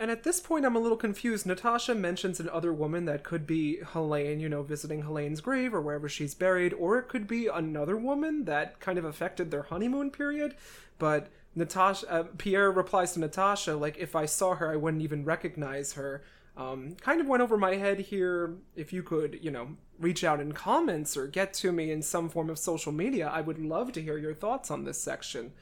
And 0.00 0.10
at 0.10 0.22
this 0.22 0.40
point, 0.40 0.64
I'm 0.64 0.76
a 0.76 0.80
little 0.80 0.96
confused. 0.96 1.44
Natasha 1.44 1.94
mentions 1.94 2.40
an 2.40 2.48
other 2.48 2.72
woman 2.72 3.04
that 3.04 3.22
could 3.22 3.46
be 3.46 3.80
Helene, 3.92 4.40
you 4.40 4.48
know, 4.48 4.62
visiting 4.62 5.02
Helene's 5.02 5.42
grave 5.42 5.74
or 5.74 5.82
wherever 5.82 6.08
she's 6.08 6.34
buried, 6.34 6.72
or 6.72 6.98
it 6.98 7.06
could 7.06 7.28
be 7.28 7.48
another 7.48 7.98
woman 7.98 8.46
that 8.46 8.80
kind 8.80 8.98
of 8.98 9.04
affected 9.04 9.50
their 9.50 9.64
honeymoon 9.64 10.10
period. 10.10 10.56
But 10.98 11.28
Natasha, 11.54 12.10
uh, 12.10 12.24
Pierre 12.38 12.70
replies 12.70 13.12
to 13.12 13.20
Natasha, 13.20 13.76
like, 13.76 13.98
if 13.98 14.16
I 14.16 14.24
saw 14.24 14.54
her, 14.54 14.72
I 14.72 14.76
wouldn't 14.76 15.02
even 15.02 15.22
recognize 15.22 15.92
her. 15.92 16.22
Um, 16.56 16.96
kind 17.02 17.20
of 17.20 17.28
went 17.28 17.42
over 17.42 17.58
my 17.58 17.74
head 17.74 18.00
here. 18.00 18.54
If 18.74 18.94
you 18.94 19.02
could, 19.02 19.38
you 19.42 19.50
know, 19.50 19.76
reach 19.98 20.24
out 20.24 20.40
in 20.40 20.52
comments 20.52 21.14
or 21.14 21.26
get 21.26 21.52
to 21.54 21.72
me 21.72 21.92
in 21.92 22.00
some 22.00 22.30
form 22.30 22.48
of 22.48 22.58
social 22.58 22.90
media, 22.90 23.28
I 23.28 23.42
would 23.42 23.58
love 23.58 23.92
to 23.92 24.02
hear 24.02 24.16
your 24.16 24.34
thoughts 24.34 24.70
on 24.70 24.84
this 24.84 24.98
section 24.98 25.52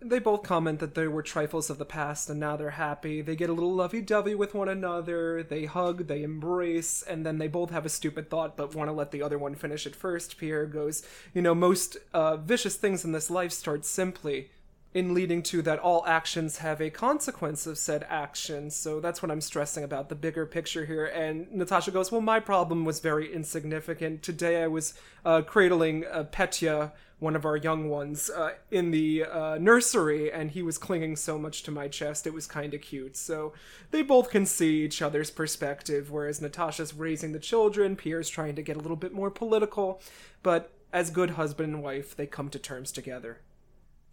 they 0.00 0.18
both 0.18 0.42
comment 0.42 0.78
that 0.80 0.94
they 0.94 1.08
were 1.08 1.22
trifles 1.22 1.70
of 1.70 1.78
the 1.78 1.84
past 1.84 2.28
and 2.28 2.38
now 2.38 2.56
they're 2.56 2.70
happy. 2.70 3.22
They 3.22 3.34
get 3.34 3.50
a 3.50 3.54
little 3.54 3.74
lovey 3.74 4.02
dovey 4.02 4.34
with 4.34 4.54
one 4.54 4.68
another, 4.68 5.42
they 5.42 5.64
hug, 5.64 6.06
they 6.06 6.22
embrace, 6.22 7.02
and 7.02 7.24
then 7.24 7.38
they 7.38 7.48
both 7.48 7.70
have 7.70 7.86
a 7.86 7.90
stupid 7.90 8.28
thought 8.28 8.56
but 8.56 8.74
want 8.74 8.88
to 8.88 8.92
let 8.92 9.10
the 9.10 9.22
other 9.22 9.38
one 9.38 9.54
finish 9.54 9.86
it 9.86 9.96
first. 9.96 10.38
Pierre 10.38 10.66
goes, 10.66 11.02
You 11.32 11.42
know, 11.42 11.54
most 11.54 11.96
uh, 12.12 12.36
vicious 12.36 12.76
things 12.76 13.04
in 13.04 13.12
this 13.12 13.30
life 13.30 13.52
start 13.52 13.84
simply 13.84 14.50
in 14.96 15.12
leading 15.12 15.42
to 15.42 15.60
that 15.60 15.78
all 15.78 16.02
actions 16.06 16.56
have 16.56 16.80
a 16.80 16.88
consequence 16.88 17.66
of 17.66 17.76
said 17.76 18.06
action. 18.08 18.70
So 18.70 18.98
that's 18.98 19.20
what 19.20 19.30
I'm 19.30 19.42
stressing 19.42 19.84
about 19.84 20.08
the 20.08 20.14
bigger 20.14 20.46
picture 20.46 20.86
here. 20.86 21.04
And 21.04 21.52
Natasha 21.52 21.90
goes, 21.90 22.10
Well, 22.10 22.22
my 22.22 22.40
problem 22.40 22.86
was 22.86 23.00
very 23.00 23.30
insignificant. 23.30 24.22
Today 24.22 24.62
I 24.62 24.68
was 24.68 24.94
uh, 25.22 25.42
cradling 25.42 26.06
uh, 26.10 26.24
Petya 26.24 26.94
one 27.18 27.36
of 27.36 27.44
our 27.44 27.58
young 27.58 27.88
ones 27.88 28.30
uh, 28.30 28.52
in 28.70 28.90
the 28.90 29.24
uh, 29.24 29.58
nursery, 29.58 30.30
and 30.30 30.50
he 30.50 30.62
was 30.62 30.76
clinging 30.76 31.16
so 31.16 31.38
much 31.38 31.62
to 31.62 31.70
my 31.70 31.88
chest, 31.88 32.26
it 32.26 32.34
was 32.34 32.46
kind 32.46 32.74
of 32.74 32.82
cute. 32.82 33.16
So 33.16 33.54
they 33.90 34.02
both 34.02 34.28
can 34.28 34.44
see 34.44 34.84
each 34.84 35.00
other's 35.00 35.30
perspective, 35.30 36.10
whereas 36.10 36.42
Natasha's 36.42 36.92
raising 36.92 37.32
the 37.32 37.38
children, 37.38 37.96
Pierre's 37.96 38.28
trying 38.28 38.54
to 38.56 38.62
get 38.62 38.76
a 38.76 38.80
little 38.80 38.98
bit 38.98 39.14
more 39.14 39.30
political, 39.30 40.00
but 40.42 40.70
as 40.92 41.08
good 41.08 41.30
husband 41.30 41.74
and 41.74 41.82
wife, 41.82 42.14
they 42.14 42.26
come 42.26 42.50
to 42.50 42.58
terms 42.58 42.92
together. 42.92 43.38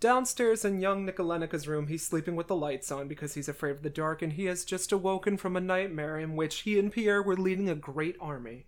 Downstairs 0.04 0.66
in 0.66 0.82
young 0.82 1.08
Nikolenka's 1.08 1.66
room, 1.66 1.88
he's 1.88 2.06
sleeping 2.06 2.36
with 2.36 2.48
the 2.48 2.58
lights 2.58 2.92
on 2.92 3.08
because 3.08 3.36
he's 3.36 3.48
afraid 3.48 3.72
of 3.72 3.84
the 3.84 3.90
dark, 3.90 4.22
and 4.22 4.34
he 4.34 4.44
has 4.48 4.66
just 4.66 4.92
awoken 4.92 5.38
from 5.38 5.56
a 5.56 5.62
nightmare 5.62 6.20
in 6.20 6.36
which 6.36 6.64
he 6.64 6.78
and 6.78 6.92
Pierre 6.92 7.24
were 7.24 7.38
leading 7.38 7.70
a 7.70 7.76
great 7.76 8.18
army. 8.20 8.66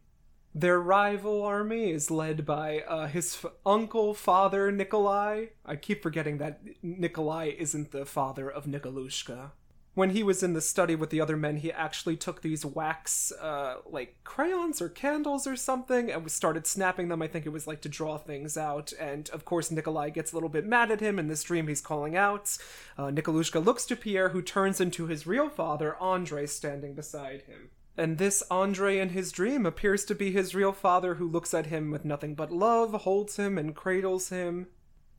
Their 0.53 0.79
rival 0.79 1.43
army 1.43 1.91
is 1.91 2.09
led 2.09 2.45
by 2.45 2.83
uh, 2.87 3.07
his 3.07 3.37
f- 3.43 3.51
uncle, 3.65 4.13
father, 4.13 4.71
Nikolai. 4.71 5.47
I 5.65 5.75
keep 5.75 6.01
forgetting 6.01 6.37
that 6.37 6.61
Nikolai 6.81 7.51
isn't 7.57 7.91
the 7.91 8.05
father 8.05 8.49
of 8.49 8.63
Nikolushka. 8.63 9.51
When 9.95 10.09
he 10.09 10.23
was 10.23 10.43
in 10.43 10.51
the 10.51 10.59
study 10.59 10.93
with 10.93 11.09
the 11.09 11.21
other 11.21 11.37
men, 11.37 11.55
he 11.55 11.71
actually 11.71 12.17
took 12.17 12.41
these 12.41 12.65
wax, 12.65 13.31
uh, 13.31 13.77
like 13.89 14.17
crayons 14.25 14.81
or 14.81 14.89
candles 14.89 15.47
or 15.47 15.55
something, 15.55 16.11
and 16.11 16.29
started 16.29 16.67
snapping 16.67 17.07
them. 17.07 17.21
I 17.21 17.27
think 17.27 17.45
it 17.45 17.53
was 17.53 17.65
like 17.65 17.79
to 17.81 17.89
draw 17.89 18.17
things 18.17 18.57
out. 18.57 18.91
And 18.99 19.29
of 19.29 19.45
course, 19.45 19.71
Nikolai 19.71 20.09
gets 20.09 20.33
a 20.33 20.35
little 20.35 20.49
bit 20.49 20.65
mad 20.65 20.91
at 20.91 20.99
him. 20.99 21.17
In 21.17 21.29
this 21.29 21.43
dream, 21.43 21.69
he's 21.69 21.79
calling 21.79 22.17
out. 22.17 22.57
Uh, 22.97 23.05
Nikolushka 23.05 23.63
looks 23.63 23.85
to 23.85 23.95
Pierre, 23.95 24.29
who 24.29 24.41
turns 24.41 24.81
into 24.81 25.07
his 25.07 25.25
real 25.25 25.47
father, 25.47 25.95
Andre, 25.97 26.45
standing 26.45 26.93
beside 26.93 27.43
him. 27.43 27.69
And 27.97 28.17
this 28.17 28.43
Andre 28.51 28.99
in 28.99 29.09
his 29.09 29.31
dream 29.31 29.65
appears 29.65 30.03
to 30.05 30.15
be 30.15 30.29
his 30.29 30.53
real 30.53 30.73
father 30.73 31.15
who 31.15 31.29
looks 31.29 31.53
at 31.53 31.67
him 31.67 31.89
with 31.89 32.03
nothing 32.03 32.35
but 32.35 32.51
love, 32.51 32.91
holds 32.91 33.37
him, 33.37 33.57
and 33.57 33.73
cradles 33.73 34.27
him. 34.27 34.67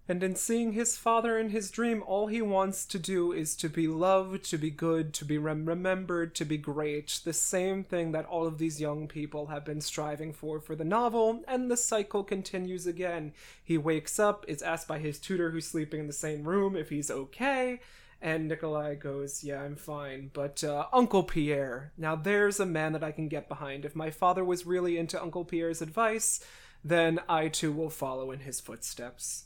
And 0.08 0.22
in 0.22 0.36
seeing 0.36 0.72
his 0.72 0.96
father 0.96 1.36
in 1.36 1.50
his 1.50 1.70
dream, 1.70 2.02
all 2.06 2.28
he 2.28 2.40
wants 2.40 2.86
to 2.86 2.98
do 2.98 3.32
is 3.32 3.56
to 3.56 3.68
be 3.68 3.88
loved, 3.88 4.44
to 4.50 4.58
be 4.58 4.70
good, 4.70 5.12
to 5.14 5.24
be 5.24 5.36
rem- 5.36 5.66
remembered, 5.66 6.32
to 6.36 6.44
be 6.44 6.56
great. 6.56 7.20
The 7.24 7.32
same 7.32 7.82
thing 7.82 8.12
that 8.12 8.26
all 8.26 8.46
of 8.46 8.58
these 8.58 8.80
young 8.80 9.08
people 9.08 9.46
have 9.46 9.64
been 9.64 9.80
striving 9.80 10.32
for 10.32 10.60
for 10.60 10.76
the 10.76 10.84
novel, 10.84 11.42
and 11.48 11.68
the 11.68 11.76
cycle 11.76 12.22
continues 12.22 12.86
again. 12.86 13.32
He 13.64 13.78
wakes 13.78 14.20
up, 14.20 14.44
is 14.46 14.62
asked 14.62 14.86
by 14.86 15.00
his 15.00 15.18
tutor 15.18 15.50
who's 15.50 15.66
sleeping 15.66 16.00
in 16.00 16.06
the 16.06 16.12
same 16.12 16.44
room 16.44 16.76
if 16.76 16.88
he's 16.88 17.10
okay, 17.10 17.80
and 18.22 18.46
Nikolai 18.46 18.94
goes, 18.94 19.42
Yeah, 19.42 19.62
I'm 19.62 19.74
fine. 19.74 20.30
But 20.32 20.62
uh, 20.62 20.86
Uncle 20.92 21.24
Pierre, 21.24 21.92
now 21.98 22.14
there's 22.14 22.60
a 22.60 22.66
man 22.66 22.92
that 22.92 23.04
I 23.04 23.10
can 23.10 23.26
get 23.26 23.48
behind. 23.48 23.84
If 23.84 23.96
my 23.96 24.10
father 24.10 24.44
was 24.44 24.66
really 24.66 24.98
into 24.98 25.20
Uncle 25.20 25.44
Pierre's 25.44 25.82
advice, 25.82 26.44
then 26.84 27.18
I 27.28 27.48
too 27.48 27.72
will 27.72 27.90
follow 27.90 28.30
in 28.30 28.40
his 28.40 28.60
footsteps. 28.60 29.45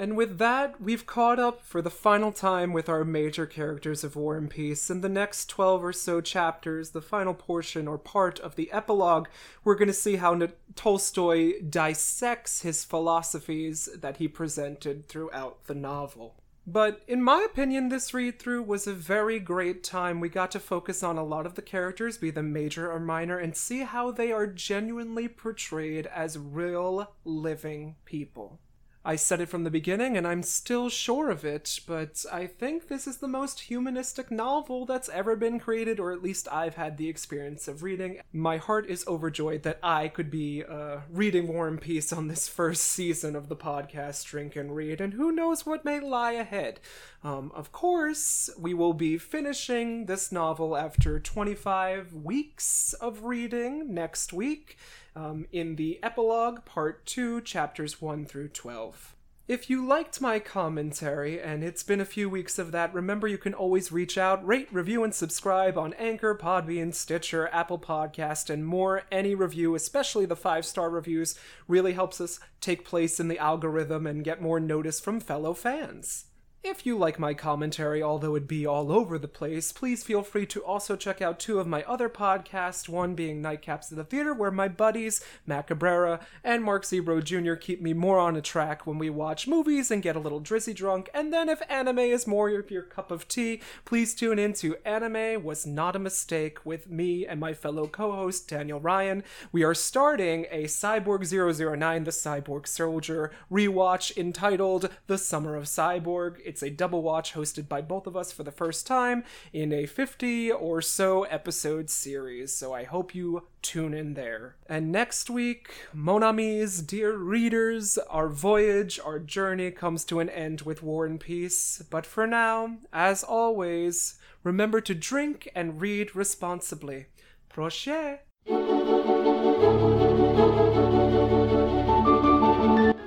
And 0.00 0.16
with 0.16 0.38
that, 0.38 0.80
we've 0.80 1.04
caught 1.04 1.38
up 1.38 1.62
for 1.62 1.82
the 1.82 1.90
final 1.90 2.32
time 2.32 2.72
with 2.72 2.88
our 2.88 3.04
major 3.04 3.44
characters 3.44 4.02
of 4.02 4.16
War 4.16 4.34
and 4.38 4.48
Peace. 4.48 4.88
In 4.88 5.02
the 5.02 5.10
next 5.10 5.50
12 5.50 5.84
or 5.84 5.92
so 5.92 6.22
chapters, 6.22 6.92
the 6.92 7.02
final 7.02 7.34
portion 7.34 7.86
or 7.86 7.98
part 7.98 8.40
of 8.40 8.56
the 8.56 8.72
epilogue, 8.72 9.28
we're 9.62 9.74
going 9.74 9.88
to 9.88 9.92
see 9.92 10.16
how 10.16 10.40
Tolstoy 10.74 11.60
dissects 11.60 12.62
his 12.62 12.82
philosophies 12.82 13.90
that 13.94 14.16
he 14.16 14.26
presented 14.26 15.06
throughout 15.06 15.66
the 15.66 15.74
novel. 15.74 16.36
But 16.66 17.02
in 17.06 17.22
my 17.22 17.42
opinion, 17.42 17.90
this 17.90 18.14
read 18.14 18.38
through 18.38 18.62
was 18.62 18.86
a 18.86 18.94
very 18.94 19.38
great 19.38 19.84
time. 19.84 20.18
We 20.18 20.30
got 20.30 20.50
to 20.52 20.60
focus 20.60 21.02
on 21.02 21.18
a 21.18 21.24
lot 21.24 21.44
of 21.44 21.56
the 21.56 21.62
characters, 21.62 22.16
be 22.16 22.30
them 22.30 22.54
major 22.54 22.90
or 22.90 23.00
minor, 23.00 23.36
and 23.36 23.54
see 23.54 23.80
how 23.80 24.12
they 24.12 24.32
are 24.32 24.46
genuinely 24.46 25.28
portrayed 25.28 26.06
as 26.06 26.38
real 26.38 27.12
living 27.22 27.96
people. 28.06 28.60
I 29.02 29.16
said 29.16 29.40
it 29.40 29.48
from 29.48 29.64
the 29.64 29.70
beginning, 29.70 30.18
and 30.18 30.26
I'm 30.26 30.42
still 30.42 30.90
sure 30.90 31.30
of 31.30 31.42
it, 31.42 31.80
but 31.86 32.24
I 32.30 32.46
think 32.46 32.88
this 32.88 33.06
is 33.06 33.16
the 33.16 33.28
most 33.28 33.60
humanistic 33.60 34.30
novel 34.30 34.84
that's 34.84 35.08
ever 35.08 35.36
been 35.36 35.58
created, 35.58 35.98
or 35.98 36.12
at 36.12 36.22
least 36.22 36.48
I've 36.52 36.74
had 36.74 36.98
the 36.98 37.08
experience 37.08 37.66
of 37.66 37.82
reading. 37.82 38.20
My 38.30 38.58
heart 38.58 38.90
is 38.90 39.06
overjoyed 39.06 39.62
that 39.62 39.78
I 39.82 40.08
could 40.08 40.30
be 40.30 40.64
uh, 40.64 40.98
reading 41.10 41.48
War 41.48 41.66
and 41.66 41.80
Peace 41.80 42.12
on 42.12 42.28
this 42.28 42.46
first 42.46 42.84
season 42.84 43.34
of 43.34 43.48
the 43.48 43.56
podcast 43.56 44.26
Drink 44.26 44.54
and 44.54 44.76
Read, 44.76 45.00
and 45.00 45.14
who 45.14 45.32
knows 45.32 45.64
what 45.64 45.84
may 45.84 45.98
lie 45.98 46.32
ahead. 46.32 46.78
Um, 47.22 47.52
of 47.54 47.70
course, 47.70 48.48
we 48.58 48.72
will 48.72 48.94
be 48.94 49.18
finishing 49.18 50.06
this 50.06 50.32
novel 50.32 50.76
after 50.76 51.20
25 51.20 52.14
weeks 52.14 52.94
of 52.94 53.24
reading 53.24 53.92
next 53.92 54.32
week 54.32 54.78
um, 55.14 55.46
in 55.52 55.76
the 55.76 56.02
epilogue, 56.02 56.64
part 56.64 57.04
2, 57.04 57.42
chapters 57.42 58.00
1 58.00 58.24
through 58.24 58.48
12. 58.48 59.16
If 59.48 59.68
you 59.68 59.84
liked 59.84 60.20
my 60.20 60.38
commentary, 60.38 61.40
and 61.40 61.64
it's 61.64 61.82
been 61.82 62.00
a 62.00 62.04
few 62.04 62.30
weeks 62.30 62.56
of 62.56 62.70
that, 62.70 62.94
remember 62.94 63.26
you 63.26 63.36
can 63.36 63.52
always 63.52 63.90
reach 63.90 64.16
out, 64.16 64.46
rate, 64.46 64.68
review, 64.70 65.02
and 65.02 65.12
subscribe 65.12 65.76
on 65.76 65.92
Anchor, 65.94 66.36
Podbean, 66.36 66.94
Stitcher, 66.94 67.48
Apple 67.52 67.78
Podcast, 67.78 68.48
and 68.48 68.64
more. 68.64 69.02
Any 69.10 69.34
review, 69.34 69.74
especially 69.74 70.24
the 70.24 70.36
five 70.36 70.64
star 70.64 70.88
reviews, 70.88 71.34
really 71.66 71.94
helps 71.94 72.20
us 72.20 72.38
take 72.60 72.84
place 72.84 73.18
in 73.18 73.26
the 73.26 73.40
algorithm 73.40 74.06
and 74.06 74.22
get 74.22 74.40
more 74.40 74.60
notice 74.60 75.00
from 75.00 75.18
fellow 75.18 75.52
fans. 75.52 76.26
If 76.62 76.84
you 76.84 76.98
like 76.98 77.18
my 77.18 77.32
commentary, 77.32 78.02
although 78.02 78.34
it 78.34 78.46
be 78.46 78.66
all 78.66 78.92
over 78.92 79.18
the 79.18 79.26
place, 79.26 79.72
please 79.72 80.02
feel 80.02 80.22
free 80.22 80.44
to 80.48 80.62
also 80.62 80.94
check 80.94 81.22
out 81.22 81.40
two 81.40 81.58
of 81.58 81.66
my 81.66 81.82
other 81.84 82.10
podcasts, 82.10 82.86
one 82.86 83.14
being 83.14 83.42
Nightcaps 83.42 83.90
of 83.90 83.96
the 83.96 84.04
Theater, 84.04 84.34
where 84.34 84.50
my 84.50 84.68
buddies, 84.68 85.24
Matt 85.46 85.68
Cabrera 85.68 86.20
and 86.44 86.62
Mark 86.62 86.84
Zebro 86.84 87.24
Jr., 87.24 87.54
keep 87.54 87.80
me 87.80 87.94
more 87.94 88.18
on 88.18 88.36
a 88.36 88.42
track 88.42 88.86
when 88.86 88.98
we 88.98 89.08
watch 89.08 89.48
movies 89.48 89.90
and 89.90 90.02
get 90.02 90.16
a 90.16 90.20
little 90.20 90.40
drizzy 90.40 90.74
drunk. 90.74 91.08
And 91.14 91.32
then 91.32 91.48
if 91.48 91.62
anime 91.70 91.98
is 92.00 92.26
more 92.26 92.50
of 92.50 92.70
your 92.70 92.82
cup 92.82 93.10
of 93.10 93.26
tea, 93.26 93.62
please 93.86 94.14
tune 94.14 94.38
in 94.38 94.52
to 94.54 94.76
Anime 94.84 95.42
Was 95.42 95.64
Not 95.64 95.96
a 95.96 95.98
Mistake 95.98 96.66
with 96.66 96.90
me 96.90 97.26
and 97.26 97.40
my 97.40 97.54
fellow 97.54 97.86
co-host, 97.86 98.48
Daniel 98.48 98.80
Ryan. 98.80 99.24
We 99.50 99.62
are 99.62 99.74
starting 99.74 100.44
a 100.50 100.64
Cyborg 100.64 101.24
009, 101.26 102.04
the 102.04 102.10
Cyborg 102.10 102.66
Soldier 102.66 103.32
rewatch 103.50 104.14
entitled 104.14 104.90
The 105.06 105.16
Summer 105.16 105.56
of 105.56 105.64
Cyborg 105.64 106.49
It's 106.50 106.64
a 106.64 106.68
double 106.68 107.00
watch 107.00 107.34
hosted 107.34 107.68
by 107.68 107.80
both 107.80 108.08
of 108.08 108.16
us 108.16 108.32
for 108.32 108.42
the 108.42 108.50
first 108.50 108.84
time 108.84 109.22
in 109.52 109.72
a 109.72 109.86
50 109.86 110.50
or 110.50 110.82
so 110.82 111.22
episode 111.22 111.88
series, 111.88 112.52
so 112.52 112.74
I 112.74 112.82
hope 112.82 113.14
you 113.14 113.44
tune 113.62 113.94
in 113.94 114.14
there. 114.14 114.56
And 114.66 114.90
next 114.90 115.30
week, 115.30 115.70
Mon 115.94 116.24
Amis, 116.24 116.82
dear 116.82 117.16
readers, 117.16 117.98
our 118.08 118.28
voyage, 118.28 118.98
our 118.98 119.20
journey 119.20 119.70
comes 119.70 120.04
to 120.06 120.18
an 120.18 120.28
end 120.28 120.62
with 120.62 120.82
War 120.82 121.06
and 121.06 121.20
Peace. 121.20 121.84
But 121.88 122.04
for 122.04 122.26
now, 122.26 122.78
as 122.92 123.22
always, 123.22 124.16
remember 124.42 124.80
to 124.80 124.92
drink 124.92 125.48
and 125.54 125.80
read 125.80 126.16
responsibly. 126.16 127.06
Proche! 127.48 128.18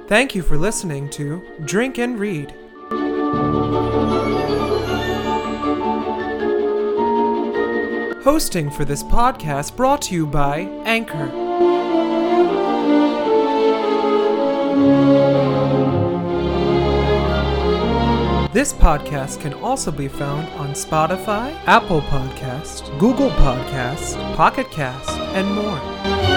Thank 0.07 0.33
you 0.33 0.43
for 0.43 0.57
listening 0.57 1.09
to 1.09 1.43
Drink 1.65 1.97
and 1.97 2.17
Read. 2.17 2.62
Hosting 8.23 8.71
for 8.71 8.85
this 8.85 9.03
podcast 9.03 9.75
brought 9.75 10.01
to 10.03 10.15
you 10.15 10.25
by 10.25 10.61
Anchor. 10.85 11.27
This 18.53 18.71
podcast 18.71 19.41
can 19.41 19.53
also 19.55 19.91
be 19.91 20.07
found 20.07 20.47
on 20.53 20.69
Spotify, 20.73 21.53
Apple 21.65 22.01
Podcast, 22.01 22.97
Google 22.99 23.31
Podcast, 23.31 24.15
Pocket 24.35 24.69
Cast, 24.71 25.09
and 25.35 25.53
more. 25.53 26.32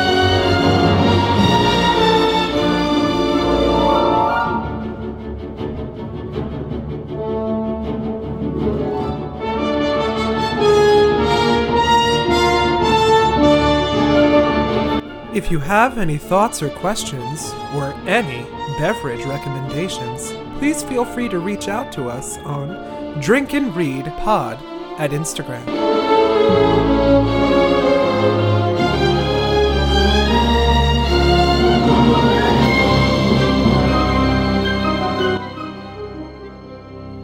If 15.47 15.53
you 15.53 15.61
have 15.61 15.99
any 15.99 16.19
thoughts 16.19 16.61
or 16.61 16.71
questions, 16.71 17.53
or 17.77 17.95
any 18.09 18.43
beverage 18.81 19.25
recommendations, 19.27 20.33
please 20.59 20.83
feel 20.83 21.05
free 21.05 21.29
to 21.29 21.39
reach 21.39 21.69
out 21.69 21.93
to 21.93 22.09
us 22.09 22.37
on 22.39 23.21
Drink 23.21 23.55
and 23.55 23.73
Read 23.77 24.07
Pod 24.19 24.59
at 24.99 25.13
Instagram. 25.13 25.65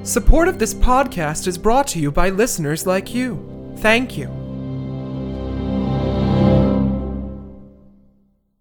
Support 0.07 0.47
of 0.47 0.61
this 0.61 0.75
podcast 0.75 1.49
is 1.49 1.59
brought 1.59 1.89
to 1.89 1.99
you 1.99 2.13
by 2.13 2.31
listeners 2.31 2.87
like 2.87 3.13
you. 3.13 3.75
Thank 3.79 4.17
you. 4.17 4.42